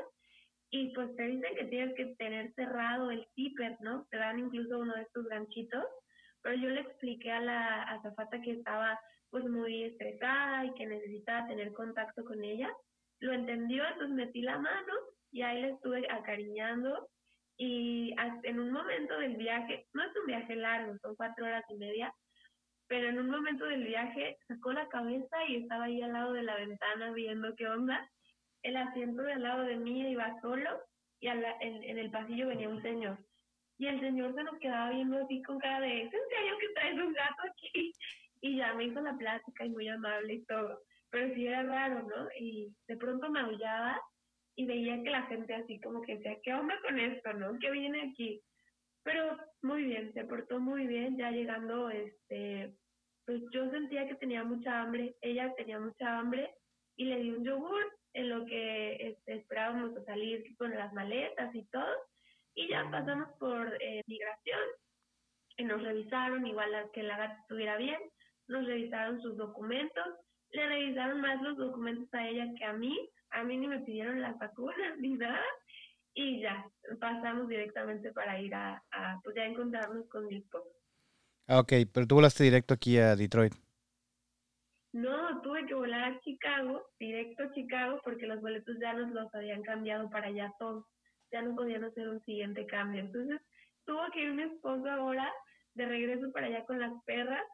y 0.71 0.93
pues 0.95 1.15
te 1.17 1.25
dicen 1.25 1.55
que 1.57 1.65
tienes 1.65 1.95
que 1.97 2.15
tener 2.17 2.53
cerrado 2.55 3.11
el 3.11 3.27
zipper, 3.35 3.77
¿no? 3.81 4.07
Te 4.11 4.17
dan 4.17 4.39
incluso 4.39 4.79
uno 4.79 4.95
de 4.95 5.03
estos 5.03 5.27
ganchitos, 5.27 5.85
pero 6.43 6.57
yo 6.57 6.69
le 6.71 6.81
expliqué 6.81 7.31
a 7.33 7.41
la 7.41 7.83
azafata 7.83 8.41
que 8.41 8.53
estaba 8.53 8.99
pues 9.31 9.45
muy 9.45 9.85
estresada 9.85 10.65
y 10.65 10.75
que 10.75 10.87
necesitaba 10.87 11.47
tener 11.47 11.73
contacto 11.73 12.25
con 12.25 12.43
ella. 12.43 12.73
Lo 13.21 13.33
entendió, 13.33 13.87
entonces 13.87 14.17
metí 14.17 14.43
la 14.43 14.59
mano 14.59 14.93
y 15.31 15.43
ahí 15.43 15.63
le 15.63 15.71
estuve 15.71 16.07
acariñando 16.11 17.09
y 17.63 18.15
en 18.45 18.59
un 18.59 18.73
momento 18.73 19.19
del 19.19 19.37
viaje, 19.37 19.87
no 19.93 20.03
es 20.03 20.17
un 20.17 20.27
viaje 20.27 20.57
largo, 20.57 20.97
son 21.03 21.15
cuatro 21.15 21.45
horas 21.45 21.63
y 21.69 21.75
media, 21.75 22.11
pero 22.89 23.11
en 23.11 23.19
un 23.19 23.29
momento 23.29 23.67
del 23.67 23.85
viaje 23.85 24.39
sacó 24.49 24.73
la 24.73 24.89
cabeza 24.89 25.45
y 25.47 25.57
estaba 25.57 25.85
ahí 25.85 26.01
al 26.01 26.15
lado 26.15 26.33
de 26.33 26.43
la 26.43 26.57
ventana 26.57 27.13
viendo 27.13 27.55
qué 27.57 27.69
onda. 27.69 28.11
El 28.63 28.79
asiento 28.79 29.23
de 29.23 29.35
al 29.35 29.43
lado 29.43 29.65
de 29.65 29.77
mí 29.77 30.11
iba 30.11 30.41
solo 30.41 30.71
y 31.21 31.29
en, 31.29 31.45
en, 31.61 31.99
el 31.99 32.11
pasillo 32.11 32.49
venía 32.49 32.71
un 32.71 32.81
señor. 32.81 33.19
Y 33.81 33.87
el 33.87 33.99
señor 33.99 34.35
se 34.35 34.45
nos 34.45 34.59
quedaba 34.59 34.91
viendo 34.91 35.17
así 35.17 35.41
con 35.43 35.59
cara 35.59 35.81
de, 35.81 36.03
¿es 36.03 36.13
en 36.13 36.29
serio 36.29 36.59
que 36.61 36.69
traes 36.75 36.99
un 36.99 37.15
gato 37.15 37.43
aquí? 37.51 37.93
y 38.43 38.57
ya 38.59 38.75
me 38.75 38.85
hizo 38.85 39.01
la 39.01 39.17
plática 39.17 39.65
y 39.65 39.71
muy 39.71 39.89
amable 39.89 40.35
y 40.35 40.45
todo, 40.45 40.83
pero 41.09 41.35
sí 41.35 41.47
era 41.47 41.63
raro, 41.63 42.03
¿no? 42.03 42.29
Y 42.39 42.75
de 42.87 42.97
pronto 42.99 43.31
me 43.31 43.41
aullaba 43.41 43.99
y 44.55 44.67
veía 44.67 45.03
que 45.03 45.09
la 45.09 45.23
gente 45.23 45.55
así 45.55 45.81
como 45.81 46.03
que 46.03 46.17
decía, 46.17 46.37
¿qué 46.43 46.53
onda 46.53 46.79
con 46.83 47.01
esto, 47.01 47.33
no? 47.33 47.59
¿Qué 47.59 47.71
viene 47.71 48.11
aquí? 48.11 48.43
Pero 49.03 49.39
muy 49.63 49.85
bien, 49.85 50.13
se 50.13 50.25
portó 50.25 50.61
muy 50.61 50.87
bien, 50.87 51.17
ya 51.17 51.31
llegando, 51.31 51.89
este, 51.89 52.75
pues 53.25 53.41
yo 53.51 53.71
sentía 53.71 54.07
que 54.07 54.17
tenía 54.17 54.45
mucha 54.45 54.83
hambre, 54.83 55.17
ella 55.23 55.55
tenía 55.57 55.81
mucha 55.81 56.19
hambre 56.19 56.55
y 56.97 57.07
le 57.07 57.17
di 57.21 57.31
un 57.31 57.45
yogur 57.45 57.97
en 58.13 58.29
lo 58.29 58.45
que 58.45 59.09
este, 59.09 59.37
esperábamos 59.37 59.93
salir 60.05 60.45
con 60.59 60.71
las 60.77 60.93
maletas 60.93 61.55
y 61.55 61.65
todo. 61.69 62.10
Y 62.55 62.69
ya 62.69 62.89
pasamos 62.91 63.29
por 63.39 63.77
eh, 63.81 64.03
migración 64.07 64.61
y 65.57 65.65
nos 65.65 65.83
revisaron 65.83 66.47
igual 66.47 66.71
que 66.93 67.03
la 67.03 67.17
gata 67.17 67.41
estuviera 67.43 67.77
bien 67.77 68.01
nos 68.51 68.67
revisaron 68.67 69.23
sus 69.23 69.37
documentos, 69.37 70.05
le 70.51 70.69
revisaron 70.69 71.21
más 71.21 71.41
los 71.41 71.57
documentos 71.57 72.13
a 72.13 72.29
ella 72.29 72.47
que 72.59 72.65
a 72.65 72.73
mí, 72.73 73.09
a 73.31 73.45
mí 73.45 73.57
ni 73.57 73.69
me 73.69 73.79
pidieron 73.81 74.21
las 74.21 74.37
vacunas 74.39 74.77
ni 74.99 75.15
nada, 75.15 75.41
y 76.13 76.41
ya, 76.41 76.67
pasamos 77.01 77.49
directamente 77.49 78.13
para 78.13 78.41
ir 78.41 78.53
a, 78.55 78.83
pues 79.23 79.37
ya 79.37 79.45
encontrarnos 79.47 80.07
con 80.09 80.27
mi 80.27 80.37
esposo. 80.37 80.69
Ah, 81.47 81.61
ok, 81.61 81.73
pero 81.93 82.07
tú 82.07 82.17
volaste 82.17 82.45
directo 82.45 82.75
aquí 82.75 82.99
a 82.99 83.15
Detroit. 83.15 83.55
No, 84.93 85.41
tuve 85.43 85.67
que 85.67 85.75
volar 85.75 86.03
a 86.03 86.21
Chicago, 86.21 86.85
directo 86.99 87.45
a 87.45 87.53
Chicago, 87.53 88.01
porque 88.03 88.27
los 88.27 88.41
boletos 88.41 88.77
ya 88.81 88.93
nos 88.93 89.13
los 89.13 89.33
habían 89.33 89.63
cambiado 89.63 90.11
para 90.11 90.27
allá 90.27 90.53
todos. 90.59 90.85
Ya 91.33 91.43
no 91.43 91.55
podían 91.55 91.85
hacer 91.85 92.09
un 92.09 92.23
siguiente 92.25 92.67
cambio. 92.67 93.01
Entonces, 93.01 93.41
tuvo 93.85 94.01
que 94.13 94.23
ir 94.23 94.33
mi 94.33 94.43
esposo 94.43 94.89
ahora 94.91 95.33
de 95.75 95.87
regreso 95.87 96.31
para 96.33 96.47
allá 96.47 96.65
con 96.65 96.81
las 96.81 96.93
perras 97.05 97.45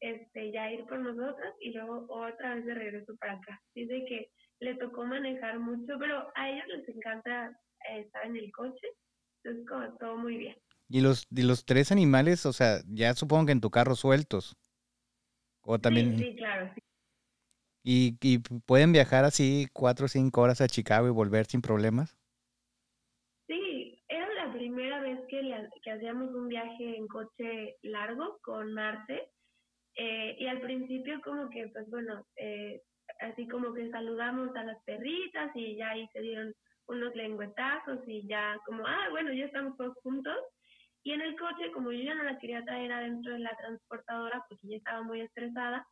este, 0.00 0.52
ya 0.52 0.70
ir 0.70 0.84
por 0.84 0.98
nosotros 0.98 1.54
y 1.60 1.72
luego 1.72 2.06
otra 2.08 2.54
vez 2.54 2.66
de 2.66 2.74
regreso 2.74 3.16
para 3.16 3.34
acá. 3.34 3.62
Dice 3.74 4.04
que 4.06 4.30
le 4.60 4.74
tocó 4.74 5.04
manejar 5.04 5.58
mucho, 5.58 5.94
pero 5.98 6.30
a 6.34 6.50
ellos 6.50 6.66
les 6.68 6.88
encanta 6.88 7.58
eh, 7.90 8.00
estar 8.00 8.26
en 8.26 8.36
el 8.36 8.52
coche, 8.52 8.86
entonces 9.42 9.66
como 9.66 9.96
todo 9.96 10.18
muy 10.18 10.36
bien. 10.36 10.56
¿Y 10.88 11.00
los, 11.00 11.26
y 11.30 11.42
los 11.42 11.64
tres 11.64 11.90
animales, 11.90 12.44
o 12.44 12.52
sea, 12.52 12.80
ya 12.86 13.14
supongo 13.14 13.46
que 13.46 13.52
en 13.52 13.60
tu 13.60 13.70
carro 13.70 13.94
sueltos? 13.94 14.56
O 15.62 15.78
también... 15.78 16.18
Sí, 16.18 16.36
claro, 16.36 16.70
sí. 16.74 16.80
¿Y, 17.86 18.16
¿Y 18.20 18.38
pueden 18.38 18.92
viajar 18.92 19.24
así 19.24 19.66
cuatro 19.72 20.06
o 20.06 20.08
cinco 20.08 20.42
horas 20.42 20.60
a 20.60 20.68
Chicago 20.68 21.06
y 21.06 21.10
volver 21.10 21.46
sin 21.46 21.62
problemas? 21.62 22.18
Sí, 23.46 24.02
era 24.08 24.26
la 24.34 24.52
primera 24.52 25.00
vez 25.00 25.20
que, 25.82 25.90
hacíamos 25.90 26.34
un 26.34 26.48
viaje 26.48 26.96
en 26.96 27.06
coche 27.08 27.76
largo 27.82 28.38
con 28.42 28.72
Marte 28.72 29.30
eh, 29.96 30.36
y 30.38 30.46
al 30.46 30.60
principio 30.60 31.20
como 31.22 31.50
que, 31.50 31.68
pues 31.68 31.88
bueno, 31.90 32.26
eh, 32.36 32.82
así 33.20 33.46
como 33.48 33.72
que 33.72 33.90
saludamos 33.90 34.54
a 34.56 34.64
las 34.64 34.82
perritas 34.84 35.50
y 35.54 35.76
ya 35.76 35.90
ahí 35.90 36.08
se 36.12 36.20
dieron 36.20 36.54
unos 36.86 37.14
lengüetazos 37.14 38.00
y 38.06 38.26
ya 38.26 38.58
como, 38.66 38.86
ah, 38.86 39.08
bueno, 39.10 39.32
ya 39.32 39.46
estamos 39.46 39.76
todos 39.76 39.94
juntos. 40.02 40.36
Y 41.02 41.12
en 41.12 41.20
el 41.20 41.36
coche, 41.36 41.70
como 41.72 41.92
yo 41.92 42.02
ya 42.02 42.14
no 42.14 42.24
la 42.24 42.38
quería 42.38 42.64
traer 42.64 42.90
adentro 42.92 43.32
de 43.32 43.40
la 43.40 43.54
transportadora 43.56 44.44
porque 44.48 44.68
ya 44.68 44.76
estaba 44.76 45.02
muy 45.02 45.20
estresada, 45.20 45.86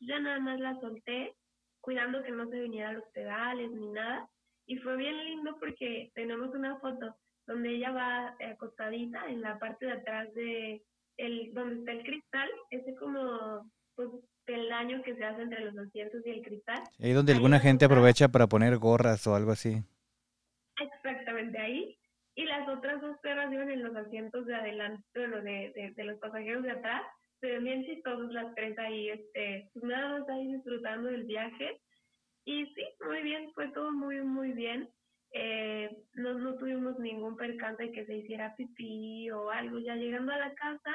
ya 0.00 0.18
nada 0.18 0.40
más 0.40 0.60
la 0.60 0.78
solté, 0.80 1.34
cuidando 1.80 2.22
que 2.22 2.32
no 2.32 2.48
se 2.48 2.60
viniera 2.60 2.90
a 2.90 2.94
los 2.94 3.04
pedales 3.14 3.70
ni 3.70 3.88
nada. 3.88 4.28
Y 4.66 4.76
fue 4.78 4.96
bien 4.96 5.16
lindo 5.24 5.56
porque 5.60 6.10
tenemos 6.14 6.52
una 6.54 6.78
foto 6.80 7.14
donde 7.46 7.76
ella 7.76 7.90
va 7.92 8.36
acostadita 8.52 9.26
en 9.28 9.40
la 9.40 9.58
parte 9.58 9.86
de 9.86 9.92
atrás 9.92 10.32
de, 10.34 10.82
el, 11.16 11.54
donde 11.54 11.78
está 11.78 11.92
el 11.92 12.02
cristal, 12.02 12.48
ese 12.70 12.94
como 12.96 13.70
pues 13.94 14.08
el 14.46 14.68
daño 14.68 15.02
que 15.02 15.16
se 15.16 15.24
hace 15.24 15.42
entre 15.42 15.64
los 15.64 15.76
asientos 15.78 16.24
y 16.24 16.30
el 16.30 16.42
cristal. 16.42 16.82
Ahí 17.00 17.12
donde 17.12 17.32
alguna 17.32 17.58
gente 17.58 17.84
aprovecha 17.84 18.28
para 18.28 18.46
poner 18.46 18.76
gorras 18.78 19.26
o 19.26 19.34
algo 19.34 19.52
así. 19.52 19.82
Exactamente 20.78 21.58
ahí. 21.58 21.98
Y 22.34 22.44
las 22.44 22.68
otras 22.68 23.00
dos 23.00 23.16
perras 23.22 23.50
iban 23.52 23.70
en 23.70 23.82
los 23.82 23.96
asientos 23.96 24.44
de 24.46 24.54
adelante, 24.54 25.02
bueno, 25.14 25.40
de, 25.40 25.72
de, 25.74 25.92
de 25.96 26.04
los 26.04 26.18
pasajeros 26.18 26.62
de 26.62 26.72
atrás. 26.72 27.02
Se 27.40 27.46
ven 27.46 27.64
bien 27.64 27.84
chistosas 27.84 28.30
las 28.32 28.54
tres 28.54 28.78
ahí, 28.78 29.08
este, 29.08 29.70
pues 29.72 29.84
nada 29.84 30.18
más 30.18 30.28
ahí 30.28 30.52
disfrutando 30.52 31.08
del 31.08 31.24
viaje. 31.24 31.80
Y 32.44 32.66
sí, 32.66 32.84
muy 33.06 33.22
bien, 33.22 33.50
fue 33.54 33.68
todo 33.72 33.90
muy, 33.90 34.20
muy 34.20 34.52
bien. 34.52 34.88
Eh, 35.32 35.96
no, 36.14 36.34
no 36.34 36.56
tuvimos 36.56 36.98
ningún 36.98 37.36
percance 37.36 37.82
de 37.82 37.92
que 37.92 38.06
se 38.06 38.16
hiciera 38.16 38.54
pipí 38.56 39.30
o 39.30 39.50
algo. 39.50 39.78
Ya 39.78 39.96
llegando 39.96 40.32
a 40.32 40.38
la 40.38 40.54
casa, 40.54 40.94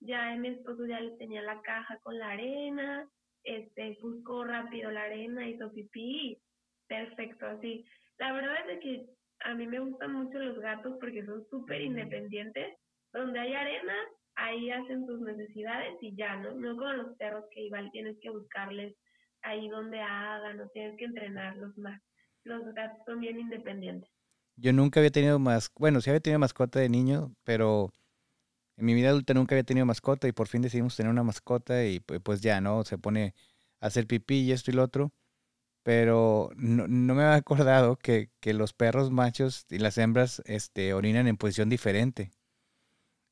ya 0.00 0.34
mi 0.36 0.48
esposo 0.48 0.86
ya 0.86 1.00
le 1.00 1.12
tenía 1.12 1.42
la 1.42 1.60
caja 1.62 1.98
con 2.02 2.18
la 2.18 2.30
arena, 2.30 3.08
este, 3.44 3.96
buscó 4.02 4.44
rápido 4.44 4.90
la 4.90 5.04
arena, 5.04 5.48
hizo 5.48 5.72
pipí, 5.72 6.38
perfecto, 6.86 7.46
así. 7.46 7.84
La 8.18 8.32
verdad 8.32 8.68
es 8.70 8.80
que 8.80 9.06
a 9.40 9.54
mí 9.54 9.66
me 9.66 9.80
gustan 9.80 10.12
mucho 10.12 10.38
los 10.38 10.58
gatos 10.58 10.96
porque 11.00 11.24
son 11.24 11.44
súper 11.48 11.80
independientes. 11.80 12.76
Donde 13.12 13.38
hay 13.40 13.54
arena, 13.54 13.94
ahí 14.34 14.70
hacen 14.70 15.06
sus 15.06 15.20
necesidades 15.20 15.96
y 16.00 16.14
ya, 16.14 16.36
¿no? 16.36 16.54
No 16.54 16.76
como 16.76 16.92
los 16.92 17.16
perros 17.16 17.44
que 17.50 17.62
igual 17.62 17.90
tienes 17.90 18.16
que 18.20 18.30
buscarles 18.30 18.94
ahí 19.42 19.68
donde 19.68 20.00
hagan 20.00 20.60
o 20.60 20.68
tienes 20.70 20.96
que 20.98 21.06
entrenarlos 21.06 21.76
más. 21.78 22.00
Los 22.44 22.74
gatos 22.74 22.98
son 23.04 23.20
bien 23.20 23.38
independientes. 23.38 24.10
Yo 24.56 24.72
nunca 24.72 25.00
había 25.00 25.10
tenido 25.10 25.38
más, 25.38 25.70
bueno, 25.76 26.00
sí 26.00 26.10
había 26.10 26.20
tenido 26.20 26.40
mascota 26.40 26.80
de 26.80 26.88
niño, 26.88 27.32
pero 27.44 27.92
en 28.76 28.86
mi 28.86 28.94
vida 28.94 29.10
adulta 29.10 29.34
nunca 29.34 29.54
había 29.54 29.64
tenido 29.64 29.86
mascota 29.86 30.28
y 30.28 30.32
por 30.32 30.48
fin 30.48 30.62
decidimos 30.62 30.96
tener 30.96 31.10
una 31.10 31.24
mascota 31.24 31.84
y 31.84 32.00
pues 32.00 32.40
ya, 32.40 32.60
¿no? 32.60 32.84
Se 32.84 32.96
pone 32.96 33.34
a 33.80 33.86
hacer 33.88 34.06
pipí 34.06 34.40
y 34.40 34.52
esto 34.52 34.70
y 34.70 34.74
lo 34.74 34.84
otro. 34.84 35.12
Pero 35.82 36.50
no, 36.56 36.86
me 36.86 37.22
había 37.22 37.34
acordado 37.36 37.96
que, 37.96 38.30
los 38.44 38.72
perros 38.72 39.10
machos 39.10 39.66
y 39.70 39.78
las 39.78 39.98
hembras 39.98 40.42
este, 40.46 40.94
orinan 40.94 41.26
en 41.26 41.36
posición 41.36 41.68
diferente. 41.68 42.30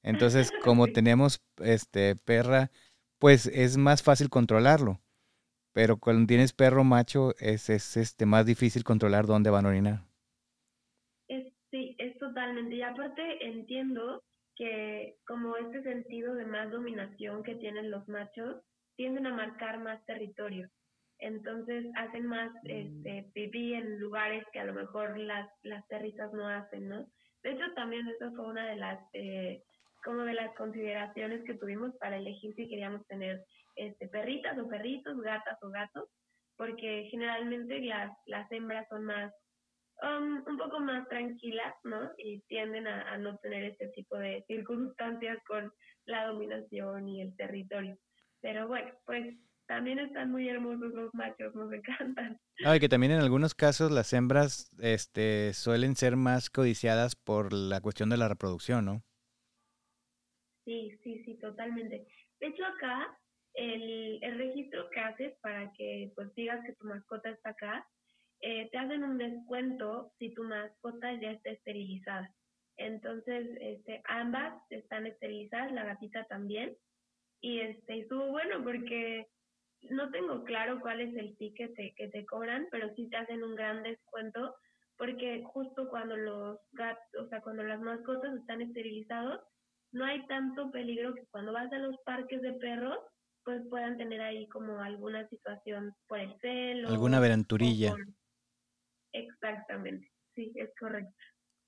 Entonces, 0.02 0.50
como 0.64 0.86
tenemos 0.88 1.40
este, 1.58 2.16
perra, 2.16 2.70
pues 3.18 3.46
es 3.46 3.76
más 3.76 4.02
fácil 4.02 4.30
controlarlo. 4.30 5.00
Pero 5.76 5.98
cuando 5.98 6.26
tienes 6.26 6.54
perro 6.54 6.84
macho 6.84 7.34
es, 7.38 7.68
es 7.68 7.98
este, 7.98 8.24
más 8.24 8.46
difícil 8.46 8.82
controlar 8.82 9.26
dónde 9.26 9.50
van 9.50 9.66
a 9.66 9.68
orinar. 9.68 9.98
sí, 11.70 11.94
es 11.98 12.18
totalmente. 12.18 12.76
Y 12.76 12.80
aparte 12.80 13.46
entiendo 13.46 14.22
que 14.54 15.16
como 15.26 15.54
este 15.58 15.82
sentido 15.82 16.34
de 16.34 16.46
más 16.46 16.70
dominación 16.70 17.42
que 17.42 17.56
tienen 17.56 17.90
los 17.90 18.08
machos, 18.08 18.56
tienden 18.96 19.26
a 19.26 19.34
marcar 19.34 19.78
más 19.78 20.02
territorio. 20.06 20.66
Entonces 21.18 21.84
hacen 21.96 22.24
más 22.24 22.50
mm. 22.62 22.70
este, 22.70 23.30
pipí 23.34 23.74
en 23.74 24.00
lugares 24.00 24.46
que 24.54 24.60
a 24.60 24.64
lo 24.64 24.72
mejor 24.72 25.18
las, 25.18 25.46
las 25.62 25.84
perritas 25.88 26.32
no 26.32 26.48
hacen, 26.48 26.88
¿no? 26.88 27.06
De 27.42 27.50
hecho, 27.50 27.64
también 27.74 28.08
eso 28.08 28.32
fue 28.34 28.46
una 28.46 28.66
de 28.66 28.76
las, 28.76 28.98
eh, 29.12 29.62
como 30.02 30.22
de 30.22 30.32
las 30.32 30.54
consideraciones 30.54 31.44
que 31.44 31.52
tuvimos 31.52 31.94
para 31.96 32.16
elegir 32.16 32.54
si 32.54 32.66
queríamos 32.66 33.06
tener 33.08 33.44
este, 33.76 34.08
perritas 34.08 34.58
o 34.58 34.68
perritos, 34.68 35.20
gatas 35.20 35.58
o 35.62 35.70
gatos, 35.70 36.08
porque 36.56 37.08
generalmente 37.10 37.80
las, 37.80 38.10
las 38.26 38.50
hembras 38.50 38.86
son 38.88 39.04
más 39.04 39.32
Um, 40.02 40.42
un 40.46 40.58
poco 40.58 40.78
más 40.78 41.08
tranquilas, 41.08 41.74
¿no? 41.84 42.12
Y 42.18 42.40
tienden 42.48 42.86
a, 42.86 43.16
no 43.16 43.38
tener 43.38 43.64
este 43.64 43.88
tipo 43.88 44.18
de 44.18 44.44
circunstancias 44.46 45.38
con 45.48 45.72
la 46.04 46.26
dominación 46.26 47.08
y 47.08 47.22
el 47.22 47.34
territorio. 47.36 47.96
Pero 48.42 48.68
bueno, 48.68 48.92
pues 49.06 49.34
también 49.66 49.98
están 49.98 50.30
muy 50.30 50.50
hermosos 50.50 50.92
los 50.92 51.14
machos, 51.14 51.54
nos 51.54 51.72
encantan. 51.72 52.38
Ah, 52.66 52.76
y 52.76 52.80
que 52.80 52.90
también 52.90 53.12
en 53.12 53.20
algunos 53.20 53.54
casos 53.54 53.90
las 53.90 54.12
hembras 54.12 54.70
este, 54.80 55.54
suelen 55.54 55.96
ser 55.96 56.16
más 56.16 56.50
codiciadas 56.50 57.16
por 57.16 57.54
la 57.54 57.80
cuestión 57.80 58.10
de 58.10 58.18
la 58.18 58.28
reproducción, 58.28 58.84
¿no? 58.84 59.02
Sí, 60.66 60.90
sí, 61.02 61.22
sí, 61.24 61.38
totalmente. 61.38 62.06
De 62.38 62.46
hecho, 62.48 62.66
acá 62.66 63.18
el, 63.56 64.18
el 64.22 64.38
registro 64.38 64.88
que 64.90 65.00
haces 65.00 65.38
para 65.40 65.72
que 65.72 66.12
pues 66.14 66.34
digas 66.34 66.64
que 66.64 66.74
tu 66.74 66.86
mascota 66.86 67.30
está 67.30 67.50
acá 67.50 67.86
eh, 68.40 68.68
te 68.70 68.78
hacen 68.78 69.02
un 69.02 69.18
descuento 69.18 70.12
si 70.18 70.34
tu 70.34 70.44
mascota 70.44 71.12
ya 71.20 71.32
está 71.32 71.50
esterilizada. 71.50 72.30
Entonces, 72.76 73.48
este, 73.60 74.02
ambas 74.04 74.62
están 74.70 75.06
esterilizadas, 75.06 75.72
la 75.72 75.84
gatita 75.84 76.24
también. 76.24 76.76
Y 77.40 77.60
este, 77.60 78.00
estuvo 78.00 78.30
bueno 78.30 78.62
porque 78.62 79.26
no 79.82 80.10
tengo 80.10 80.44
claro 80.44 80.80
cuál 80.80 81.00
es 81.00 81.14
el 81.16 81.36
ticket 81.38 81.74
que 81.74 82.08
te 82.08 82.26
cobran, 82.26 82.68
pero 82.70 82.94
sí 82.94 83.08
te 83.08 83.16
hacen 83.16 83.42
un 83.42 83.54
gran 83.54 83.82
descuento 83.82 84.54
porque 84.98 85.42
justo 85.44 85.88
cuando 85.88 86.16
los 86.16 86.58
gatos, 86.72 87.26
o 87.26 87.28
sea, 87.28 87.42
cuando 87.42 87.62
las 87.62 87.80
mascotas 87.80 88.34
están 88.34 88.62
esterilizados, 88.62 89.40
no 89.92 90.04
hay 90.04 90.26
tanto 90.26 90.70
peligro 90.70 91.14
que 91.14 91.26
cuando 91.30 91.52
vas 91.52 91.70
a 91.72 91.78
los 91.78 91.96
parques 92.04 92.40
de 92.42 92.54
perros, 92.54 92.98
pues 93.46 93.62
puedan 93.70 93.96
tener 93.96 94.20
ahí 94.20 94.48
como 94.48 94.80
alguna 94.80 95.26
situación 95.28 95.94
por 96.08 96.18
el 96.18 96.36
celo. 96.40 96.88
Alguna 96.88 97.18
aventurilla. 97.18 97.94
Exactamente, 99.12 100.10
sí, 100.34 100.52
es 100.56 100.68
correcto. 100.78 101.14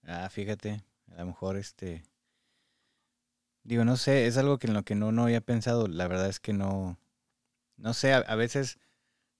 Ah, 0.03 0.29
fíjate, 0.29 0.83
a 1.13 1.21
lo 1.21 1.27
mejor 1.27 1.57
este... 1.57 2.03
Digo, 3.63 3.85
no 3.85 3.97
sé, 3.97 4.27
es 4.27 4.37
algo 4.39 4.59
que 4.59 4.67
en 4.67 4.75
lo 4.75 4.83
que 4.83 4.97
no, 4.97 5.13
no 5.13 5.25
había 5.25 5.41
pensado. 5.41 5.87
La 5.87 6.09
verdad 6.09 6.29
es 6.29 6.41
que 6.41 6.53
no, 6.53 6.99
no 7.77 7.95
sé, 7.95 8.13
a, 8.13 8.35
veces 8.35 8.79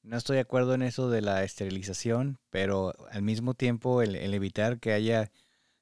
no 0.03 0.17
estoy 0.17 0.37
de 0.37 0.43
acuerdo 0.43 0.75
en 0.75 0.83
eso 0.83 1.11
de 1.11 1.23
la 1.23 1.43
esterilización, 1.43 2.39
pero 2.51 2.95
al 3.11 3.23
mismo 3.23 3.55
tiempo 3.55 4.01
el, 4.01 4.15
evitar 4.15 4.79
que 4.79 4.93
haya 4.93 5.33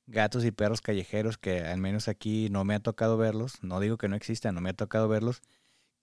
gatos 0.07 0.45
y 0.45 0.53
perros 0.53 0.81
callejeros, 0.81 1.37
que 1.37 1.61
al 1.61 1.79
menos 1.79 2.09
aquí 2.09 2.49
no 2.51 2.65
me 2.65 2.77
ha 2.77 2.81
tocado 2.81 3.19
verlos, 3.19 3.63
no 3.63 3.81
digo 3.81 3.99
que 3.99 4.09
no 4.09 4.17
existan, 4.17 4.55
no 4.55 4.61
me 4.63 4.71
ha 4.71 4.75
tocado 4.75 5.09
verlos, 5.09 5.43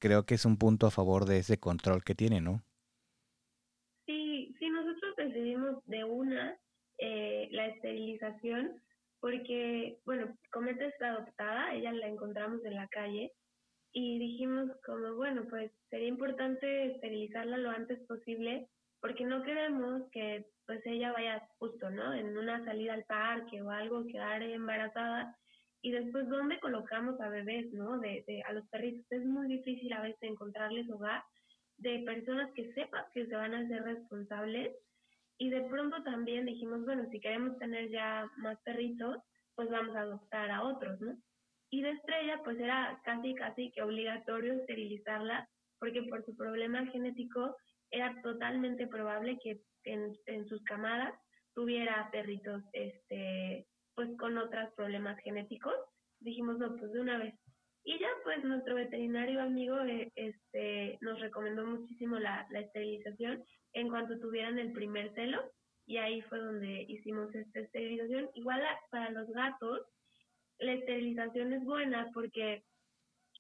creo 0.04 0.26
que 0.26 0.36
es 0.36 0.44
un 0.44 0.58
punto 0.58 0.86
a 0.86 0.92
favor 0.92 1.24
de 1.24 1.38
ese 1.38 1.58
control 1.58 2.04
que 2.04 2.14
tiene, 2.14 2.42
¿no? 2.42 2.62
decidimos 5.16 5.84
de 5.86 6.04
una 6.04 6.58
eh, 6.98 7.48
la 7.52 7.68
esterilización 7.68 8.82
porque, 9.22 10.00
bueno, 10.06 10.38
Cometa 10.52 10.86
está 10.86 11.12
adoptada, 11.12 11.74
ella 11.74 11.94
la 11.94 12.08
encontramos 12.08 12.64
en 12.66 12.76
la 12.76 12.88
calle 12.90 13.32
y 13.94 14.20
dijimos 14.20 14.70
como, 14.86 15.16
bueno, 15.16 15.46
pues 15.50 15.72
sería 15.90 16.10
importante 16.10 16.88
esterilizarla 16.88 17.58
lo 17.58 17.70
antes 17.70 18.00
posible 18.06 18.68
porque 19.00 19.24
no 19.24 19.44
queremos 19.44 20.04
que 20.12 20.46
pues 20.66 20.82
ella 20.86 21.14
vaya 21.14 21.48
justo, 21.60 21.90
¿no? 21.90 22.14
En 22.14 22.38
una 22.38 22.64
salida 22.66 22.94
al 22.94 23.06
parque 23.06 23.62
o 23.62 23.70
algo, 23.70 24.06
quedar 24.08 24.44
embarazada 24.44 25.38
y 25.84 25.92
después 25.92 26.28
dónde 26.30 26.60
colocamos 26.60 27.20
a 27.20 27.28
bebés, 27.28 27.72
¿no? 27.74 28.00
De, 28.00 28.24
de, 28.26 28.42
a 28.44 28.54
los 28.54 28.66
perritos 28.70 29.06
es 29.12 29.26
muy 29.26 29.48
difícil 29.48 29.92
a 29.92 30.02
veces 30.02 30.24
encontrarles 30.24 30.90
hogar 30.90 31.22
de 31.78 32.00
personas 32.06 32.50
que 32.56 32.74
sepan 32.74 33.04
que 33.14 33.28
se 33.28 33.36
van 33.36 33.54
a 33.54 33.68
ser 33.68 33.84
responsables 33.84 34.74
y 35.38 35.50
de 35.50 35.62
pronto 35.64 36.02
también 36.04 36.46
dijimos, 36.46 36.86
bueno, 36.86 37.06
si 37.12 37.20
queremos 37.20 37.60
tener 37.60 37.90
ya 37.90 38.26
más 38.38 38.58
perritos, 38.64 39.18
pues 39.56 39.70
vamos 39.70 39.94
a 39.96 40.02
adoptar 40.02 40.52
a 40.52 40.64
otros, 40.64 41.02
¿no? 41.02 41.18
Y 41.70 41.82
de 41.82 41.92
estrella, 41.92 42.40
pues 42.46 42.58
era 42.60 43.02
casi, 43.04 43.36
casi 43.36 43.72
que 43.72 43.82
obligatorio 43.82 44.54
esterilizarla, 44.54 45.50
porque 45.80 46.04
por 46.04 46.24
su 46.24 46.34
problema 46.38 46.86
genético 46.86 47.58
era 47.92 48.16
totalmente 48.22 48.88
probable 48.88 49.38
que 49.44 49.60
en, 49.84 50.14
en 50.28 50.48
sus 50.48 50.64
camadas 50.64 51.14
tuviera 51.54 52.10
perritos, 52.10 52.64
este, 52.72 53.68
pues 53.96 54.10
con 54.18 54.38
otros 54.38 54.74
problemas 54.76 55.20
genéticos. 55.20 55.76
Dijimos, 56.20 56.58
no, 56.58 56.76
pues 56.76 56.92
de 56.92 57.00
una 57.00 57.18
vez. 57.18 57.36
Y 57.84 58.00
ya, 58.00 58.08
pues 58.24 58.44
nuestro 58.44 58.76
veterinario 58.76 59.42
amigo 59.42 59.80
eh, 59.82 60.12
este, 60.16 60.98
nos 61.02 61.20
recomendó 61.20 61.66
muchísimo 61.66 62.18
la, 62.18 62.48
la 62.50 62.62
esterilización 62.62 63.44
en 63.74 63.90
cuanto 63.90 64.20
tuvieran 64.20 64.58
el 64.58 64.72
primer 64.72 65.14
celo 65.16 65.52
y 65.86 65.98
ahí 65.98 66.22
fue 66.24 66.40
donde 66.40 66.86
hicimos 66.88 67.34
esta 67.36 67.60
esterilización. 67.60 68.30
Igual 68.36 68.62
para 68.90 69.10
los 69.12 69.30
gatos, 69.32 69.82
la 70.60 70.74
esterilización 70.74 71.54
es 71.54 71.64
buena 71.64 72.10
porque 72.14 72.64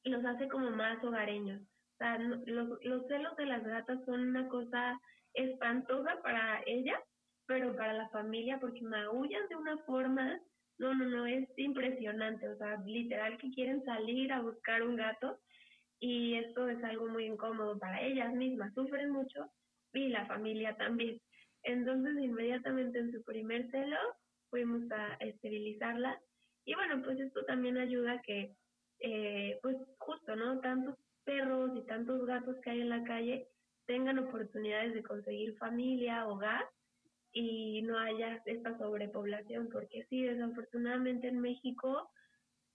los 0.04 0.26
hace 0.26 0.48
como 0.50 0.72
más 0.72 1.02
hogareños. 1.04 1.62
O 1.62 1.98
sea, 1.98 2.18
los, 2.18 2.80
los 2.84 3.08
celos 3.08 3.36
de 3.38 3.46
las 3.46 3.64
gatas 3.64 4.04
son 4.06 4.28
una 4.28 4.48
cosa 4.50 5.00
espantosa 5.34 6.22
para 6.22 6.62
ellas, 6.66 7.00
pero 7.54 7.76
para 7.76 7.94
la 7.94 8.10
familia 8.10 8.60
porque 8.60 8.82
maullan 8.82 9.48
de 9.48 9.56
una 9.56 9.78
forma, 9.86 10.42
no, 10.80 10.96
no, 10.96 11.06
no, 11.06 11.28
es 11.28 11.48
impresionante. 11.58 12.50
O 12.50 12.58
sea, 12.58 12.82
literal 12.84 13.38
que 13.38 13.52
quieren 13.52 13.86
salir 13.86 14.34
a 14.34 14.42
buscar 14.42 14.82
un 14.82 14.96
gato 14.96 15.38
y 16.00 16.34
esto 16.34 16.68
es 16.68 16.84
algo 16.84 17.08
muy 17.10 17.26
incómodo 17.26 17.78
para 17.78 18.02
ellas 18.02 18.34
mismas, 18.34 18.74
sufren 18.74 19.12
mucho 19.12 19.52
y 19.94 20.08
la 20.08 20.26
familia 20.26 20.76
también. 20.78 21.22
Entonces, 21.62 22.18
inmediatamente 22.24 22.98
en 22.98 23.12
su 23.12 23.24
primer 23.24 23.70
celo, 23.70 23.98
fuimos 24.50 24.92
a 24.92 25.14
esterilizarla. 25.20 26.20
Y 26.66 26.74
bueno, 26.74 27.04
pues 27.04 27.20
esto 27.20 27.46
también 27.46 27.78
ayuda 27.78 28.14
a 28.14 28.22
que, 28.24 28.56
eh, 29.00 29.60
pues 29.62 29.78
justo, 30.00 30.36
¿no? 30.36 30.60
Tanto 30.60 30.98
perros 31.24 31.70
y 31.76 31.86
tantos 31.86 32.26
gatos 32.26 32.58
que 32.64 32.72
hay 32.72 32.82
en 32.82 32.90
la 32.90 33.04
calle 33.04 33.48
tengan 33.86 34.18
oportunidades 34.18 34.96
de 34.96 35.04
conseguir 35.04 35.56
familia, 35.58 36.26
hogar 36.28 36.66
y 37.34 37.82
no 37.82 37.98
haya 37.98 38.42
esta 38.46 38.78
sobrepoblación, 38.78 39.70
porque 39.70 40.06
sí, 40.10 40.24
desafortunadamente 40.24 41.28
en 41.28 41.40
México, 41.40 42.10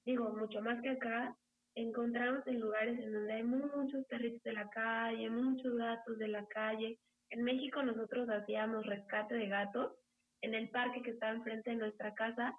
digo, 0.05 0.31
mucho 0.31 0.61
más 0.61 0.83
que 0.83 0.91
acá, 0.91 1.37
encontramos 1.77 2.45
en 2.47 2.61
lugares 2.61 2.99
en 2.99 3.13
donde 3.13 3.33
hay 3.35 3.45
muchos 3.45 4.05
perritos 4.07 4.43
de 4.43 4.53
la 4.53 4.69
calle, 4.71 5.31
muchos 5.31 5.77
gatos 5.77 6.19
de 6.19 6.29
la 6.29 6.45
calle. 6.47 6.99
En 7.31 7.45
México 7.45 7.83
nosotros 7.83 8.29
hacíamos 8.29 8.85
rescate 8.85 9.37
de 9.37 9.47
gatos 9.47 9.93
en 10.41 10.55
el 10.55 10.71
parque 10.71 11.03
que 11.03 11.11
está 11.11 11.31
enfrente 11.31 11.71
de 11.71 11.77
nuestra 11.77 12.13
casa 12.15 12.53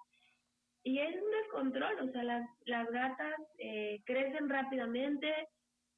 y 0.82 0.98
es 0.98 1.14
un 1.14 1.30
descontrol, 1.30 2.08
o 2.08 2.12
sea, 2.12 2.22
las, 2.24 2.48
las 2.64 2.90
gatas 2.90 3.34
eh, 3.58 4.00
crecen 4.06 4.48
rápidamente, 4.48 5.30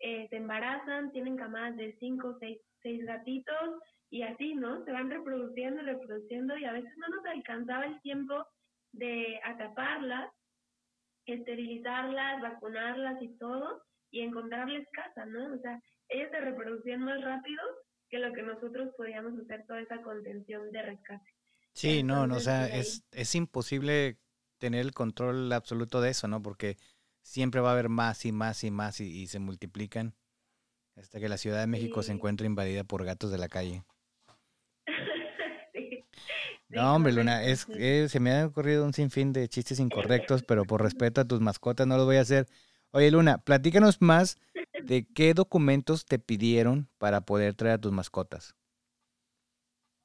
eh, 0.00 0.26
se 0.28 0.36
embarazan, 0.36 1.12
tienen 1.12 1.36
camadas 1.36 1.76
de 1.76 1.94
cinco 2.00 2.28
o 2.28 2.38
seis, 2.40 2.58
seis 2.82 3.04
gatitos 3.06 3.80
y 4.12 4.22
así, 4.22 4.54
¿no? 4.54 4.84
Se 4.84 4.92
van 4.92 5.08
reproduciendo, 5.08 5.80
reproduciendo 5.80 6.54
y 6.58 6.66
a 6.66 6.72
veces 6.72 6.92
no 6.98 7.08
nos 7.08 7.24
alcanzaba 7.24 7.86
el 7.86 7.98
tiempo 8.02 8.46
de 8.92 9.40
atraparlas, 9.42 10.30
esterilizarlas, 11.24 12.42
vacunarlas 12.42 13.22
y 13.22 13.28
todo 13.38 13.82
y 14.10 14.20
encontrarles 14.20 14.86
casa, 14.92 15.24
¿no? 15.24 15.54
O 15.54 15.58
sea, 15.62 15.80
ellas 16.10 16.30
se 16.30 16.40
reproducían 16.42 17.00
más 17.00 17.22
rápido 17.22 17.62
que 18.10 18.18
lo 18.18 18.34
que 18.34 18.42
nosotros 18.42 18.92
podíamos 18.98 19.32
hacer 19.40 19.64
toda 19.66 19.80
esa 19.80 20.02
contención 20.02 20.70
de 20.72 20.82
rescate. 20.82 21.30
Sí, 21.72 22.02
no, 22.02 22.26
no, 22.26 22.36
o 22.36 22.40
sea, 22.40 22.66
es, 22.66 23.06
es 23.12 23.34
imposible 23.34 24.18
tener 24.58 24.82
el 24.82 24.92
control 24.92 25.50
absoluto 25.54 26.02
de 26.02 26.10
eso, 26.10 26.28
¿no? 26.28 26.42
Porque 26.42 26.76
siempre 27.22 27.62
va 27.62 27.70
a 27.70 27.72
haber 27.72 27.88
más 27.88 28.26
y 28.26 28.32
más 28.32 28.62
y 28.62 28.70
más 28.70 29.00
y, 29.00 29.26
se 29.26 29.38
multiplican 29.38 30.14
hasta 30.96 31.18
que 31.18 31.30
la 31.30 31.38
Ciudad 31.38 31.60
de 31.60 31.66
México 31.66 32.02
se 32.02 32.12
encuentre 32.12 32.46
invadida 32.46 32.84
por 32.84 33.06
gatos 33.06 33.30
de 33.30 33.38
la 33.38 33.48
calle. 33.48 33.82
No, 36.72 36.94
hombre, 36.94 37.12
Luna, 37.12 37.44
es, 37.44 37.66
se 38.10 38.20
me 38.20 38.32
ha 38.32 38.46
ocurrido 38.46 38.84
un 38.84 38.92
sinfín 38.92 39.32
de 39.32 39.48
chistes 39.48 39.78
incorrectos, 39.78 40.42
pero 40.42 40.64
por 40.64 40.82
respeto 40.82 41.20
a 41.20 41.26
tus 41.26 41.40
mascotas 41.40 41.86
no 41.86 41.96
lo 41.96 42.04
voy 42.04 42.16
a 42.16 42.22
hacer. 42.22 42.46
Oye, 42.92 43.10
Luna, 43.10 43.38
platícanos 43.38 44.02
más 44.02 44.38
de 44.82 45.06
qué 45.14 45.34
documentos 45.34 46.04
te 46.04 46.18
pidieron 46.18 46.88
para 46.98 47.22
poder 47.22 47.54
traer 47.54 47.74
a 47.74 47.80
tus 47.80 47.92
mascotas. 47.92 48.54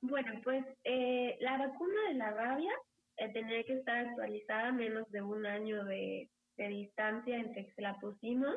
Bueno, 0.01 0.39
pues 0.43 0.65
eh, 0.84 1.38
la 1.39 1.57
vacuna 1.57 2.09
de 2.09 2.13
la 2.13 2.32
rabia 2.32 2.72
eh, 3.18 3.30
tenía 3.34 3.63
que 3.63 3.74
estar 3.74 4.05
actualizada 4.05 4.72
menos 4.72 5.09
de 5.11 5.22
un 5.22 5.45
año 5.45 5.84
de, 5.86 6.30
de 6.57 6.68
distancia 6.68 7.38
entre 7.38 7.65
que 7.65 7.74
se 7.74 7.82
la 7.82 7.97
pusimos. 7.99 8.55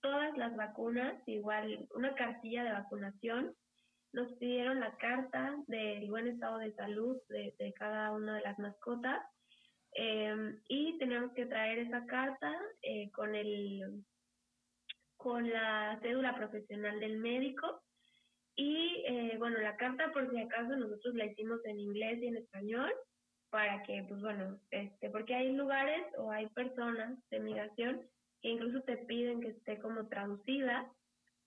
Todas 0.00 0.36
las 0.36 0.56
vacunas, 0.56 1.14
igual 1.26 1.86
una 1.94 2.14
cartilla 2.14 2.64
de 2.64 2.72
vacunación, 2.72 3.54
nos 4.12 4.32
pidieron 4.34 4.80
la 4.80 4.96
carta 4.96 5.54
del 5.66 6.08
buen 6.10 6.26
estado 6.28 6.58
de 6.58 6.72
salud 6.74 7.16
de, 7.28 7.74
cada 7.76 8.12
una 8.12 8.36
de 8.36 8.42
las 8.42 8.58
mascotas 8.58 9.22
em, 9.94 10.60
y 10.68 10.98
tenemos 10.98 11.32
que 11.32 11.46
traer 11.46 11.78
esa 11.78 12.04
carta 12.06 12.52
eh, 12.82 13.10
con 13.12 13.34
el 13.34 14.04
con 15.16 15.48
la 15.48 15.98
cédula 16.02 16.34
profesional 16.34 16.98
del 16.98 17.18
médico. 17.18 17.80
Y 18.56 19.04
eh, 19.06 19.36
bueno 19.38 19.58
la 19.58 19.76
carta 19.76 20.12
por 20.12 20.30
si 20.30 20.38
acaso 20.38 20.76
nosotros 20.76 21.14
la 21.14 21.26
hicimos 21.26 21.64
en 21.64 21.78
inglés 21.80 22.18
y 22.20 22.26
en 22.26 22.36
español 22.36 22.92
para 23.52 23.82
que, 23.82 24.02
pues 24.08 24.22
bueno, 24.22 24.58
este, 24.70 25.10
porque 25.10 25.34
hay 25.34 25.52
lugares 25.52 26.06
o 26.16 26.30
hay 26.30 26.48
personas 26.48 27.18
de 27.28 27.38
migración 27.38 28.00
que 28.40 28.48
incluso 28.48 28.80
te 28.82 28.96
piden 28.96 29.42
que 29.42 29.48
esté 29.48 29.78
como 29.78 30.08
traducida, 30.08 30.90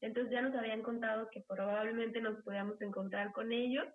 entonces 0.01 0.31
ya 0.31 0.41
nos 0.41 0.55
habían 0.55 0.81
contado 0.81 1.29
que 1.31 1.43
probablemente 1.47 2.21
nos 2.21 2.41
podíamos 2.43 2.79
encontrar 2.81 3.31
con 3.31 3.51
ellos 3.51 3.85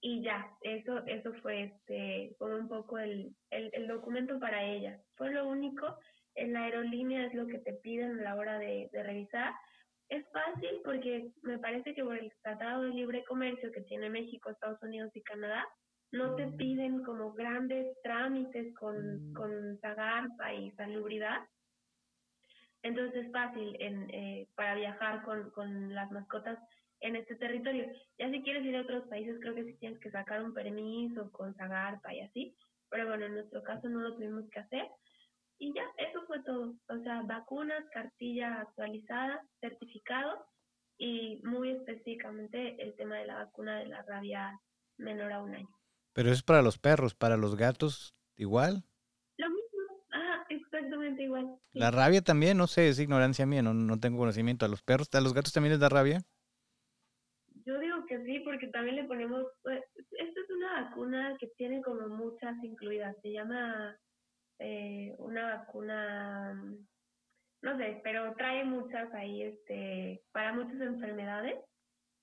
y 0.00 0.22
ya, 0.22 0.46
eso, 0.62 1.04
eso 1.06 1.32
fue 1.42 1.64
este, 1.64 2.34
fue 2.38 2.58
un 2.58 2.68
poco 2.68 2.98
el, 2.98 3.34
el, 3.50 3.70
el 3.72 3.88
documento 3.88 4.38
para 4.38 4.62
ella. 4.62 5.00
Fue 5.16 5.32
lo 5.32 5.48
único, 5.48 5.98
en 6.34 6.52
la 6.52 6.64
aerolínea 6.64 7.26
es 7.26 7.34
lo 7.34 7.46
que 7.46 7.58
te 7.58 7.72
piden 7.74 8.20
a 8.20 8.22
la 8.22 8.34
hora 8.36 8.58
de, 8.58 8.88
de 8.92 9.02
revisar. 9.02 9.52
Es 10.08 10.24
fácil 10.30 10.80
porque 10.84 11.32
me 11.42 11.58
parece 11.58 11.94
que 11.94 12.04
por 12.04 12.16
el 12.16 12.30
Tratado 12.42 12.82
de 12.82 12.90
Libre 12.90 13.24
Comercio 13.24 13.72
que 13.72 13.80
tiene 13.82 14.08
México, 14.08 14.50
Estados 14.50 14.80
Unidos 14.82 15.10
y 15.14 15.22
Canadá, 15.22 15.66
no 16.12 16.36
te 16.36 16.46
piden 16.52 17.02
como 17.02 17.32
grandes 17.32 18.00
trámites 18.02 18.72
con, 18.74 19.30
mm. 19.30 19.32
con 19.32 19.78
Zagarpa 19.80 20.54
y 20.54 20.70
salubridad. 20.72 21.40
Entonces 22.86 23.26
es 23.26 23.32
fácil 23.32 23.76
en, 23.80 24.08
eh, 24.10 24.48
para 24.54 24.76
viajar 24.76 25.20
con, 25.24 25.92
las 25.92 26.08
mascotas 26.12 26.56
en 27.00 27.16
este 27.16 27.34
territorio. 27.34 27.84
Ya 28.16 28.30
si 28.30 28.40
quieres 28.42 28.64
ir 28.64 28.76
a 28.76 28.82
otros 28.82 29.08
países, 29.08 29.40
creo 29.40 29.56
que 29.56 29.64
sí 29.64 29.76
tienes 29.80 29.98
que 29.98 30.12
sacar 30.12 30.40
un 30.44 30.54
permiso 30.54 31.32
con 31.32 31.52
Zagarpa 31.56 32.14
y 32.14 32.20
así. 32.20 32.56
Pero 32.88 33.08
bueno, 33.08 33.26
en 33.26 33.34
nuestro 33.34 33.60
caso 33.64 33.88
no 33.88 34.02
lo 34.02 34.14
tuvimos 34.14 34.48
que 34.50 34.60
hacer. 34.60 34.86
Y 35.58 35.74
ya, 35.74 35.82
eso 35.96 36.24
fue 36.28 36.44
todo. 36.44 36.76
O 36.88 36.98
sea, 37.02 37.22
vacunas, 37.22 37.84
cartilla 37.92 38.60
actualizada, 38.60 39.42
certificado 39.58 40.46
y 40.96 41.40
muy 41.42 41.72
específicamente 41.72 42.80
el 42.80 42.94
tema 42.94 43.16
de 43.16 43.26
la 43.26 43.34
vacuna 43.34 43.80
de 43.80 43.86
la 43.86 44.02
rabia 44.02 44.60
menor 44.96 45.32
a 45.32 45.42
un 45.42 45.56
año. 45.56 45.76
Pero 46.12 46.30
es 46.30 46.44
para 46.44 46.62
los 46.62 46.78
perros, 46.78 47.16
para 47.16 47.36
los 47.36 47.56
gatos 47.56 48.14
igual. 48.36 48.84
Exactamente 50.76 51.22
igual. 51.22 51.58
La 51.72 51.90
rabia 51.90 52.20
también, 52.20 52.58
no 52.58 52.66
sé, 52.66 52.88
es 52.88 53.00
ignorancia 53.00 53.46
mía, 53.46 53.62
no, 53.62 53.72
no 53.72 53.98
tengo 53.98 54.18
conocimiento. 54.18 54.66
¿A 54.66 54.68
los 54.68 54.82
perros, 54.82 55.08
a 55.14 55.20
los 55.20 55.32
gatos 55.32 55.52
también 55.52 55.72
les 55.72 55.80
da 55.80 55.88
rabia? 55.88 56.20
Yo 57.64 57.78
digo 57.80 58.04
que 58.06 58.22
sí, 58.24 58.40
porque 58.40 58.68
también 58.68 58.96
le 58.96 59.04
ponemos, 59.04 59.44
pues, 59.62 59.82
esta 59.94 60.40
es 60.40 60.50
una 60.50 60.82
vacuna 60.82 61.36
que 61.40 61.48
tiene 61.56 61.82
como 61.82 62.08
muchas 62.08 62.62
incluidas, 62.62 63.16
se 63.22 63.32
llama 63.32 63.98
eh, 64.58 65.14
una 65.18 65.56
vacuna, 65.56 66.54
no 67.62 67.76
sé, 67.78 68.00
pero 68.04 68.34
trae 68.34 68.64
muchas 68.64 69.12
ahí, 69.14 69.42
este, 69.42 70.22
para 70.32 70.52
muchas 70.52 70.80
enfermedades 70.80 71.56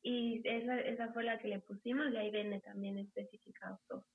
y 0.02 0.42
esa, 0.48 0.80
esa 0.80 1.12
fue 1.12 1.24
la 1.24 1.40
que 1.40 1.48
le 1.48 1.60
pusimos 1.60 2.12
y 2.12 2.18
ahí 2.18 2.32
viene 2.32 2.62
también 2.62 2.98
especificado 3.00 3.80
todo. 3.88 4.06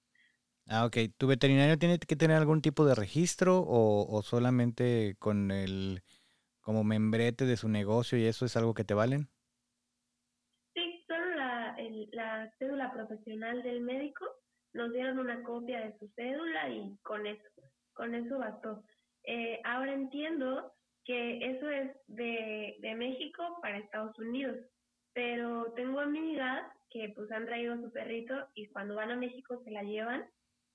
Ah, 0.69 0.85
ok. 0.87 0.97
¿Tu 1.16 1.27
veterinario 1.27 1.79
tiene 1.79 1.99
que 1.99 2.16
tener 2.16 2.37
algún 2.37 2.61
tipo 2.62 2.85
de 2.85 2.95
registro 2.95 3.61
o, 3.61 4.07
o 4.14 4.23
solamente 4.23 5.16
con 5.19 5.51
el 5.51 6.03
como 6.61 6.85
membrete 6.85 7.47
de 7.47 7.57
su 7.57 7.69
negocio 7.69 8.19
y 8.19 8.27
eso 8.27 8.45
es 8.45 8.57
algo 8.57 8.75
que 8.75 8.85
te 8.85 8.95
valen? 8.95 9.31
Sí, 10.75 11.05
solo 11.09 11.35
la, 11.37 11.77
la 12.12 12.53
cédula 12.59 12.93
profesional 12.93 13.62
del 13.62 13.81
médico 13.81 14.27
nos 14.75 14.93
dieron 14.93 15.19
una 15.19 15.43
copia 15.43 15.81
de 15.81 15.99
su 15.99 16.09
cédula 16.14 16.69
y 16.69 16.97
con 17.03 17.27
eso, 17.27 17.49
con 17.95 18.14
eso 18.14 18.39
bastó. 18.39 18.85
Eh, 19.25 19.61
ahora 19.64 19.95
entiendo 19.95 20.75
que 21.05 21.39
eso 21.57 21.69
es 21.71 21.97
de, 22.09 22.77
de 22.81 22.95
México 22.95 23.59
para 23.62 23.79
Estados 23.79 24.19
Unidos 24.19 24.59
pero 25.14 25.73
tengo 25.75 25.99
amigas 25.99 26.62
que 26.91 27.12
pues 27.16 27.31
han 27.33 27.47
traído 27.47 27.77
su 27.77 27.91
perrito 27.91 28.35
y 28.55 28.69
cuando 28.69 28.95
van 28.95 29.11
a 29.11 29.16
México 29.16 29.61
se 29.64 29.71
la 29.73 29.83
llevan 29.83 30.25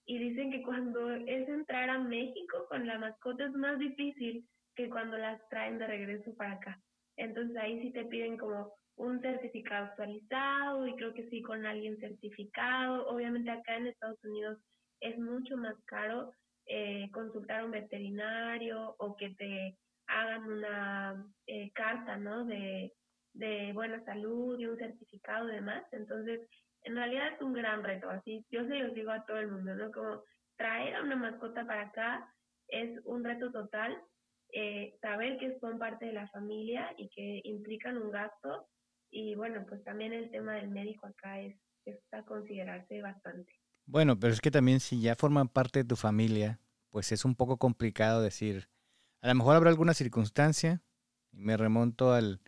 y 0.05 0.17
dicen 0.17 0.51
que 0.51 0.63
cuando 0.63 1.11
es 1.11 1.47
entrar 1.47 1.89
a 1.89 1.99
México 1.99 2.65
con 2.69 2.85
la 2.85 2.99
mascota 2.99 3.45
es 3.45 3.53
más 3.53 3.79
difícil 3.79 4.45
que 4.75 4.89
cuando 4.89 5.17
las 5.17 5.39
traen 5.49 5.77
de 5.77 5.87
regreso 5.87 6.35
para 6.35 6.53
acá. 6.53 6.79
Entonces 7.17 7.55
ahí 7.57 7.81
sí 7.81 7.91
te 7.91 8.05
piden 8.05 8.37
como 8.37 8.73
un 8.95 9.21
certificado 9.21 9.85
actualizado 9.85 10.87
y 10.87 10.95
creo 10.95 11.13
que 11.13 11.29
sí 11.29 11.41
con 11.41 11.65
alguien 11.65 11.97
certificado. 11.99 13.07
Obviamente 13.07 13.51
acá 13.51 13.77
en 13.77 13.87
Estados 13.87 14.23
Unidos 14.23 14.59
es 14.99 15.17
mucho 15.17 15.57
más 15.57 15.75
caro 15.85 16.31
eh, 16.65 17.09
consultar 17.11 17.61
a 17.61 17.65
un 17.65 17.71
veterinario 17.71 18.95
o 18.97 19.15
que 19.15 19.29
te 19.35 19.77
hagan 20.07 20.43
una 20.43 21.25
eh, 21.47 21.71
carta, 21.73 22.17
¿no? 22.17 22.45
De 22.45 22.91
de 23.33 23.73
buena 23.73 24.03
salud 24.05 24.59
y 24.59 24.65
un 24.67 24.77
certificado 24.77 25.49
y 25.49 25.55
demás. 25.55 25.83
Entonces, 25.91 26.39
en 26.83 26.95
realidad 26.95 27.33
es 27.33 27.41
un 27.41 27.53
gran 27.53 27.83
reto, 27.83 28.09
así 28.09 28.45
yo 28.51 28.65
se 28.65 28.79
los 28.79 28.93
digo 28.93 29.11
a 29.11 29.25
todo 29.25 29.37
el 29.37 29.51
mundo, 29.51 29.75
¿no? 29.75 29.91
Como 29.91 30.23
traer 30.57 30.95
a 30.95 31.03
una 31.03 31.15
mascota 31.15 31.65
para 31.65 31.83
acá 31.83 32.33
es 32.67 32.99
un 33.05 33.23
reto 33.23 33.51
total, 33.51 33.97
eh, 34.51 34.95
saber 35.01 35.37
que 35.37 35.57
son 35.59 35.79
parte 35.79 36.05
de 36.05 36.13
la 36.13 36.27
familia 36.29 36.93
y 36.97 37.09
que 37.09 37.41
implican 37.43 37.97
un 37.97 38.11
gasto 38.11 38.67
y 39.11 39.35
bueno, 39.35 39.65
pues 39.67 39.83
también 39.83 40.13
el 40.13 40.31
tema 40.31 40.53
del 40.53 40.69
médico 40.69 41.05
acá 41.07 41.39
es, 41.39 41.55
está 41.85 42.23
considerarse 42.23 43.01
bastante. 43.01 43.51
Bueno, 43.85 44.17
pero 44.19 44.33
es 44.33 44.41
que 44.41 44.51
también 44.51 44.79
si 44.79 45.01
ya 45.01 45.15
forman 45.15 45.49
parte 45.49 45.79
de 45.79 45.85
tu 45.85 45.95
familia, 45.95 46.59
pues 46.89 47.11
es 47.11 47.25
un 47.25 47.35
poco 47.35 47.57
complicado 47.57 48.21
decir, 48.21 48.69
a 49.21 49.27
lo 49.27 49.35
mejor 49.35 49.55
habrá 49.55 49.69
alguna 49.69 49.93
circunstancia, 49.93 50.81
y 51.31 51.41
me 51.41 51.57
remonto 51.57 52.13
al, 52.13 52.41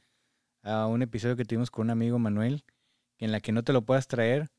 a 0.63 0.87
un 0.87 1.01
episodio 1.01 1.35
que 1.35 1.45
tuvimos 1.45 1.69
con 1.69 1.87
un 1.87 1.91
amigo 1.91 2.17
Manuel, 2.19 2.63
en 3.19 3.31
la 3.31 3.39
que 3.39 3.51
no 3.51 3.63
te 3.63 3.73
lo 3.73 3.83
puedas 3.83 4.07
traer, 4.07 4.49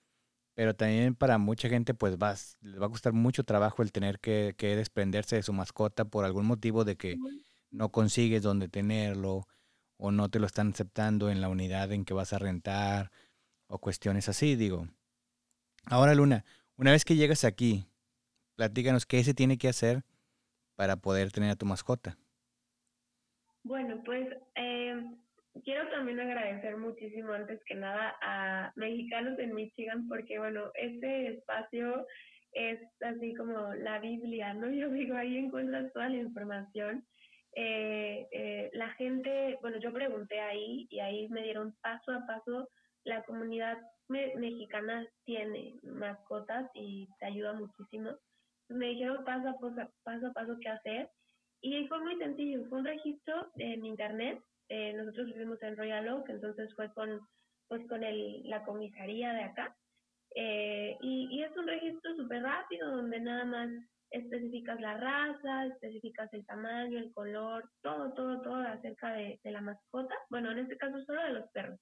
pero 0.55 0.75
también 0.75 1.15
para 1.15 1.39
mucha 1.39 1.69
gente 1.69 1.95
pues 1.95 2.19
vas, 2.19 2.57
les 2.61 2.81
va 2.81 2.87
a 2.87 2.91
costar 2.91 3.13
mucho 3.13 3.45
trabajo 3.45 3.83
el 3.83 3.93
tener 3.93 4.19
que, 4.19 4.55
desprenderse 4.59 5.37
de 5.37 5.43
su 5.43 5.53
mascota 5.53 6.05
por 6.05 6.25
algún 6.25 6.47
motivo 6.47 6.85
de 6.85 6.97
que 6.97 7.19
no 7.71 7.91
consigues 7.91 8.43
dónde 8.43 8.69
tenerlo 8.69 9.47
o 9.99 10.11
no 10.11 10.29
te 10.29 10.39
lo 10.39 10.47
están 10.47 10.71
aceptando 10.71 11.31
en 11.31 11.41
la 11.41 11.49
unidad 11.49 11.93
en 11.93 12.05
que 12.05 12.15
vas 12.15 12.33
a 12.33 12.39
rentar 12.39 13.11
o 13.67 13.79
cuestiones 13.79 14.29
así, 14.29 14.57
digo. 14.57 14.89
Ahora, 15.85 16.15
Luna, 16.15 16.45
una 16.77 16.93
vez 16.93 17.05
que 17.05 17.17
llegas 17.17 17.45
aquí, 17.45 17.87
platícanos 18.57 19.07
qué 19.07 19.23
se 19.25 19.35
tiene 19.35 19.59
que 19.59 19.69
hacer 19.69 20.05
para 20.75 20.97
poder 20.97 21.33
tener 21.33 21.51
a 21.51 21.57
tu 21.57 21.67
mascota. 21.67 22.19
Bueno, 23.63 24.01
pues 24.05 24.29
eh, 24.55 25.17
quiero 25.65 25.89
también 25.91 26.21
agradecer 26.21 26.77
muchísimo 26.77 27.33
antes 27.33 27.63
que 27.65 27.75
nada 27.75 28.17
a 28.21 28.73
Mexicanos 28.77 29.39
en 29.39 29.55
Michigan 29.55 30.09
porque, 30.09 30.39
bueno, 30.39 30.71
este 30.75 31.29
espacio 31.29 32.07
es 32.53 32.81
así 33.03 33.35
como 33.35 33.75
la 33.75 33.99
Biblia, 33.99 34.55
¿no? 34.55 34.71
Yo 34.71 34.91
digo, 34.91 35.17
ahí 35.17 35.37
encuentras 35.37 35.93
toda 35.93 36.09
la 36.09 36.17
información. 36.17 37.05
Eh, 37.55 38.27
eh, 38.33 38.71
la 38.75 38.91
gente, 38.95 39.59
bueno, 39.63 39.79
yo 39.79 39.91
pregunté 39.91 40.41
ahí 40.41 40.87
y 40.91 41.01
ahí 41.01 41.27
me 41.31 41.43
dieron 41.43 41.75
paso 41.81 42.13
a 42.13 42.27
paso, 42.27 42.69
la 43.05 43.23
comunidad 43.23 43.79
mexicana 44.09 45.07
tiene 45.25 45.75
mascotas 45.83 46.71
y 46.75 47.09
te 47.19 47.27
ayuda 47.27 47.55
muchísimo. 47.55 48.11
Me 48.69 48.89
dijeron 48.89 49.25
paso 49.25 49.49
a 49.49 49.59
paso, 49.59 49.91
paso 50.03 50.27
a 50.27 50.33
paso 50.35 50.59
qué 50.61 50.69
hacer 50.69 51.09
y 51.63 51.87
fue 51.89 51.99
muy 52.01 52.17
sencillo, 52.19 52.67
fue 52.69 52.79
un 52.79 52.85
registro 52.85 53.51
en 53.57 53.87
internet 53.87 54.39
eh, 54.69 54.93
nosotros 54.95 55.27
vivimos 55.27 55.63
en 55.63 55.77
Royal 55.77 56.09
Oak, 56.09 56.29
entonces 56.29 56.75
fue 56.75 56.93
con, 56.93 57.21
pues 57.69 57.87
con 57.89 58.03
el, 58.03 58.49
la 58.49 58.65
comisaría 58.65 59.33
de 59.33 59.43
acá. 59.43 59.77
Eh, 60.35 60.97
y, 61.01 61.29
y, 61.31 61.43
es 61.43 61.57
un 61.57 61.67
registro 61.67 62.15
súper 62.17 62.43
rápido 62.43 62.91
donde 62.91 63.21
nada 63.21 63.45
más 63.45 63.71
especificas 64.11 64.81
la 64.81 64.97
raza, 64.97 65.67
especificas 65.67 66.33
el 66.33 66.45
tamaño, 66.45 66.99
el 66.99 67.13
color, 67.13 67.69
todo, 67.83 68.13
todo, 68.13 68.43
todo 68.43 68.57
acerca 68.57 69.13
de, 69.13 69.41
de 69.43 69.51
la 69.51 69.61
mascota. 69.61 70.15
Bueno, 70.29 70.51
en 70.51 70.59
este 70.59 70.77
caso 70.77 71.03
solo 71.05 71.23
de 71.23 71.33
los 71.33 71.51
perros. 71.53 71.81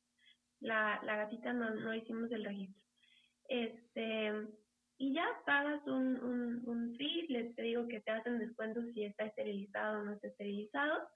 La, 0.61 1.01
la 1.05 1.17
gatita 1.17 1.53
no, 1.53 1.71
no 1.71 1.95
hicimos 1.95 2.31
el 2.31 2.45
registro. 2.45 2.83
Este, 3.49 4.33
y 4.99 5.15
ya 5.15 5.27
pagas 5.45 5.85
un, 5.87 6.23
un, 6.23 6.69
un 6.69 6.97
fee, 6.97 7.27
les 7.29 7.55
te 7.57 7.63
digo 7.63 7.87
que 7.89 8.01
te 8.01 8.13
hacen 8.13 8.39
descuentos 8.39 8.85
si 8.95 9.05
está 9.05 9.25
esterilizado 9.25 10.01
o 10.01 10.05
no 10.05 10.13
está 10.13 10.29
esterilizado 10.29 11.09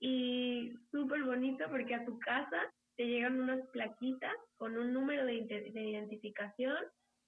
y 0.00 0.72
súper 0.90 1.22
bonito 1.24 1.64
porque 1.70 1.94
a 1.94 2.04
tu 2.04 2.18
casa 2.18 2.60
te 2.96 3.06
llegan 3.06 3.40
unas 3.40 3.66
plaquitas 3.68 4.34
con 4.56 4.76
un 4.76 4.92
número 4.92 5.24
de, 5.26 5.34
identificación, 5.74 6.76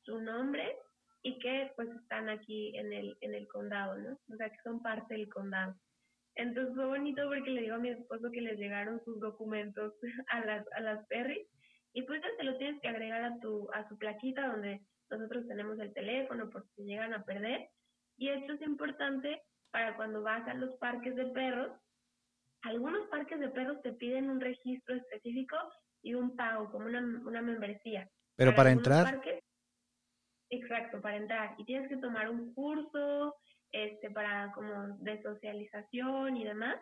su 0.02 0.20
nombre 0.20 0.76
y 1.22 1.38
que 1.38 1.72
pues 1.76 1.88
están 1.90 2.28
aquí 2.28 2.76
en 2.76 2.92
el, 2.92 3.16
en 3.20 3.34
el 3.34 3.46
condado, 3.48 3.96
¿no? 3.98 4.18
O 4.32 4.36
sea, 4.36 4.50
que 4.50 4.62
son 4.62 4.82
parte 4.82 5.14
del 5.14 5.28
condado. 5.28 5.74
Entonces 6.36 6.74
fue 6.74 6.86
bonito 6.86 7.22
porque 7.26 7.50
le 7.50 7.62
digo 7.62 7.74
a 7.74 7.80
mi 7.80 7.90
esposo 7.90 8.30
que 8.30 8.40
les 8.40 8.58
llegaron 8.58 9.02
sus 9.04 9.20
documentos 9.20 9.92
a 10.28 10.44
las, 10.44 10.66
a 10.72 10.80
las 10.80 11.06
Perry 11.08 11.46
y 11.92 12.02
pues 12.02 12.22
ya 12.22 12.44
lo 12.44 12.56
tienes 12.58 12.80
que 12.80 12.88
agregar 12.88 13.24
a 13.24 13.38
tu, 13.40 13.68
a 13.72 13.88
su 13.88 13.98
plaquita 13.98 14.46
donde 14.46 14.80
nosotros 15.10 15.46
tenemos 15.48 15.78
el 15.80 15.92
teléfono 15.92 16.48
por 16.50 16.64
si 16.74 16.84
llegan 16.84 17.12
a 17.12 17.24
perder. 17.24 17.68
Y 18.16 18.28
esto 18.28 18.52
es 18.52 18.62
importante 18.62 19.42
para 19.70 19.96
cuando 19.96 20.22
vas 20.22 20.46
a 20.48 20.54
los 20.54 20.76
parques 20.76 21.14
de 21.16 21.26
perros, 21.26 21.72
algunos 22.62 23.06
parques 23.08 23.40
de 23.40 23.48
perros 23.48 23.80
te 23.82 23.92
piden 23.92 24.30
un 24.30 24.40
registro 24.40 24.96
específico 24.96 25.56
y 26.02 26.14
un 26.14 26.36
pago, 26.36 26.70
como 26.70 26.86
una, 26.86 27.00
una 27.00 27.42
membresía. 27.42 28.08
Pero 28.36 28.54
para, 28.54 28.70
entrar. 28.70 29.20
exacto, 30.50 31.00
para 31.00 31.16
entrar. 31.16 31.54
Y 31.58 31.64
tienes 31.64 31.88
que 31.88 31.96
tomar 31.96 32.30
un 32.30 32.54
curso 32.54 33.34
este, 33.72 34.10
para 34.10 34.52
como 34.52 34.96
de 34.98 35.20
socialización 35.22 36.36
y 36.36 36.44
demás. 36.44 36.76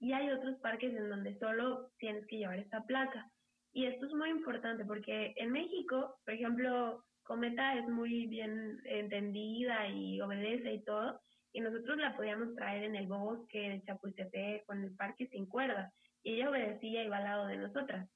Y 0.00 0.12
hay 0.12 0.30
otros 0.30 0.56
parques 0.60 0.94
en 0.94 1.08
donde 1.08 1.38
solo 1.38 1.90
tienes 1.98 2.26
que 2.26 2.38
llevar 2.38 2.58
esta 2.58 2.84
placa. 2.84 3.30
Y 3.72 3.86
esto 3.86 4.06
es 4.06 4.12
muy 4.12 4.30
importante 4.30 4.84
porque 4.84 5.34
en 5.36 5.52
México, 5.52 6.18
por 6.24 6.34
ejemplo, 6.34 7.04
Cometa 7.22 7.74
es 7.74 7.86
muy 7.88 8.26
bien 8.26 8.80
entendida 8.84 9.88
y 9.88 10.20
obedece 10.20 10.74
y 10.74 10.84
todo, 10.84 11.20
y 11.52 11.60
nosotros 11.60 11.96
la 11.98 12.16
podíamos 12.16 12.54
traer 12.54 12.84
en 12.84 12.96
el 12.96 13.06
bosque 13.06 13.70
de 13.70 13.82
Chapultepec 13.82 14.64
con 14.66 14.82
el 14.82 14.94
parque 14.94 15.26
sin 15.28 15.46
cuerda 15.46 15.92
y 16.22 16.34
ella 16.34 16.50
obedecía 16.50 17.02
y 17.02 17.06
iba 17.06 17.16
al 17.18 17.24
lado 17.24 17.46
de 17.46 17.56
nosotras. 17.56 18.08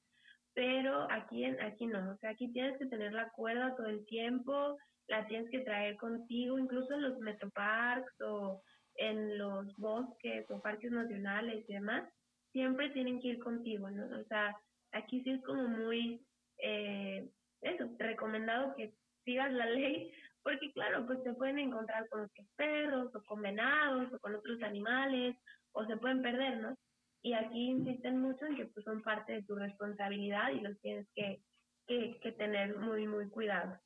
Pero 0.53 1.07
aquí, 1.11 1.45
aquí 1.45 1.87
no, 1.87 2.11
o 2.11 2.17
sea, 2.17 2.31
aquí 2.31 2.51
tienes 2.51 2.77
que 2.77 2.85
tener 2.85 3.13
la 3.13 3.29
cuerda 3.29 3.75
todo 3.75 3.87
el 3.87 4.05
tiempo, 4.05 4.77
la 5.07 5.25
tienes 5.25 5.49
que 5.49 5.59
traer 5.59 5.97
contigo, 5.97 6.59
incluso 6.59 6.93
en 6.93 7.01
los 7.01 7.17
metroparks 7.19 8.21
o 8.21 8.61
en 8.95 9.37
los 9.37 9.75
bosques 9.77 10.45
o 10.51 10.61
parques 10.61 10.91
nacionales 10.91 11.65
y 11.67 11.73
demás, 11.73 12.07
siempre 12.51 12.91
tienen 12.91 13.19
que 13.19 13.29
ir 13.29 13.39
contigo, 13.39 13.89
¿no? 13.89 14.05
O 14.19 14.23
sea, 14.25 14.55
aquí 14.91 15.23
sí 15.23 15.31
es 15.31 15.43
como 15.43 15.67
muy, 15.67 16.21
eh, 16.59 17.27
eso, 17.61 17.89
recomendado 17.97 18.75
que 18.75 18.93
sigas 19.25 19.51
la 19.51 19.65
ley 19.65 20.11
porque 20.43 20.71
claro, 20.73 21.05
pues 21.05 21.19
se 21.23 21.33
pueden 21.33 21.59
encontrar 21.59 22.07
con 22.09 22.21
otros 22.21 22.47
perros 22.55 23.15
o 23.15 23.23
con 23.23 23.41
venados 23.41 24.11
o 24.13 24.19
con 24.19 24.35
otros 24.35 24.61
animales 24.61 25.35
o 25.71 25.85
se 25.85 25.97
pueden 25.97 26.21
perder, 26.21 26.61
¿no? 26.61 26.77
Y 27.21 27.33
aquí 27.33 27.69
insisten 27.69 28.19
mucho 28.19 28.45
en 28.45 28.57
que 28.57 28.65
pues 28.65 28.83
son 28.83 29.01
parte 29.01 29.33
de 29.33 29.43
tu 29.43 29.55
responsabilidad 29.55 30.51
y 30.51 30.59
los 30.59 30.77
tienes 30.81 31.07
que, 31.15 31.41
que, 31.87 32.31
tener 32.37 32.77
muy, 32.77 33.07
muy 33.07 33.29
cuidado. 33.29 33.79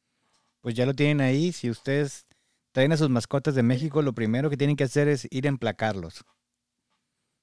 Pues 0.61 0.73
ya 0.73 0.87
lo 0.87 0.93
tienen 0.93 1.21
ahí, 1.21 1.51
si 1.51 1.69
ustedes 1.69 2.27
traen 2.71 2.91
a 2.91 2.97
sus 2.97 3.09
mascotas 3.09 3.53
de 3.53 3.61
México, 3.61 4.01
lo 4.01 4.13
primero 4.13 4.49
que 4.49 4.57
tienen 4.57 4.75
que 4.75 4.85
hacer 4.85 5.07
es 5.07 5.27
ir 5.31 5.45
a 5.45 5.49
emplacarlos. 5.49 6.25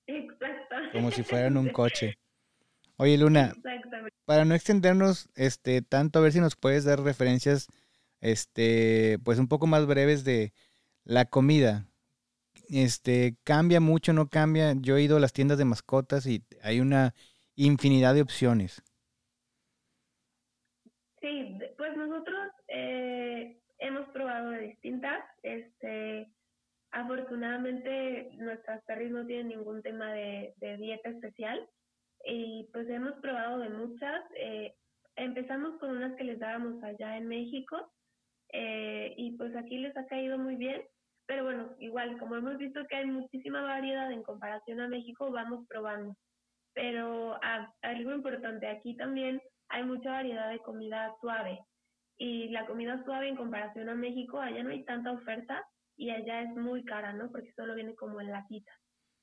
Exacto. 0.08 0.76
Como 0.92 1.12
si 1.12 1.22
fueran 1.22 1.56
un 1.56 1.68
coche. 1.68 2.18
Oye, 2.96 3.16
Luna, 3.16 3.52
para 4.24 4.44
no 4.44 4.54
extendernos 4.54 5.28
este 5.36 5.80
tanto, 5.82 6.18
a 6.18 6.22
ver 6.22 6.32
si 6.32 6.40
nos 6.40 6.56
puedes 6.56 6.84
dar 6.84 7.00
referencias 7.00 7.68
este, 8.24 9.18
pues 9.22 9.38
un 9.38 9.48
poco 9.48 9.66
más 9.66 9.86
breves 9.86 10.24
de 10.24 10.54
la 11.04 11.26
comida. 11.26 11.86
Este, 12.70 13.36
cambia 13.44 13.80
mucho, 13.80 14.14
no 14.14 14.28
cambia. 14.28 14.72
Yo 14.80 14.96
he 14.96 15.02
ido 15.02 15.18
a 15.18 15.20
las 15.20 15.34
tiendas 15.34 15.58
de 15.58 15.66
mascotas 15.66 16.26
y 16.26 16.42
hay 16.62 16.80
una 16.80 17.12
infinidad 17.54 18.14
de 18.14 18.22
opciones. 18.22 18.82
Sí, 21.20 21.58
pues 21.76 21.96
nosotros 21.98 22.50
eh, 22.68 23.60
hemos 23.78 24.08
probado 24.08 24.50
de 24.50 24.68
distintas. 24.68 25.22
Este, 25.42 26.26
afortunadamente 26.92 28.30
nuestras 28.38 28.82
perris 28.84 29.10
no 29.10 29.26
tienen 29.26 29.48
ningún 29.48 29.82
tema 29.82 30.10
de, 30.14 30.54
dieta 30.78 31.10
especial 31.10 31.68
y 32.24 32.70
pues 32.72 32.88
hemos 32.88 33.12
probado 33.20 33.58
de 33.58 33.68
muchas. 33.68 34.24
Eh, 34.36 34.74
empezamos 35.16 35.78
con 35.78 35.90
unas 35.90 36.16
que 36.16 36.24
les 36.24 36.38
dábamos 36.38 36.82
allá 36.82 37.18
en 37.18 37.28
México 37.28 37.90
eh, 38.52 39.14
y 39.16 39.36
pues 39.36 39.54
aquí 39.56 39.78
les 39.78 39.96
ha 39.96 40.06
caído 40.06 40.38
muy 40.38 40.56
bien. 40.56 40.82
Pero 41.26 41.44
bueno, 41.44 41.74
igual, 41.78 42.18
como 42.18 42.36
hemos 42.36 42.58
visto 42.58 42.86
que 42.86 42.96
hay 42.96 43.06
muchísima 43.06 43.62
variedad 43.62 44.12
en 44.12 44.22
comparación 44.22 44.80
a 44.80 44.88
México, 44.88 45.30
vamos 45.30 45.66
probando. 45.68 46.14
Pero 46.74 47.38
algo 47.82 48.12
importante, 48.12 48.66
aquí 48.66 48.96
también 48.96 49.40
hay 49.68 49.84
mucha 49.84 50.10
variedad 50.10 50.50
de 50.50 50.58
comida 50.58 51.14
suave. 51.20 51.60
Y 52.16 52.48
la 52.50 52.66
comida 52.66 53.02
suave 53.04 53.28
en 53.28 53.36
comparación 53.36 53.88
a 53.88 53.94
México, 53.94 54.38
allá 54.40 54.62
no 54.62 54.70
hay 54.70 54.84
tanta 54.84 55.12
oferta 55.12 55.66
y 55.96 56.10
allá 56.10 56.42
es 56.42 56.50
muy 56.50 56.84
cara, 56.84 57.12
¿no? 57.12 57.30
Porque 57.30 57.52
solo 57.52 57.74
viene 57.74 57.94
como 57.94 58.20
en 58.20 58.30
latita. 58.30 58.72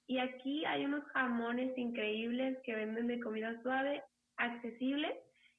Y 0.08 0.20
aquí 0.20 0.66
hay 0.66 0.86
unos 0.86 1.06
jamones 1.14 1.78
increíbles 1.78 2.58
que 2.64 2.76
venden 2.76 3.08
de 3.08 3.20
comida 3.20 3.62
suave, 3.62 4.04
accesibles. 4.38 5.16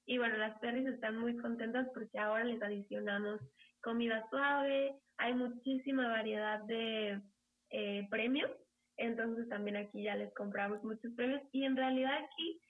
Y 0.07 0.19
bueno, 0.19 0.37
las 0.37 0.59
perris 0.59 0.87
están 0.87 1.19
muy 1.19 1.37
contentas 1.37 1.87
porque 1.95 2.19
ahora 2.19 2.45
les 2.45 2.61
adicionamos 2.63 3.41
comida 3.83 4.25
suave, 4.31 4.97
hay 5.19 5.35
muchísima 5.35 6.09
variedad 6.09 6.61
de 6.65 7.21
eh, 7.71 8.07
premios, 8.11 8.51
entonces 8.97 9.49
también 9.49 9.77
aquí 9.77 10.05
ya 10.05 10.17
les 10.17 10.33
compramos 10.35 10.83
muchos 10.85 11.13
premios 11.15 11.43
y 11.53 11.65
en 11.65 11.77
realidad 11.77 12.13
aquí 12.25 12.61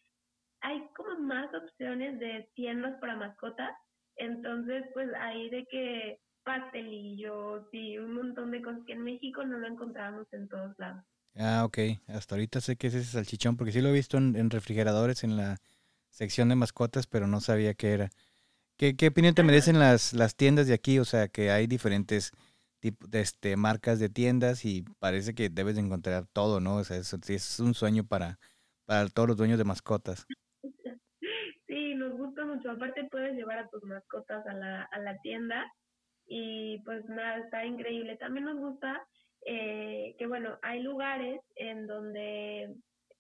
hay 0.61 0.83
como 0.97 1.19
más 1.21 1.53
opciones 1.55 2.19
de 2.19 2.49
tiendas 2.55 2.99
para 3.01 3.17
mascotas, 3.17 3.75
entonces 4.17 4.85
pues 4.95 5.09
hay 5.19 5.51
de 5.51 5.67
que 5.67 6.19
pastelillos 6.45 7.67
y 7.73 7.99
un 7.99 8.15
montón 8.15 8.51
de 8.51 8.63
cosas 8.63 8.83
que 8.87 8.93
en 8.93 9.05
México 9.05 9.45
no 9.45 9.59
lo 9.59 9.67
encontramos 9.67 10.27
en 10.33 10.49
todos 10.49 10.75
lados. 10.79 11.05
Ah, 11.37 11.65
ok. 11.65 11.79
Hasta 12.09 12.35
ahorita 12.35 12.61
sé 12.61 12.77
que 12.77 12.89
es 12.89 12.95
ese 12.95 13.13
salchichón, 13.13 13.57
porque 13.57 13.73
sí 13.73 13.81
lo 13.81 13.89
he 13.89 13.93
visto 13.93 14.19
en 14.19 14.51
refrigeradores 14.51 15.25
en 15.25 15.37
la 15.37 15.59
sección 16.13 16.49
de 16.49 16.55
mascotas, 16.55 17.07
pero 17.09 17.27
no 17.27 17.41
sabía 17.41 17.75
qué 17.75 17.93
era. 17.93 18.11
¿Qué, 18.77 19.09
opinión 19.09 19.35
te 19.35 19.43
merecen 19.43 19.79
las, 19.79 20.13
las 20.13 20.37
tiendas 20.37 20.67
de 20.67 20.75
aquí? 20.75 20.99
O 20.99 21.05
sea, 21.05 21.29
que 21.29 21.51
hay 21.51 21.67
diferentes 21.67 22.33
de 22.81 23.21
este, 23.21 23.57
marcas 23.57 24.01
de 24.01 24.09
tiendas 24.09 24.65
y 24.65 24.85
parece 24.99 25.35
que 25.35 25.49
debes 25.49 25.77
de 25.77 25.83
encontrar 25.83 26.27
todo, 26.33 26.61
¿no? 26.61 26.77
O 26.77 26.85
sea, 26.85 26.97
es, 26.97 27.13
es 27.13 27.61
un 27.61 27.75
sueño 27.75 28.05
para, 28.05 28.39
para 28.85 29.07
todos 29.09 29.29
los 29.29 29.37
dueños 29.37 29.59
de 29.59 29.65
mascotas. 29.65 30.27
Sí, 31.69 31.95
nos 31.95 32.13
gusta 32.19 32.45
mucho. 32.45 32.71
Aparte 32.71 33.09
puedes 33.11 33.35
llevar 33.35 33.61
a 33.61 33.69
tus 33.69 33.83
mascotas 33.85 34.47
a 34.47 34.53
la, 34.53 34.83
a 34.83 34.99
la 34.99 35.17
tienda 35.23 35.73
y 36.27 36.79
pues 36.85 37.03
nada, 37.09 37.39
está 37.39 37.65
increíble. 37.65 38.19
También 38.19 38.45
nos 38.45 38.59
gusta 38.59 39.07
eh, 39.47 40.15
que, 40.19 40.27
bueno, 40.27 40.59
hay 40.61 40.83
lugares 40.83 41.41
en 41.57 41.87
donde 41.87 42.75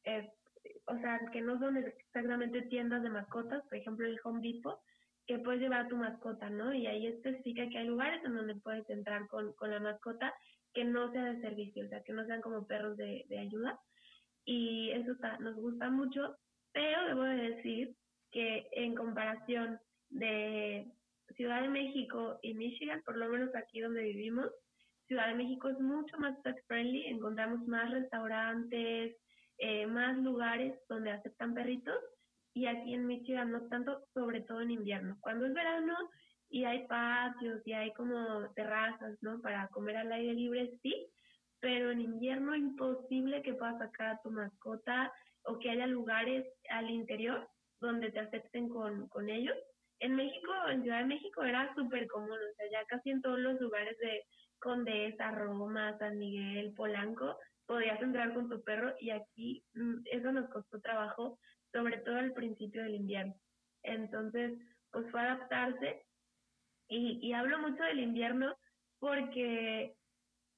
eh, 0.04 0.30
o 0.92 1.00
sea, 1.00 1.20
que 1.32 1.40
no 1.40 1.58
son 1.58 1.76
exactamente 1.76 2.62
tiendas 2.62 3.02
de 3.02 3.10
mascotas, 3.10 3.62
por 3.64 3.76
ejemplo 3.76 4.06
el 4.06 4.20
Home 4.24 4.40
Depot, 4.42 4.78
que 5.26 5.38
puedes 5.38 5.60
llevar 5.60 5.86
a 5.86 5.88
tu 5.88 5.96
mascota, 5.96 6.50
¿no? 6.50 6.74
Y 6.74 6.86
ahí 6.86 7.06
especifica 7.06 7.68
que 7.68 7.78
hay 7.78 7.86
lugares 7.86 8.22
en 8.24 8.34
donde 8.34 8.56
puedes 8.56 8.88
entrar 8.90 9.26
con, 9.28 9.52
con 9.54 9.70
la 9.70 9.80
mascota 9.80 10.34
que 10.74 10.84
no 10.84 11.10
sea 11.12 11.24
de 11.24 11.40
servicio, 11.40 11.84
o 11.84 11.88
sea, 11.88 12.02
que 12.02 12.12
no 12.12 12.24
sean 12.26 12.40
como 12.40 12.66
perros 12.66 12.96
de, 12.96 13.24
de 13.28 13.38
ayuda. 13.38 13.78
Y 14.44 14.90
eso 14.90 15.12
está, 15.12 15.38
nos 15.38 15.54
gusta 15.56 15.90
mucho, 15.90 16.36
pero 16.72 17.06
debo 17.06 17.22
de 17.22 17.50
decir 17.50 17.94
que 18.30 18.66
en 18.72 18.94
comparación 18.94 19.78
de 20.10 20.90
Ciudad 21.36 21.62
de 21.62 21.68
México 21.68 22.38
y 22.42 22.54
Michigan, 22.54 23.02
por 23.04 23.16
lo 23.16 23.28
menos 23.28 23.54
aquí 23.54 23.80
donde 23.80 24.02
vivimos, 24.02 24.50
Ciudad 25.06 25.28
de 25.28 25.34
México 25.34 25.68
es 25.68 25.78
mucho 25.78 26.16
más 26.18 26.36
pet 26.40 26.56
friendly, 26.66 27.06
encontramos 27.06 27.66
más 27.66 27.90
restaurantes, 27.90 29.16
eh, 29.64 29.86
más 29.86 30.18
lugares 30.18 30.74
donde 30.88 31.12
aceptan 31.12 31.54
perritos 31.54 31.94
y 32.52 32.66
aquí 32.66 32.94
en 32.94 33.06
Michigan 33.06 33.52
no 33.52 33.68
tanto, 33.68 34.04
sobre 34.12 34.40
todo 34.40 34.60
en 34.60 34.72
invierno. 34.72 35.16
Cuando 35.20 35.46
es 35.46 35.54
verano 35.54 35.96
y 36.50 36.64
hay 36.64 36.84
patios 36.88 37.62
y 37.64 37.72
hay 37.72 37.92
como 37.92 38.52
terrazas, 38.56 39.16
¿no? 39.20 39.40
Para 39.40 39.68
comer 39.68 39.98
al 39.98 40.10
aire 40.10 40.34
libre, 40.34 40.72
sí, 40.82 41.08
pero 41.60 41.92
en 41.92 42.00
invierno 42.00 42.56
imposible 42.56 43.40
que 43.42 43.54
puedas 43.54 43.78
sacar 43.78 44.08
a 44.08 44.20
tu 44.22 44.32
mascota 44.32 45.12
o 45.44 45.60
que 45.60 45.70
haya 45.70 45.86
lugares 45.86 46.44
al 46.68 46.90
interior 46.90 47.48
donde 47.80 48.10
te 48.10 48.18
acepten 48.18 48.68
con, 48.68 49.06
con 49.10 49.30
ellos. 49.30 49.56
En 50.00 50.16
México, 50.16 50.50
en 50.70 50.82
Ciudad 50.82 50.98
de 50.98 51.14
México 51.14 51.44
era 51.44 51.72
súper 51.76 52.08
común, 52.08 52.32
o 52.32 52.54
sea, 52.56 52.66
ya 52.68 52.84
casi 52.86 53.10
en 53.10 53.22
todos 53.22 53.38
los 53.38 53.60
lugares 53.60 53.96
de 53.98 54.24
Condesa, 54.58 55.30
Roma, 55.30 55.96
San 55.98 56.18
Miguel, 56.18 56.74
Polanco, 56.74 57.38
podías 57.66 58.00
entrar 58.00 58.34
con 58.34 58.48
tu 58.48 58.62
perro 58.62 58.94
y 59.00 59.10
aquí 59.10 59.64
mm, 59.74 60.02
eso 60.06 60.32
nos 60.32 60.48
costó 60.50 60.80
trabajo 60.80 61.38
sobre 61.72 61.98
todo 61.98 62.16
al 62.16 62.32
principio 62.32 62.82
del 62.82 62.96
invierno. 62.96 63.34
Entonces, 63.82 64.58
pues 64.90 65.10
fue 65.10 65.20
adaptarse 65.20 66.04
y, 66.88 67.18
y 67.22 67.32
hablo 67.32 67.58
mucho 67.58 67.82
del 67.84 68.00
invierno 68.00 68.54
porque 68.98 69.94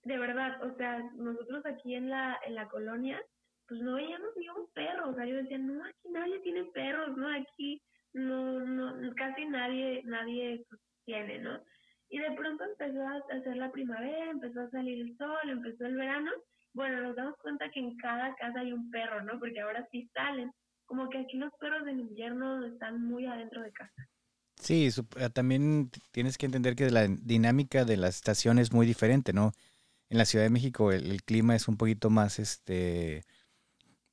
de 0.05 0.19
verdad, 0.19 0.63
o 0.63 0.77
sea, 0.77 0.99
nosotros 1.15 1.65
aquí 1.67 1.95
en 1.95 2.11
la, 2.11 2.39
en 2.47 2.55
la 2.55 2.69
colonia, 2.69 3.21
pues 3.67 3.81
no 3.81 3.95
veíamos 3.95 4.31
ni 4.37 4.49
un 4.51 4.71
perro, 4.75 5.11
o 5.11 5.15
sea, 5.15 5.25
yo 5.25 5.37
decía, 5.37 5.59
no, 5.59 5.83
aquí 5.83 6.09
nadie 6.11 6.41
tiene 6.41 6.65
perros, 6.65 7.17
¿no? 7.17 7.29
Aquí 7.29 7.83
no, 8.13 8.61
no, 8.61 9.15
casi 9.15 9.47
nadie, 9.47 10.03
nadie 10.05 10.65
pues, 10.69 10.81
tiene, 11.07 11.39
¿no? 11.39 11.59
Y 12.11 12.19
de 12.19 12.33
pronto 12.33 12.65
empezó 12.65 13.01
a 13.01 13.23
hacer 13.35 13.57
la 13.57 13.73
primavera, 13.73 14.31
empezó 14.31 14.61
a 14.61 14.71
salir 14.71 15.01
el 15.01 15.17
sol, 15.17 15.49
empezó 15.49 15.87
el 15.87 15.97
verano, 15.97 16.31
bueno, 16.75 17.01
nos 17.01 17.16
damos 17.16 17.37
cuenta 17.39 17.70
que 17.70 17.81
en 17.81 17.97
cada 17.97 18.35
casa 18.35 18.61
hay 18.61 18.72
un 18.72 18.91
perro, 18.91 19.22
¿no? 19.22 19.39
Porque 19.39 19.61
ahora 19.61 19.87
sí 19.91 20.11
salen 20.12 20.53
como 20.87 21.09
que 21.09 21.18
aquí 21.18 21.39
los 21.39 21.53
perros 21.59 21.87
en 21.89 22.01
invierno 22.01 22.66
están 22.66 23.03
muy 23.03 23.27
adentro 23.27 23.62
de 23.62 23.72
casa. 23.72 24.09
Sí, 24.61 24.89
eh, 25.16 25.31
también 25.31 25.91
tienes 26.11 26.39
que 26.39 26.47
entender 26.47 26.77
que 26.77 26.91
la 26.91 27.07
dinámica 27.07 27.85
de 27.85 27.97
la 27.97 28.09
estación 28.09 28.59
es 28.59 28.72
muy 28.72 28.87
diferente, 28.87 29.33
¿no? 29.33 29.53
En 30.11 30.18
la 30.18 30.25
Ciudad 30.25 30.45
de 30.45 30.51
México 30.51 30.93
el, 30.93 31.22
clima 31.22 31.57
es 31.57 31.68
un 31.68 31.77
poquito 31.77 32.11
más, 32.11 32.39
este, 32.39 33.25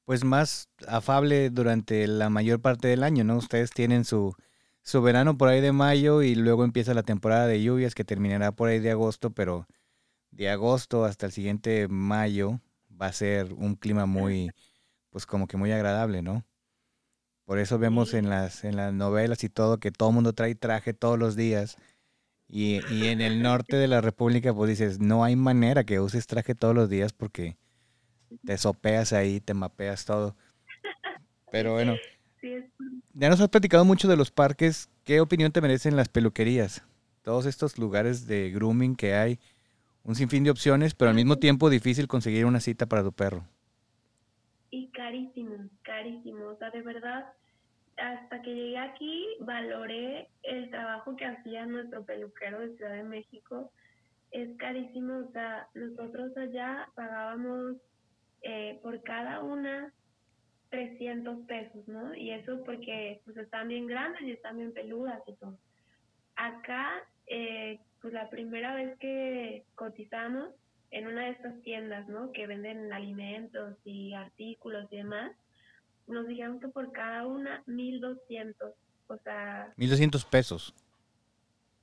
pues 0.05 0.23
más 0.23 0.69
afable 0.87 1.49
durante 1.49 2.07
la 2.07 2.29
mayor 2.29 2.61
parte 2.61 2.87
del 2.87 3.03
año, 3.03 3.23
¿no? 3.23 3.37
Ustedes 3.37 3.71
tienen 3.71 4.05
su, 4.05 4.35
su 4.83 5.01
verano 5.01 5.37
por 5.37 5.49
ahí 5.49 5.61
de 5.61 5.73
mayo 5.73 6.21
y 6.21 6.35
luego 6.35 6.63
empieza 6.63 6.93
la 6.93 7.03
temporada 7.03 7.47
de 7.47 7.61
lluvias 7.61 7.95
que 7.95 8.05
terminará 8.05 8.51
por 8.51 8.69
ahí 8.69 8.79
de 8.79 8.91
agosto, 8.91 9.31
pero 9.31 9.67
de 10.31 10.49
agosto 10.49 11.05
hasta 11.05 11.25
el 11.25 11.31
siguiente 11.31 11.87
mayo 11.87 12.59
va 12.99 13.07
a 13.07 13.13
ser 13.13 13.53
un 13.53 13.75
clima 13.75 14.05
muy, 14.05 14.51
pues 15.09 15.25
como 15.25 15.47
que 15.47 15.57
muy 15.57 15.71
agradable, 15.71 16.21
¿no? 16.21 16.45
Por 17.45 17.59
eso 17.59 17.77
vemos 17.79 18.13
en 18.13 18.29
las, 18.29 18.63
en 18.63 18.75
las 18.77 18.93
novelas 18.93 19.43
y 19.43 19.49
todo 19.49 19.79
que 19.79 19.91
todo 19.91 20.09
el 20.09 20.15
mundo 20.15 20.33
trae 20.33 20.55
traje 20.55 20.93
todos 20.93 21.19
los 21.19 21.35
días. 21.35 21.77
Y, 22.47 22.79
y, 22.93 23.07
en 23.07 23.21
el 23.21 23.41
norte 23.41 23.77
de 23.77 23.87
la 23.87 24.01
República, 24.01 24.53
pues 24.53 24.69
dices, 24.69 24.99
no 24.99 25.23
hay 25.23 25.35
manera 25.35 25.85
que 25.85 25.99
uses 25.99 26.27
traje 26.27 26.53
todos 26.53 26.75
los 26.75 26.89
días 26.89 27.13
porque 27.13 27.57
te 28.45 28.57
sopeas 28.57 29.13
ahí, 29.13 29.39
te 29.39 29.53
mapeas 29.53 30.05
todo. 30.05 30.35
Pero 31.51 31.73
bueno, 31.73 31.95
ya 33.13 33.29
nos 33.29 33.39
has 33.39 33.49
platicado 33.49 33.85
mucho 33.85 34.07
de 34.07 34.17
los 34.17 34.31
parques. 34.31 34.89
¿Qué 35.03 35.21
opinión 35.21 35.51
te 35.51 35.61
merecen 35.61 35.95
las 35.95 36.09
peluquerías? 36.09 36.83
Todos 37.21 37.45
estos 37.45 37.77
lugares 37.77 38.27
de 38.27 38.51
grooming 38.51 38.95
que 38.95 39.13
hay, 39.13 39.39
un 40.03 40.15
sinfín 40.15 40.43
de 40.43 40.51
opciones, 40.51 40.93
pero 40.93 41.09
al 41.09 41.15
mismo 41.15 41.37
tiempo 41.37 41.69
difícil 41.69 42.07
conseguir 42.07 42.45
una 42.45 42.59
cita 42.59 42.85
para 42.85 43.03
tu 43.03 43.11
perro. 43.11 43.45
Y 44.69 44.89
carísimo, 44.89 45.69
carísimo. 45.83 46.45
O 46.45 46.57
sea, 46.57 46.69
de 46.71 46.81
verdad, 46.81 47.33
hasta 47.97 48.41
que 48.41 48.55
llegué 48.55 48.77
aquí 48.77 49.25
valoré 49.41 50.29
el 50.43 50.69
trabajo 50.69 51.15
que 51.15 51.25
hacía 51.25 51.65
nuestro 51.65 52.03
peluquero 52.05 52.59
de 52.59 52.75
Ciudad 52.75 52.93
de 52.93 53.03
México. 53.03 53.71
Es 54.31 54.57
carísimo, 54.57 55.25
o 55.27 55.31
sea, 55.31 55.67
nosotros 55.73 56.35
allá 56.37 56.89
pagábamos 56.95 57.75
eh, 58.43 58.79
por 58.81 59.03
cada 59.03 59.43
una 59.43 59.93
300 60.69 61.45
pesos, 61.47 61.85
¿no? 61.87 62.15
Y 62.15 62.31
eso 62.31 62.63
porque 62.63 63.21
pues 63.25 63.35
están 63.37 63.67
bien 63.67 63.87
grandes 63.87 64.21
y 64.21 64.31
están 64.31 64.57
bien 64.57 64.73
peludas 64.73 65.21
y 65.27 65.35
todo. 65.35 65.57
Acá, 66.37 66.91
eh, 67.27 67.79
pues 68.01 68.13
la 68.13 68.29
primera 68.29 68.73
vez 68.73 68.97
que 68.99 69.63
cotizamos 69.75 70.49
en 70.89 71.07
una 71.07 71.25
de 71.25 71.31
estas 71.31 71.61
tiendas, 71.61 72.07
¿no? 72.07 72.31
Que 72.31 72.47
venden 72.47 72.91
alimentos 72.91 73.77
y 73.85 74.13
artículos 74.13 74.91
y 74.91 74.97
demás, 74.97 75.31
nos 76.07 76.27
dijeron 76.27 76.59
que 76.59 76.67
por 76.67 76.91
cada 76.91 77.25
una 77.25 77.63
1200, 77.67 78.73
o 79.07 79.17
sea... 79.19 79.73
1200 79.77 80.25
pesos. 80.25 80.75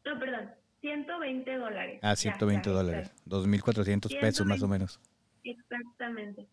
No, 0.05 0.19
perdón, 0.19 0.51
120 0.81 1.57
dólares. 1.57 2.01
Ah, 2.03 2.17
120 2.17 2.71
dólares, 2.71 3.13
2400 3.25 4.15
pesos 4.15 4.47
más 4.47 4.63
o 4.63 4.69
menos. 4.69 5.01
Exactamente. 5.45 6.47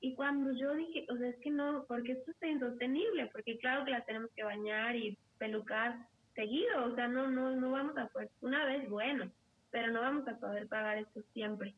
Y 0.00 0.14
cuando 0.14 0.52
yo 0.52 0.74
dije, 0.74 1.06
o 1.10 1.16
sea, 1.16 1.28
es 1.28 1.36
que 1.36 1.50
no, 1.50 1.84
porque 1.88 2.12
esto 2.12 2.30
es 2.30 2.48
insostenible, 2.48 3.26
porque 3.32 3.58
claro 3.58 3.84
que 3.84 3.90
las 3.90 4.06
tenemos 4.06 4.30
que 4.34 4.44
bañar 4.44 4.94
y 4.94 5.18
pelucar 5.38 6.06
seguido, 6.38 6.84
o 6.84 6.94
sea, 6.94 7.08
no, 7.08 7.28
no, 7.28 7.50
no 7.50 7.72
vamos 7.72 7.98
a 7.98 8.06
poder, 8.06 8.30
una 8.42 8.64
vez 8.64 8.88
bueno, 8.88 9.28
pero 9.72 9.90
no 9.90 10.00
vamos 10.00 10.28
a 10.28 10.38
poder 10.38 10.68
pagar 10.68 10.98
esto 10.98 11.20
siempre. 11.32 11.74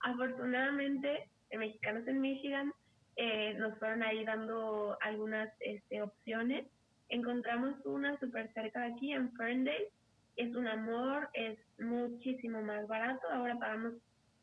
Afortunadamente, 0.00 1.28
mexicanos 1.50 2.06
en 2.06 2.20
Michigan 2.20 2.72
eh, 3.16 3.54
nos 3.54 3.76
fueron 3.80 4.04
ahí 4.04 4.24
dando 4.24 4.96
algunas 5.00 5.48
este, 5.58 6.02
opciones. 6.02 6.68
Encontramos 7.08 7.74
una 7.84 8.16
súper 8.20 8.52
cerca 8.52 8.82
de 8.82 8.92
aquí, 8.92 9.12
en 9.12 9.32
Ferndale. 9.32 9.88
Es 10.36 10.54
un 10.54 10.68
amor, 10.68 11.28
es 11.32 11.58
muchísimo 11.80 12.62
más 12.62 12.86
barato. 12.86 13.26
Ahora 13.32 13.58
pagamos 13.58 13.94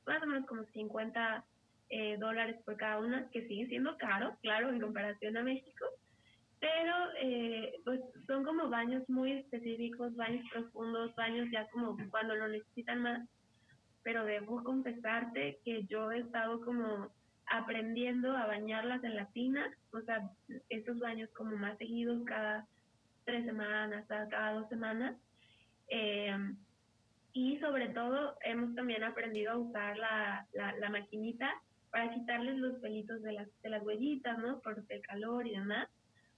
más 0.06 0.22
o 0.24 0.26
menos 0.26 0.46
como 0.46 0.66
50 0.66 1.46
eh, 1.90 2.18
dólares 2.18 2.58
por 2.66 2.76
cada 2.76 3.00
una, 3.00 3.30
que 3.30 3.48
sigue 3.48 3.68
siendo 3.68 3.96
caro, 3.98 4.36
claro, 4.42 4.70
en 4.70 4.82
comparación 4.82 5.38
a 5.38 5.44
México. 5.44 5.86
Pero 6.64 6.96
eh, 7.20 7.74
pues 7.84 8.00
son 8.26 8.46
como 8.46 8.70
baños 8.70 9.04
muy 9.10 9.34
específicos, 9.34 10.16
baños 10.16 10.46
profundos, 10.50 11.14
baños 11.16 11.50
ya 11.52 11.68
como 11.72 11.98
cuando 12.10 12.36
lo 12.36 12.48
necesitan 12.48 13.02
más. 13.02 13.28
Pero 14.02 14.24
debo 14.24 14.64
confesarte 14.64 15.60
que 15.66 15.84
yo 15.88 16.10
he 16.14 16.20
estado 16.20 16.62
como 16.64 17.12
aprendiendo 17.48 18.32
a 18.38 18.48
bañarlas 18.48 19.04
en 19.04 19.18
la 19.18 19.26
tina, 19.32 19.70
o 19.92 20.00
sea, 20.04 20.30
estos 20.70 21.00
baños 21.00 21.30
como 21.32 21.58
más 21.58 21.78
seguidos 21.78 22.24
cada 22.24 22.66
tres 23.26 23.44
semanas, 23.44 24.06
cada 24.08 24.54
dos 24.54 24.70
semanas. 24.70 25.18
Eh, 25.90 26.34
y 27.34 27.58
sobre 27.60 27.90
todo 27.90 28.38
hemos 28.46 28.74
también 28.74 29.04
aprendido 29.04 29.52
a 29.52 29.58
usar 29.58 29.98
la, 29.98 30.48
la, 30.54 30.90
maquinita 30.90 31.52
para 31.92 32.10
quitarles 32.14 32.56
los 32.56 32.80
pelitos 32.80 33.22
de 33.22 33.34
las, 33.34 33.50
de 33.64 33.70
las 33.70 33.84
huellitas, 33.84 34.38
¿no? 34.38 34.62
Por 34.62 34.82
el 34.88 35.02
calor 35.02 35.46
y 35.46 35.58
demás. 35.58 35.90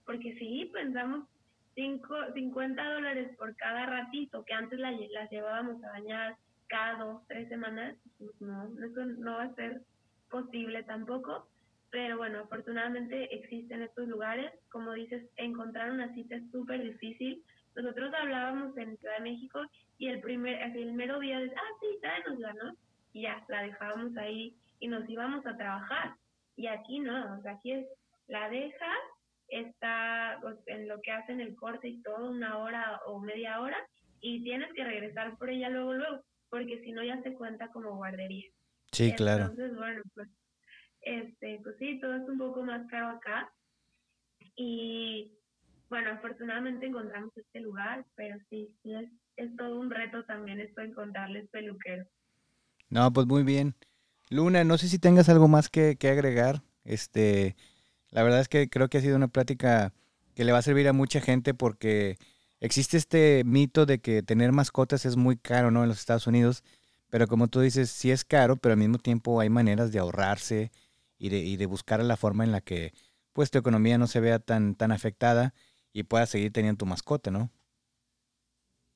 Porque 0.06 0.36
si 0.38 0.66
pensamos 0.74 1.28
cinco, 1.74 2.16
50 2.34 2.94
dólares 2.94 3.36
por 3.38 3.56
cada 3.56 3.86
ratito, 3.86 4.44
que 4.46 4.54
antes 4.54 4.80
las 4.80 5.30
llevábamos 5.30 5.84
a 5.84 5.92
bañar 5.92 6.38
cada 6.68 7.04
dos, 7.04 7.28
tres 7.28 7.48
semanas, 7.50 7.96
pues 8.18 8.32
no, 8.42 8.66
eso 8.84 9.06
no 9.06 9.38
va 9.38 9.44
a 9.44 9.56
ser 9.56 9.82
posible 10.30 10.84
tampoco, 10.84 11.48
pero 11.92 12.18
bueno, 12.18 12.40
afortunadamente 12.40 13.34
existen 13.34 13.82
estos 13.82 14.08
lugares. 14.08 14.52
Como 14.70 14.94
dices, 14.94 15.24
encontrar 15.38 15.92
una 15.92 16.14
cita 16.14 16.36
es 16.36 16.44
súper 16.52 16.84
difícil. 16.84 17.44
Nosotros 17.76 18.14
hablábamos 18.14 18.78
en 18.78 18.98
Ciudad 18.98 19.18
de 19.18 19.24
México 19.24 19.62
y 19.98 20.08
el 20.08 20.20
primer, 20.22 20.62
el 20.76 20.94
mero 20.94 21.20
día 21.20 21.40
de, 21.40 21.52
ah, 21.56 21.74
sí, 21.80 21.88
tráenosla, 22.02 22.54
¿no? 22.54 22.76
Y 23.14 23.22
ya, 23.22 23.44
la 23.48 23.62
dejábamos 23.62 24.18
ahí 24.18 24.54
y 24.80 24.88
nos 24.88 25.08
íbamos 25.10 25.46
a 25.46 25.56
trabajar. 25.56 26.16
Y 26.58 26.68
aquí 26.68 27.00
no, 27.00 27.42
aquí 27.50 27.72
es, 27.72 27.88
la 28.28 28.50
dejas, 28.50 29.00
está 29.50 30.40
pues, 30.42 30.58
en 30.68 30.88
lo 30.88 31.02
que 31.02 31.12
hacen 31.12 31.42
el 31.42 31.56
corte 31.56 31.88
y 31.88 32.02
todo, 32.02 32.32
una 32.32 32.58
hora 32.58 33.00
o 33.08 33.20
media 33.20 33.60
hora, 33.60 33.78
y 34.22 34.44
tienes 34.44 34.72
que 34.74 34.84
regresar 34.84 35.38
por 35.38 35.50
ella 35.50 35.70
luego, 35.70 35.94
luego, 35.94 36.24
porque 36.50 36.82
si 36.84 36.92
no 36.92 37.04
ya 37.04 37.22
se 37.22 37.34
cuenta 37.34 37.70
como 37.72 37.96
guardería. 37.96 38.46
Sí, 38.92 39.14
claro. 39.14 39.46
Entonces, 39.46 39.76
bueno, 39.76 40.02
pues, 40.14 40.30
este, 41.02 41.60
pues 41.64 41.76
sí, 41.78 42.00
todo 42.00 42.16
es 42.16 42.28
un 42.28 42.38
poco 42.38 42.64
más 42.64 42.88
caro 42.88 43.10
acá. 43.10 43.52
Y 44.56 45.34
bueno, 45.90 46.12
afortunadamente 46.12 46.86
encontramos 46.86 47.36
este 47.36 47.60
lugar, 47.60 48.06
pero 48.16 48.38
sí, 48.50 48.74
sí 48.82 48.94
es, 48.94 49.10
es 49.36 49.56
todo 49.58 49.80
un 49.80 49.92
reto 49.92 50.24
también 50.26 50.60
esto 50.60 50.82
encontrarles 50.82 51.50
peluqueros. 51.50 52.08
No, 52.90 53.12
pues 53.12 53.28
muy 53.28 53.44
bien. 53.44 53.76
Luna, 54.30 54.64
no 54.64 54.78
sé 54.78 54.88
si 54.88 54.98
tengas 54.98 55.30
algo 55.30 55.48
más 55.48 55.70
que, 55.70 55.98
que 55.98 56.10
agregar. 56.10 56.62
Este, 56.84 57.56
la 58.16 58.24
verdad 58.24 58.40
es 58.40 58.48
que 58.48 58.70
creo 58.70 58.88
que 58.88 59.00
ha 59.00 59.02
sido 59.02 59.18
una 59.18 59.28
plática 59.28 59.92
que 60.36 60.46
le 60.46 60.54
va 60.54 60.60
a 60.60 60.62
servir 60.62 60.88
a 60.88 60.94
mucha 60.94 61.20
gente 61.20 61.54
porque 61.54 62.16
existe 62.62 62.96
este 62.96 63.44
mito 63.44 63.86
de 63.86 64.00
que 64.00 64.24
tener 64.24 64.54
mascotas 64.54 65.06
es 65.06 65.18
muy 65.18 65.36
caro, 65.36 65.70
¿no? 65.70 65.84
En 65.84 65.90
los 65.90 66.00
Estados 66.00 66.26
Unidos, 66.26 66.64
pero 67.10 67.28
como 67.28 67.50
tú 67.50 67.60
dices, 67.60 67.90
sí 67.90 68.12
es 68.12 68.24
caro, 68.24 68.56
pero 68.56 68.72
al 68.72 68.80
mismo 68.80 69.00
tiempo 69.00 69.42
hay 69.42 69.50
maneras 69.50 69.92
de 69.92 70.00
ahorrarse 70.00 70.72
y 71.18 71.28
de, 71.28 71.40
y 71.40 71.58
de 71.58 71.66
buscar 71.66 72.02
la 72.06 72.16
forma 72.16 72.46
en 72.46 72.54
la 72.54 72.62
que 72.62 72.94
pues 73.34 73.52
tu 73.52 73.58
economía 73.58 73.98
no 73.98 74.08
se 74.08 74.22
vea 74.22 74.40
tan, 74.40 74.76
tan 74.76 74.94
afectada 74.94 75.54
y 75.92 76.04
puedas 76.04 76.30
seguir 76.30 76.54
teniendo 76.54 76.78
tu 76.78 76.86
mascota, 76.86 77.32
¿no? 77.32 77.52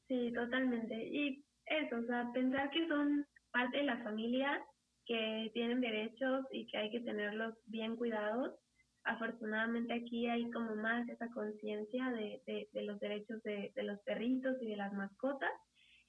Sí, 0.07 0.31
totalmente. 0.33 0.95
Y 0.95 1.43
eso, 1.65 1.97
o 1.97 2.05
sea, 2.05 2.31
pensar 2.33 2.69
que 2.71 2.87
son 2.87 3.27
parte 3.51 3.79
de 3.79 3.83
la 3.83 4.01
familia, 4.01 4.65
que 5.05 5.51
tienen 5.53 5.81
derechos 5.81 6.45
y 6.53 6.67
que 6.67 6.77
hay 6.77 6.89
que 6.89 7.01
tenerlos 7.01 7.53
bien 7.65 7.97
cuidados. 7.97 8.53
Afortunadamente 9.09 9.91
aquí 9.91 10.27
hay 10.27 10.51
como 10.51 10.75
más 10.75 11.09
esa 11.09 11.27
conciencia 11.29 12.11
de, 12.11 12.41
de, 12.45 12.83
los 12.83 12.99
derechos 12.99 13.41
de, 13.41 13.71
de, 13.75 13.83
los 13.83 13.99
perritos 14.01 14.55
y 14.61 14.67
de 14.67 14.77
las 14.77 14.93
mascotas 14.93 15.49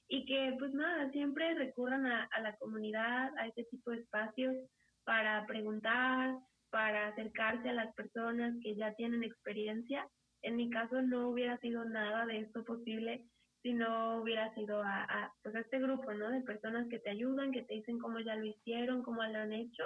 y 0.07 0.23
que 0.25 0.55
pues 0.59 0.71
nada, 0.73 1.09
siempre 1.11 1.55
recurran 1.55 2.05
a, 2.05 2.25
a 2.25 2.41
la 2.41 2.55
comunidad, 2.57 3.35
a 3.39 3.47
este 3.47 3.63
tipo 3.71 3.89
de 3.89 4.01
espacios 4.01 4.55
para 5.03 5.47
preguntar, 5.47 6.35
para 6.69 7.07
acercarse 7.07 7.69
a 7.69 7.73
las 7.73 7.91
personas 7.95 8.53
que 8.61 8.75
ya 8.75 8.93
tienen 8.93 9.23
experiencia. 9.23 10.07
En 10.43 10.55
mi 10.55 10.69
caso 10.69 11.01
no 11.01 11.29
hubiera 11.29 11.57
sido 11.57 11.83
nada 11.85 12.27
de 12.27 12.41
esto 12.41 12.63
posible 12.63 13.25
si 13.63 13.73
no 13.73 14.21
hubiera 14.21 14.53
sido 14.53 14.83
a, 14.83 15.03
a, 15.05 15.33
pues 15.41 15.55
este 15.55 15.79
grupo, 15.79 16.13
¿no? 16.13 16.29
De 16.29 16.41
personas 16.41 16.87
que 16.87 16.99
te 16.99 17.09
ayudan, 17.09 17.51
que 17.51 17.63
te 17.63 17.73
dicen 17.73 17.97
cómo 17.97 18.19
ya 18.19 18.35
lo 18.35 18.45
hicieron, 18.45 19.01
cómo 19.01 19.23
lo 19.23 19.39
han 19.39 19.53
hecho. 19.53 19.83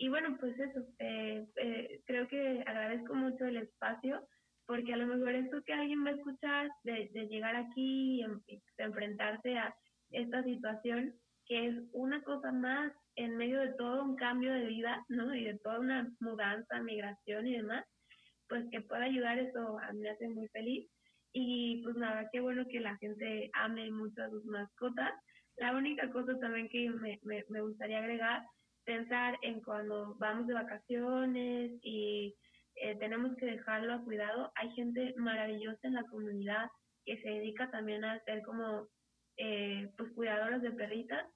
Y 0.00 0.08
bueno, 0.08 0.34
pues 0.40 0.58
eso, 0.58 0.80
eh, 0.98 1.46
eh, 1.56 2.00
creo 2.06 2.26
que 2.26 2.64
agradezco 2.66 3.14
mucho 3.14 3.44
el 3.44 3.58
espacio, 3.58 4.26
porque 4.64 4.94
a 4.94 4.96
lo 4.96 5.06
mejor 5.06 5.34
esto 5.34 5.62
que 5.62 5.74
alguien 5.74 6.02
va 6.02 6.08
a 6.08 6.14
escuchar, 6.14 6.70
de, 6.84 7.10
de 7.12 7.26
llegar 7.26 7.54
aquí 7.54 8.22
y, 8.22 8.26
y 8.46 8.62
enfrentarse 8.78 9.58
a 9.58 9.74
esta 10.10 10.42
situación, 10.42 11.14
que 11.44 11.66
es 11.66 11.76
una 11.92 12.22
cosa 12.22 12.50
más 12.50 12.90
en 13.16 13.36
medio 13.36 13.60
de 13.60 13.74
todo 13.74 14.02
un 14.02 14.16
cambio 14.16 14.54
de 14.54 14.64
vida, 14.68 15.04
¿no? 15.10 15.34
Y 15.34 15.44
de 15.44 15.58
toda 15.58 15.80
una 15.80 16.10
mudanza, 16.18 16.80
migración 16.80 17.46
y 17.46 17.58
demás, 17.58 17.84
pues 18.48 18.64
que 18.70 18.80
pueda 18.80 19.04
ayudar, 19.04 19.38
eso 19.38 19.78
a 19.80 19.92
mí 19.92 20.00
me 20.00 20.08
hace 20.08 20.28
muy 20.28 20.48
feliz. 20.48 20.90
Y 21.34 21.82
pues 21.82 21.94
nada, 21.96 22.26
qué 22.32 22.40
bueno 22.40 22.64
que 22.70 22.80
la 22.80 22.96
gente 22.96 23.50
ame 23.52 23.90
mucho 23.90 24.22
a 24.22 24.30
sus 24.30 24.46
mascotas. 24.46 25.12
La 25.58 25.76
única 25.76 26.10
cosa 26.10 26.38
también 26.38 26.70
que 26.70 26.88
me, 26.88 27.20
me, 27.22 27.44
me 27.50 27.60
gustaría 27.60 27.98
agregar, 27.98 28.42
pensar 28.84 29.38
en 29.42 29.60
cuando 29.60 30.14
vamos 30.18 30.46
de 30.46 30.54
vacaciones 30.54 31.72
y 31.82 32.34
eh, 32.76 32.96
tenemos 32.96 33.36
que 33.36 33.46
dejarlo 33.46 33.94
a 33.94 34.04
cuidado. 34.04 34.52
Hay 34.56 34.70
gente 34.72 35.14
maravillosa 35.16 35.78
en 35.82 35.94
la 35.94 36.04
comunidad 36.04 36.70
que 37.04 37.20
se 37.22 37.28
dedica 37.28 37.70
también 37.70 38.04
a 38.04 38.22
ser 38.24 38.42
como 38.42 38.88
eh, 39.36 39.90
pues 39.96 40.12
cuidadoras 40.12 40.62
de 40.62 40.72
perritas. 40.72 41.26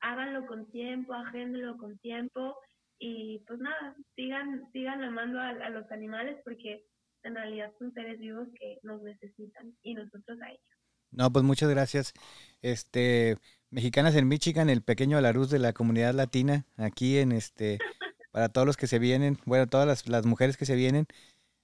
Háganlo 0.00 0.46
con 0.46 0.70
tiempo, 0.70 1.14
agéndenlo 1.14 1.76
con 1.78 1.98
tiempo 1.98 2.56
y 2.98 3.40
pues 3.46 3.58
nada, 3.58 3.96
sigan, 4.14 4.70
sigan 4.72 5.02
amando 5.02 5.40
a, 5.40 5.48
a 5.48 5.70
los 5.70 5.90
animales 5.90 6.38
porque 6.44 6.84
en 7.22 7.34
realidad 7.34 7.72
son 7.78 7.92
seres 7.94 8.18
vivos 8.18 8.48
que 8.58 8.78
nos 8.82 9.02
necesitan 9.02 9.74
y 9.82 9.94
nosotros 9.94 10.40
a 10.42 10.50
ellos. 10.50 10.74
No, 11.10 11.30
pues 11.30 11.44
muchas 11.44 11.70
gracias. 11.70 12.12
Este, 12.60 13.36
Mexicanas 13.74 14.14
en 14.14 14.28
Michigan, 14.28 14.70
el 14.70 14.82
pequeño 14.82 15.18
Alaruz 15.18 15.50
de 15.50 15.58
la 15.58 15.72
comunidad 15.72 16.14
latina, 16.14 16.64
aquí 16.76 17.18
en 17.18 17.32
este, 17.32 17.80
para 18.30 18.48
todos 18.48 18.68
los 18.68 18.76
que 18.76 18.86
se 18.86 19.00
vienen, 19.00 19.36
bueno, 19.46 19.66
todas 19.66 20.06
las, 20.06 20.26
mujeres 20.26 20.56
que 20.56 20.64
se 20.64 20.76
vienen, 20.76 21.06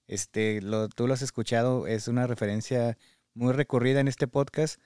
este, 0.08 0.60
lo, 0.60 0.88
tú 0.88 1.06
lo 1.06 1.14
has 1.14 1.22
escuchado, 1.22 1.86
es 1.86 2.08
una 2.08 2.26
referencia 2.26 2.98
muy 3.32 3.52
recurrida 3.52 4.00
en 4.00 4.08
este 4.08 4.26
podcast. 4.26 4.80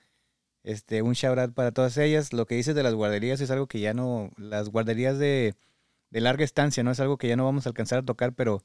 Este, 0.65 1.01
un 1.01 1.15
shout 1.15 1.39
out 1.39 1.55
para 1.55 1.73
todas 1.73 1.97
ellas. 1.97 2.35
Lo 2.35 2.47
que 2.47 2.57
dices 2.57 2.75
de 2.75 2.83
las 2.83 2.93
guarderías 2.93 3.41
es 3.41 3.51
algo 3.51 3.69
que 3.69 3.81
ya 3.81 3.95
no, 3.95 4.31
las 4.37 4.69
guarderías 4.69 5.19
de, 5.19 5.55
larga 6.11 6.45
estancia, 6.45 6.83
no 6.83 6.91
es 6.91 7.01
algo 7.01 7.17
que 7.17 7.29
ya 7.29 7.37
no 7.37 7.47
vamos 7.47 7.65
a 7.65 7.71
alcanzar 7.71 8.01
a 8.01 8.05
tocar, 8.05 8.35
pero 8.35 8.63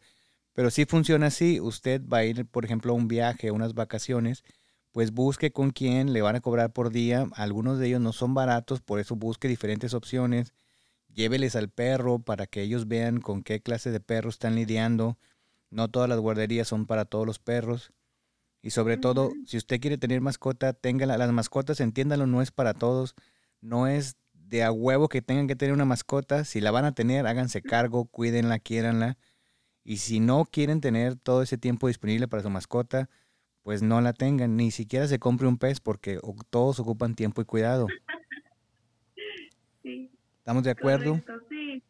pero 0.53 0.69
si 0.69 0.83
funciona 0.85 1.27
así, 1.27 1.61
usted 1.61 2.01
va 2.05 2.17
a 2.17 2.25
ir, 2.25 2.45
por 2.45 2.65
ejemplo, 2.65 2.91
a 2.91 2.95
un 2.95 3.07
viaje, 3.07 3.51
unas 3.51 3.73
vacaciones, 3.73 4.43
pues 4.91 5.11
busque 5.11 5.51
con 5.51 5.71
quién 5.71 6.13
le 6.13 6.21
van 6.21 6.35
a 6.35 6.41
cobrar 6.41 6.73
por 6.73 6.91
día. 6.91 7.27
Algunos 7.35 7.79
de 7.79 7.87
ellos 7.87 8.01
no 8.01 8.13
son 8.13 8.33
baratos, 8.33 8.81
por 8.81 8.99
eso 8.99 9.15
busque 9.15 9.47
diferentes 9.47 9.93
opciones. 9.93 10.53
Lléveles 11.13 11.55
al 11.55 11.69
perro 11.69 12.19
para 12.19 12.47
que 12.47 12.61
ellos 12.61 12.87
vean 12.87 13.19
con 13.19 13.43
qué 13.43 13.61
clase 13.61 13.91
de 13.91 13.99
perro 13.99 14.29
están 14.29 14.55
lidiando. 14.55 15.17
No 15.69 15.87
todas 15.89 16.09
las 16.09 16.19
guarderías 16.19 16.67
son 16.67 16.85
para 16.85 17.05
todos 17.05 17.25
los 17.25 17.39
perros. 17.39 17.91
Y 18.61 18.71
sobre 18.71 18.97
todo, 18.97 19.31
si 19.45 19.57
usted 19.57 19.79
quiere 19.79 19.97
tener 19.97 20.21
mascota, 20.21 20.73
téngala. 20.73 21.17
Las 21.17 21.31
mascotas, 21.31 21.79
entiéndalo, 21.79 22.27
no 22.27 22.41
es 22.41 22.51
para 22.51 22.73
todos. 22.73 23.15
No 23.61 23.87
es 23.87 24.17
de 24.33 24.63
a 24.63 24.71
huevo 24.71 25.07
que 25.07 25.21
tengan 25.21 25.47
que 25.47 25.55
tener 25.55 25.73
una 25.73 25.85
mascota. 25.85 26.43
Si 26.45 26.59
la 26.61 26.71
van 26.71 26.85
a 26.85 26.93
tener, 26.93 27.27
háganse 27.27 27.61
cargo, 27.61 28.05
cuídenla, 28.05 28.59
quiéranla. 28.59 29.17
Y 29.83 29.97
si 29.97 30.19
no 30.19 30.45
quieren 30.45 30.81
tener 30.81 31.15
todo 31.15 31.41
ese 31.41 31.57
tiempo 31.57 31.87
disponible 31.87 32.27
para 32.27 32.43
su 32.43 32.49
mascota, 32.49 33.09
pues 33.69 33.83
no 33.83 34.01
la 34.01 34.13
tengan, 34.13 34.57
ni 34.57 34.71
siquiera 34.71 35.05
se 35.05 35.19
compre 35.19 35.45
un 35.45 35.59
pez 35.59 35.79
porque 35.79 36.19
todos 36.49 36.79
ocupan 36.79 37.13
tiempo 37.13 37.39
y 37.43 37.45
cuidado. 37.45 37.85
Sí. 39.83 40.09
¿Estamos 40.39 40.63
de 40.63 40.71
acuerdo? 40.71 41.21
sí, 41.49 41.83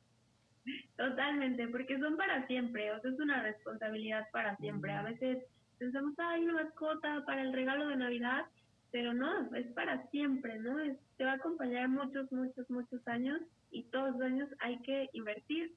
totalmente, 0.97 1.65
porque 1.69 1.97
son 1.99 2.17
para 2.17 2.45
siempre, 2.47 2.91
o 2.91 2.99
sea, 2.99 3.11
es 3.11 3.19
una 3.21 3.41
responsabilidad 3.43 4.27
para 4.33 4.57
siempre. 4.57 4.91
A 4.91 5.03
veces 5.03 5.37
pensamos, 5.77 6.19
hay 6.19 6.43
una 6.43 6.65
mascota 6.65 7.23
para 7.25 7.43
el 7.43 7.53
regalo 7.53 7.87
de 7.87 7.95
Navidad, 7.95 8.43
pero 8.91 9.13
no, 9.13 9.55
es 9.55 9.67
para 9.67 10.05
siempre, 10.09 10.59
¿no? 10.59 10.79
Es, 10.79 10.97
te 11.15 11.23
va 11.23 11.31
a 11.31 11.35
acompañar 11.35 11.87
muchos, 11.87 12.29
muchos, 12.29 12.69
muchos 12.69 13.07
años 13.07 13.39
y 13.71 13.83
todos 13.83 14.11
los 14.11 14.21
años 14.21 14.49
hay 14.59 14.81
que 14.81 15.09
invertir 15.13 15.73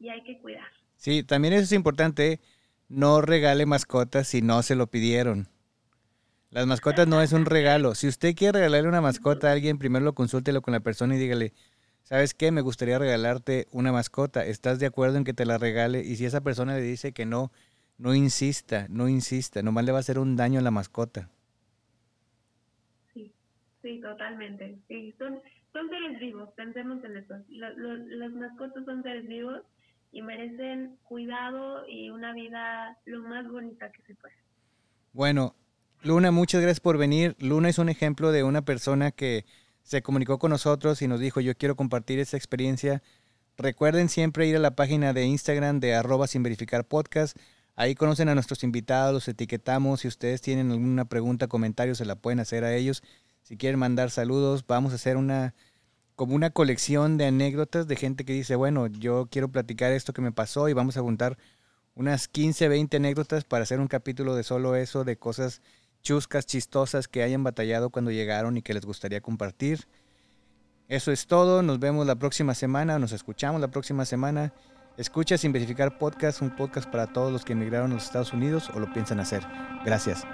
y 0.00 0.08
hay 0.08 0.24
que 0.24 0.36
cuidar. 0.40 0.72
Sí, 0.96 1.22
también 1.22 1.54
eso 1.54 1.62
es 1.62 1.72
importante. 1.72 2.40
No 2.94 3.20
regale 3.20 3.66
mascotas 3.66 4.28
si 4.28 4.40
no 4.40 4.62
se 4.62 4.76
lo 4.76 4.86
pidieron. 4.86 5.48
Las 6.50 6.64
mascotas 6.68 7.08
no 7.08 7.22
es 7.22 7.32
un 7.32 7.44
regalo. 7.44 7.96
Si 7.96 8.06
usted 8.06 8.36
quiere 8.36 8.60
regalarle 8.60 8.88
una 8.88 9.00
mascota 9.00 9.48
a 9.48 9.52
alguien, 9.52 9.78
primero 9.78 10.04
lo 10.04 10.14
consúltelo 10.14 10.62
con 10.62 10.70
la 10.70 10.78
persona 10.78 11.16
y 11.16 11.18
dígale, 11.18 11.52
¿sabes 12.04 12.34
qué? 12.34 12.52
Me 12.52 12.60
gustaría 12.60 12.96
regalarte 13.00 13.66
una 13.72 13.90
mascota. 13.90 14.44
¿Estás 14.44 14.78
de 14.78 14.86
acuerdo 14.86 15.16
en 15.18 15.24
que 15.24 15.34
te 15.34 15.44
la 15.44 15.58
regale? 15.58 16.04
Y 16.04 16.14
si 16.14 16.24
esa 16.24 16.40
persona 16.40 16.76
le 16.76 16.82
dice 16.82 17.10
que 17.10 17.26
no, 17.26 17.50
no 17.98 18.14
insista, 18.14 18.86
no 18.88 19.08
insista. 19.08 19.60
Nomás 19.60 19.86
le 19.86 19.90
va 19.90 19.98
a 19.98 20.00
hacer 20.00 20.20
un 20.20 20.36
daño 20.36 20.60
a 20.60 20.62
la 20.62 20.70
mascota. 20.70 21.28
Sí, 23.12 23.32
sí, 23.82 24.00
totalmente. 24.00 24.78
Sí, 24.86 25.12
son, 25.18 25.40
son 25.72 25.90
seres 25.90 26.20
vivos, 26.20 26.48
pensemos 26.54 27.02
en 27.02 27.16
eso. 27.16 27.34
las 27.48 28.32
mascotas 28.34 28.84
son 28.84 29.02
seres 29.02 29.26
vivos 29.26 29.62
y 30.14 30.22
merecen 30.22 30.96
cuidado 31.02 31.86
y 31.88 32.08
una 32.10 32.32
vida 32.32 32.96
lo 33.04 33.20
más 33.22 33.46
bonita 33.50 33.90
que 33.90 34.00
se 34.02 34.14
pueda. 34.14 34.34
Bueno, 35.12 35.56
Luna, 36.02 36.30
muchas 36.30 36.62
gracias 36.62 36.80
por 36.80 36.98
venir. 36.98 37.36
Luna 37.40 37.68
es 37.68 37.78
un 37.78 37.88
ejemplo 37.88 38.30
de 38.30 38.44
una 38.44 38.62
persona 38.62 39.10
que 39.10 39.44
se 39.82 40.02
comunicó 40.02 40.38
con 40.38 40.50
nosotros 40.50 41.02
y 41.02 41.08
nos 41.08 41.18
dijo, 41.18 41.40
yo 41.40 41.56
quiero 41.56 41.74
compartir 41.76 42.20
esta 42.20 42.36
experiencia. 42.36 43.02
Recuerden 43.56 44.08
siempre 44.08 44.46
ir 44.46 44.56
a 44.56 44.60
la 44.60 44.76
página 44.76 45.12
de 45.12 45.26
Instagram 45.26 45.80
de 45.80 45.94
arroba 45.94 46.26
sin 46.26 46.42
verificar 46.42 46.84
podcast. 46.84 47.36
Ahí 47.74 47.96
conocen 47.96 48.28
a 48.28 48.34
nuestros 48.34 48.62
invitados, 48.62 49.12
los 49.12 49.28
etiquetamos. 49.28 50.00
Si 50.00 50.08
ustedes 50.08 50.40
tienen 50.40 50.70
alguna 50.70 51.06
pregunta, 51.06 51.48
comentario, 51.48 51.96
se 51.96 52.04
la 52.04 52.14
pueden 52.14 52.38
hacer 52.38 52.62
a 52.62 52.74
ellos. 52.74 53.02
Si 53.42 53.56
quieren 53.56 53.80
mandar 53.80 54.10
saludos, 54.10 54.64
vamos 54.66 54.92
a 54.92 54.96
hacer 54.96 55.16
una 55.16 55.54
como 56.16 56.34
una 56.34 56.50
colección 56.50 57.16
de 57.16 57.26
anécdotas 57.26 57.86
de 57.86 57.96
gente 57.96 58.24
que 58.24 58.32
dice, 58.32 58.56
bueno, 58.56 58.86
yo 58.86 59.28
quiero 59.30 59.48
platicar 59.48 59.92
esto 59.92 60.12
que 60.12 60.22
me 60.22 60.32
pasó 60.32 60.68
y 60.68 60.72
vamos 60.72 60.96
a 60.96 61.00
juntar 61.00 61.36
unas 61.94 62.28
15, 62.28 62.68
20 62.68 62.96
anécdotas 62.96 63.44
para 63.44 63.62
hacer 63.62 63.80
un 63.80 63.88
capítulo 63.88 64.34
de 64.34 64.42
solo 64.42 64.76
eso, 64.76 65.04
de 65.04 65.16
cosas 65.16 65.62
chuscas, 66.02 66.46
chistosas 66.46 67.08
que 67.08 67.22
hayan 67.22 67.42
batallado 67.42 67.90
cuando 67.90 68.10
llegaron 68.10 68.56
y 68.56 68.62
que 68.62 68.74
les 68.74 68.84
gustaría 68.84 69.20
compartir. 69.20 69.86
Eso 70.88 71.12
es 71.12 71.26
todo, 71.26 71.62
nos 71.62 71.80
vemos 71.80 72.06
la 72.06 72.16
próxima 72.16 72.54
semana, 72.54 72.98
nos 72.98 73.12
escuchamos 73.12 73.60
la 73.60 73.68
próxima 73.68 74.04
semana. 74.04 74.52
Escucha 74.96 75.38
sin 75.38 75.52
verificar 75.52 75.98
podcast, 75.98 76.42
un 76.42 76.54
podcast 76.54 76.88
para 76.88 77.12
todos 77.12 77.32
los 77.32 77.44
que 77.44 77.54
emigraron 77.54 77.90
a 77.90 77.94
los 77.94 78.04
Estados 78.04 78.32
Unidos 78.32 78.70
o 78.74 78.78
lo 78.78 78.92
piensan 78.92 79.18
hacer. 79.18 79.42
Gracias. 79.84 80.24